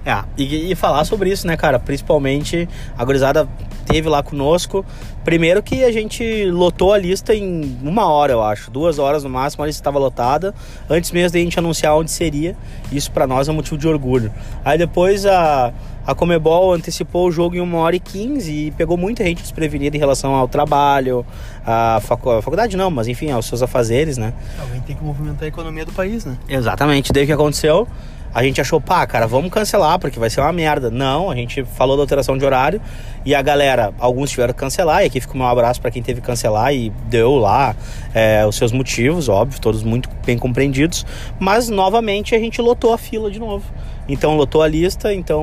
É, 0.05 0.23
e, 0.39 0.71
e 0.73 0.75
falar 0.75 1.05
sobre 1.05 1.31
isso, 1.31 1.47
né, 1.47 1.57
cara? 1.57 1.79
Principalmente 1.79 2.69
a 2.97 3.05
gurizada 3.05 3.47
teve 3.87 4.09
lá 4.09 4.23
conosco. 4.23 4.85
Primeiro 5.25 5.63
que 5.63 5.85
a 5.85 5.91
gente 5.91 6.45
lotou 6.51 6.93
a 6.93 6.99
lista 6.99 7.35
em 7.35 7.79
uma 7.83 8.07
hora, 8.07 8.33
eu 8.33 8.43
acho. 8.43 8.71
Duas 8.71 8.99
horas 8.99 9.25
no 9.25 9.31
máximo, 9.31 9.65
a 9.65 9.67
lista 9.67 9.81
estava 9.81 9.99
lotada. 9.99 10.55
Antes 10.91 11.11
mesmo 11.11 11.33
da 11.33 11.39
gente 11.39 11.59
anunciar 11.59 11.97
onde 11.97 12.11
seria. 12.11 12.57
Isso 12.93 13.11
pra 13.11 13.27
nós 13.27 13.49
é 13.49 13.53
um 13.53 13.55
motivo 13.55 13.79
de 13.79 13.89
orgulho. 13.89 14.33
Aí 14.65 14.77
depois 14.77 15.25
a, 15.25 15.73
a 16.07 16.15
Comebol 16.15 16.73
antecipou 16.73 17.27
o 17.27 17.33
jogo 17.33 17.57
em 17.57 17.61
uma 17.61 17.79
hora 17.79 17.97
e 17.97 18.01
quinze 18.01 18.53
e 18.53 18.71
pegou 18.73 18.97
muita 18.97 19.25
gente 19.25 19.43
desprevenida 19.43 19.97
em 19.97 20.01
relação 20.01 20.35
ao 20.35 20.47
trabalho, 20.47 21.25
à 21.65 21.99
facu 22.03 22.41
faculdade 22.43 22.77
não, 22.77 22.91
mas 22.91 23.09
enfim, 23.09 23.31
aos 23.31 23.47
seus 23.47 23.63
afazeres, 23.63 24.17
né? 24.17 24.33
Alguém 24.61 24.81
tem 24.83 24.97
que 24.97 25.03
movimentar 25.03 25.45
a 25.45 25.49
economia 25.49 25.85
do 25.85 25.93
país, 25.93 26.25
né? 26.25 26.37
Exatamente. 26.49 27.13
Daí 27.13 27.25
o 27.25 27.27
que 27.27 27.33
aconteceu? 27.33 27.89
A 28.37 28.43
gente 28.43 28.61
achou, 28.61 28.79
pá, 28.79 29.07
cara, 29.07 29.27
vamos 29.27 29.51
cancelar, 29.51 29.99
porque 29.99 30.19
vai 30.19 30.29
ser 30.29 30.43
uma 30.43 30.53
merda. 30.53 30.91
Não, 30.91 31.31
a 31.31 31.35
gente 31.35 31.65
falou 31.65 31.97
da 31.97 32.03
alteração 32.03 32.37
de 32.37 32.45
horário 32.45 32.83
e 33.25 33.35
a 33.35 33.41
galera, 33.41 33.95
alguns 33.99 34.29
tiveram 34.29 34.53
que 34.53 34.61
cancelar, 34.61 35.03
e 35.03 35.07
aqui 35.07 35.23
fica 35.23 35.33
o 35.33 35.39
meu 35.39 35.47
abraço 35.47 35.81
para 35.81 35.91
quem 35.91 36.03
teve 36.03 36.21
que 36.21 36.27
cancelar 36.27 36.75
e 36.75 36.91
deu 37.07 37.37
lá 37.37 37.75
é, 38.13 38.45
os 38.45 38.55
seus 38.55 38.73
motivos, 38.73 39.31
óbvio, 39.31 39.59
todos 39.59 39.83
muito 39.83 40.11
bem 40.27 40.37
compreendidos. 40.37 41.07
Mas 41.41 41.71
novamente 41.71 42.35
a 42.35 42.39
gente 42.39 42.61
lotou 42.61 42.93
a 42.93 42.99
fila 42.99 43.31
de 43.31 43.39
novo. 43.39 43.65
Então 44.07 44.37
lotou 44.37 44.61
a 44.61 44.69
lista, 44.69 45.15
então, 45.15 45.43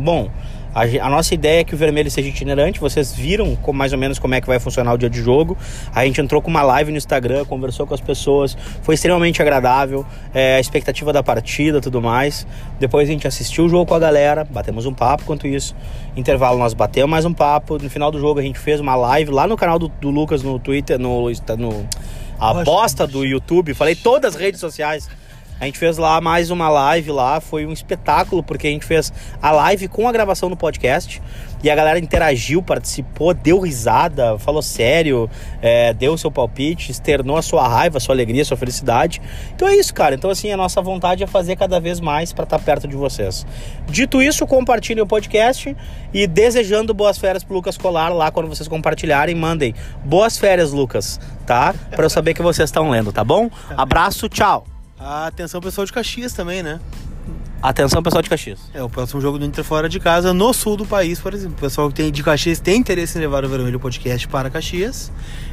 bom. 0.00 0.28
A, 0.74 1.08
nossa 1.08 1.34
ideia 1.34 1.60
é 1.60 1.64
que 1.64 1.74
o 1.74 1.76
vermelho 1.76 2.10
seja 2.10 2.28
itinerante. 2.28 2.80
Vocês 2.80 3.12
viram 3.12 3.56
mais 3.72 3.92
ou 3.92 3.98
menos 3.98 4.18
como 4.18 4.34
é 4.34 4.40
que 4.40 4.46
vai 4.46 4.58
funcionar 4.58 4.92
o 4.92 4.98
dia 4.98 5.08
de 5.08 5.22
jogo. 5.22 5.56
A 5.94 6.04
gente 6.04 6.20
entrou 6.20 6.42
com 6.42 6.50
uma 6.50 6.62
live 6.62 6.90
no 6.90 6.98
Instagram, 6.98 7.44
conversou 7.44 7.86
com 7.86 7.94
as 7.94 8.00
pessoas, 8.00 8.56
foi 8.82 8.96
extremamente 8.96 9.40
agradável. 9.40 10.04
É, 10.34 10.56
a 10.56 10.60
expectativa 10.60 11.12
da 11.12 11.22
partida, 11.22 11.80
tudo 11.80 12.02
mais. 12.02 12.46
Depois 12.80 13.08
a 13.08 13.12
gente 13.12 13.26
assistiu 13.28 13.66
o 13.66 13.68
jogo 13.68 13.86
com 13.86 13.94
a 13.94 13.98
galera, 14.00 14.44
batemos 14.44 14.84
um 14.84 14.92
papo 14.92 15.24
quanto 15.24 15.46
isso. 15.46 15.76
Intervalo 16.16 16.58
nós 16.58 16.74
batemos 16.74 17.10
mais 17.10 17.24
um 17.24 17.32
papo. 17.32 17.78
No 17.80 17.88
final 17.88 18.10
do 18.10 18.18
jogo 18.18 18.40
a 18.40 18.42
gente 18.42 18.58
fez 18.58 18.80
uma 18.80 18.96
live 18.96 19.30
lá 19.30 19.46
no 19.46 19.56
canal 19.56 19.78
do, 19.78 19.88
do 19.88 20.10
Lucas 20.10 20.42
no 20.42 20.58
Twitter, 20.58 20.98
no, 20.98 21.30
no 21.56 21.88
a 22.38 22.64
bosta 22.64 23.06
do 23.06 23.24
YouTube. 23.24 23.74
Falei 23.74 23.94
todas 23.94 24.34
as 24.34 24.40
redes 24.40 24.60
sociais. 24.60 25.08
A 25.60 25.66
gente 25.66 25.78
fez 25.78 25.96
lá 25.96 26.20
mais 26.20 26.50
uma 26.50 26.68
live 26.68 27.10
lá, 27.10 27.40
foi 27.40 27.64
um 27.64 27.72
espetáculo, 27.72 28.42
porque 28.42 28.66
a 28.66 28.70
gente 28.70 28.84
fez 28.84 29.12
a 29.40 29.50
live 29.50 29.88
com 29.88 30.08
a 30.08 30.12
gravação 30.12 30.50
do 30.50 30.56
podcast 30.56 31.22
e 31.62 31.70
a 31.70 31.74
galera 31.74 31.98
interagiu, 31.98 32.62
participou, 32.62 33.32
deu 33.32 33.58
risada, 33.58 34.38
falou 34.38 34.60
sério, 34.60 35.30
é, 35.62 35.94
deu 35.94 36.12
o 36.12 36.18
seu 36.18 36.30
palpite, 36.30 36.90
externou 36.90 37.38
a 37.38 37.42
sua 37.42 37.66
raiva, 37.66 37.96
a 37.96 38.00
sua 38.00 38.14
alegria, 38.14 38.42
a 38.42 38.44
sua 38.44 38.56
felicidade. 38.58 39.22
Então 39.54 39.66
é 39.66 39.74
isso, 39.74 39.94
cara. 39.94 40.14
Então, 40.14 40.28
assim, 40.28 40.50
a 40.52 40.58
nossa 40.58 40.82
vontade 40.82 41.24
é 41.24 41.26
fazer 41.26 41.56
cada 41.56 41.80
vez 41.80 42.00
mais 42.00 42.34
para 42.34 42.44
estar 42.44 42.58
tá 42.58 42.62
perto 42.62 42.86
de 42.86 42.96
vocês. 42.96 43.46
Dito 43.88 44.20
isso, 44.20 44.46
compartilhem 44.46 45.02
o 45.02 45.06
podcast 45.06 45.74
e 46.12 46.26
desejando 46.26 46.92
boas 46.92 47.16
férias 47.16 47.42
pro 47.42 47.54
Lucas 47.54 47.78
Colar 47.78 48.10
lá 48.10 48.30
quando 48.30 48.46
vocês 48.48 48.68
compartilharem, 48.68 49.34
mandem 49.34 49.74
boas 50.04 50.36
férias, 50.36 50.72
Lucas, 50.72 51.18
tá? 51.46 51.74
Para 51.90 52.04
eu 52.04 52.10
saber 52.10 52.34
que 52.34 52.42
vocês 52.42 52.68
estão 52.68 52.90
lendo, 52.90 53.10
tá 53.10 53.24
bom? 53.24 53.48
Abraço, 53.70 54.28
tchau. 54.28 54.73
Atenção 54.98 55.60
pessoal 55.60 55.84
de 55.84 55.92
Caxias 55.92 56.32
também, 56.32 56.62
né? 56.62 56.80
Atenção 57.62 58.02
pessoal 58.02 58.22
de 58.22 58.28
Caxias. 58.28 58.60
É, 58.74 58.82
o 58.82 58.90
próximo 58.90 59.20
jogo 59.22 59.38
do 59.38 59.44
Inter 59.46 59.64
fora 59.64 59.88
de 59.88 59.98
casa, 59.98 60.34
no 60.34 60.52
sul 60.52 60.76
do 60.76 60.84
país, 60.84 61.18
por 61.18 61.32
exemplo. 61.32 61.56
O 61.56 61.60
pessoal 61.60 61.88
que 61.88 61.94
tem 61.94 62.12
de 62.12 62.22
Caxias 62.22 62.60
tem 62.60 62.78
interesse 62.78 63.16
em 63.16 63.22
levar 63.22 63.42
o 63.42 63.48
Vermelho 63.48 63.80
Podcast 63.80 64.28
para 64.28 64.50
Caxias. 64.50 65.10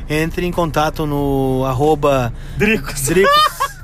Entre 0.10 0.46
em 0.46 0.52
contato 0.52 1.06
no 1.06 1.64
arroba 1.66 2.34
Dricos. 2.58 3.04
Dricos. 3.04 3.81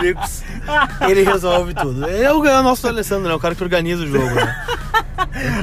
Dricos. 0.00 0.42
Ele 1.08 1.22
resolve 1.22 1.74
tudo. 1.74 2.08
Ele 2.08 2.22
é 2.22 2.32
o, 2.32 2.44
é 2.44 2.60
o 2.60 2.62
nosso 2.62 2.86
Alessandro, 2.86 3.28
né? 3.28 3.34
O 3.34 3.38
cara 3.38 3.54
que 3.54 3.62
organiza 3.62 4.04
o 4.04 4.06
jogo, 4.06 4.34
né? 4.34 4.66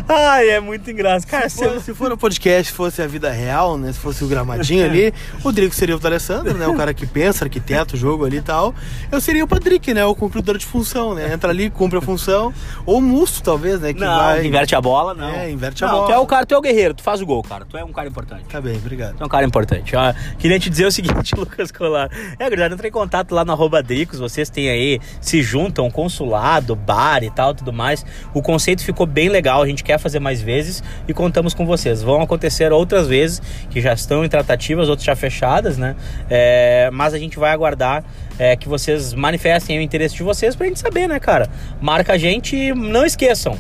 Ai, 0.08 0.50
é 0.50 0.60
muito 0.60 0.90
engraçado. 0.90 1.30
Cara, 1.30 1.50
se, 1.50 1.58
for, 1.58 1.82
se 1.82 1.94
for 1.94 2.14
um 2.14 2.18
podcast, 2.18 2.72
fosse 2.72 3.02
a 3.02 3.08
vida 3.08 3.32
real, 3.32 3.78
né? 3.78 3.92
Se 3.92 4.00
fosse 4.00 4.24
o 4.24 4.28
gramadinho 4.28 4.86
ali, 4.86 5.14
o 5.44 5.52
Drico 5.52 5.74
seria 5.74 5.96
o 5.96 6.00
D'Alessandro, 6.00 6.54
né? 6.54 6.68
O 6.68 6.76
cara 6.76 6.94
que 6.94 7.06
pensa, 7.06 7.46
arquiteta 7.46 7.96
o 7.96 7.98
jogo 7.98 8.26
ali 8.26 8.38
e 8.38 8.42
tal. 8.42 8.74
Eu 9.12 9.20
seria 9.20 9.44
o 9.44 9.48
Patrick, 9.48 9.94
né? 9.94 10.06
O 10.06 10.16
cumpridor 10.16 10.58
de 10.58 10.66
função, 10.66 11.14
né? 11.14 11.34
Entra 11.34 11.50
ali, 11.50 11.70
cumpre 11.70 11.98
a 11.98 12.02
função. 12.02 12.54
Ou 12.86 12.98
o 12.98 13.02
Musto, 13.02 13.42
talvez, 13.42 13.80
né? 13.80 13.94
Que 13.94 14.00
não, 14.00 14.18
vai... 14.18 14.46
inverte 14.46 14.76
a 14.76 14.82
bola, 14.82 15.14
não. 15.14 15.30
É, 15.30 15.50
inverte 15.50 15.84
a 15.84 15.88
não, 15.88 15.96
bola. 15.96 16.08
Tu 16.08 16.12
é 16.14 16.18
o 16.18 16.26
cara, 16.26 16.46
tu 16.46 16.56
é 16.56 16.58
o 16.58 16.62
guerreiro, 16.62 16.94
tu 16.94 17.04
faz 17.04 17.22
o 17.22 17.26
gol, 17.26 17.44
cara. 17.44 17.66
Tu 17.66 17.78
é 17.78 17.84
um 17.84 17.92
cara 17.92 18.08
importante. 18.08 18.44
Tá 18.46 18.62
bem, 18.62 18.78
obrigado. 18.78 19.16
Tu 19.18 19.24
é 19.24 19.26
um 19.26 19.30
cara 19.30 19.46
importante. 19.46 19.94
Queria 20.38 20.60
te 20.60 20.70
dizer 20.70 20.86
o 20.86 20.92
seguinte, 20.92 21.36
Lucas 21.38 21.72
Colar. 21.72 22.10
É, 22.38 22.50
gurizada, 22.50 22.74
entra 22.74 22.88
em 22.88 22.92
contato 22.92 23.34
lá 23.34 23.44
no 23.44 23.52
arroba 23.52 23.73
Dricos, 23.82 24.20
vocês 24.20 24.50
têm 24.50 24.70
aí, 24.70 25.00
se 25.20 25.42
juntam, 25.42 25.90
consulado, 25.90 26.76
bar 26.76 27.24
e 27.24 27.30
tal, 27.30 27.54
tudo 27.54 27.74
mais. 27.74 28.06
O 28.34 28.42
conceito 28.42 28.84
ficou 28.84 29.06
bem 29.06 29.30
legal, 29.30 29.62
a 29.62 29.68
gente 29.68 29.84
quer 29.84 29.98
fazer 29.98 30.20
mais 30.20 30.42
vezes 30.42 30.84
e 31.08 31.14
contamos 31.14 31.54
com 31.54 31.66
vocês. 31.66 32.02
Vão 32.02 32.22
acontecer 32.22 32.72
outras 32.72 33.08
vezes 33.08 33.42
que 33.70 33.82
já 33.82 33.94
estão 33.94 34.24
em 34.24 34.30
tratativas, 34.30 34.90
outras 34.90 35.06
já 35.06 35.16
fechadas, 35.16 35.78
né? 35.78 35.96
É, 36.30 36.90
mas 36.92 37.14
a 37.14 37.18
gente 37.18 37.40
vai 37.40 37.52
aguardar 37.52 38.04
é, 38.38 38.56
que 38.56 38.68
vocês 38.68 39.14
manifestem 39.14 39.80
o 39.80 39.82
interesse 39.82 40.16
de 40.16 40.24
vocês 40.24 40.56
pra 40.56 40.68
gente 40.68 40.80
saber, 40.80 41.08
né, 41.08 41.20
cara? 41.20 41.50
Marca 41.82 42.14
a 42.14 42.18
gente 42.18 42.56
e 42.56 42.74
não 42.74 43.06
esqueçam. 43.06 43.58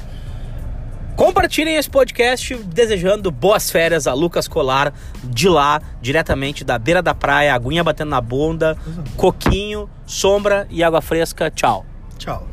Compartilhem 1.15 1.76
esse 1.76 1.89
podcast 1.89 2.56
desejando 2.56 3.30
boas 3.30 3.69
férias 3.69 4.08
a 4.08 4.13
Lucas 4.13 4.47
Colar 4.47 4.93
de 5.23 5.47
lá, 5.47 5.82
diretamente 6.02 6.63
da 6.63 6.80
beira 6.80 7.02
da 7.02 7.13
praia, 7.13 7.54
aguinha 7.54 7.84
batendo 7.84 8.10
na 8.10 8.19
bunda, 8.21 8.76
coquinho, 9.15 9.89
sombra 10.06 10.67
e 10.69 10.84
água 10.84 11.02
fresca. 11.02 11.52
Tchau. 11.52 11.86
Tchau. 12.17 12.52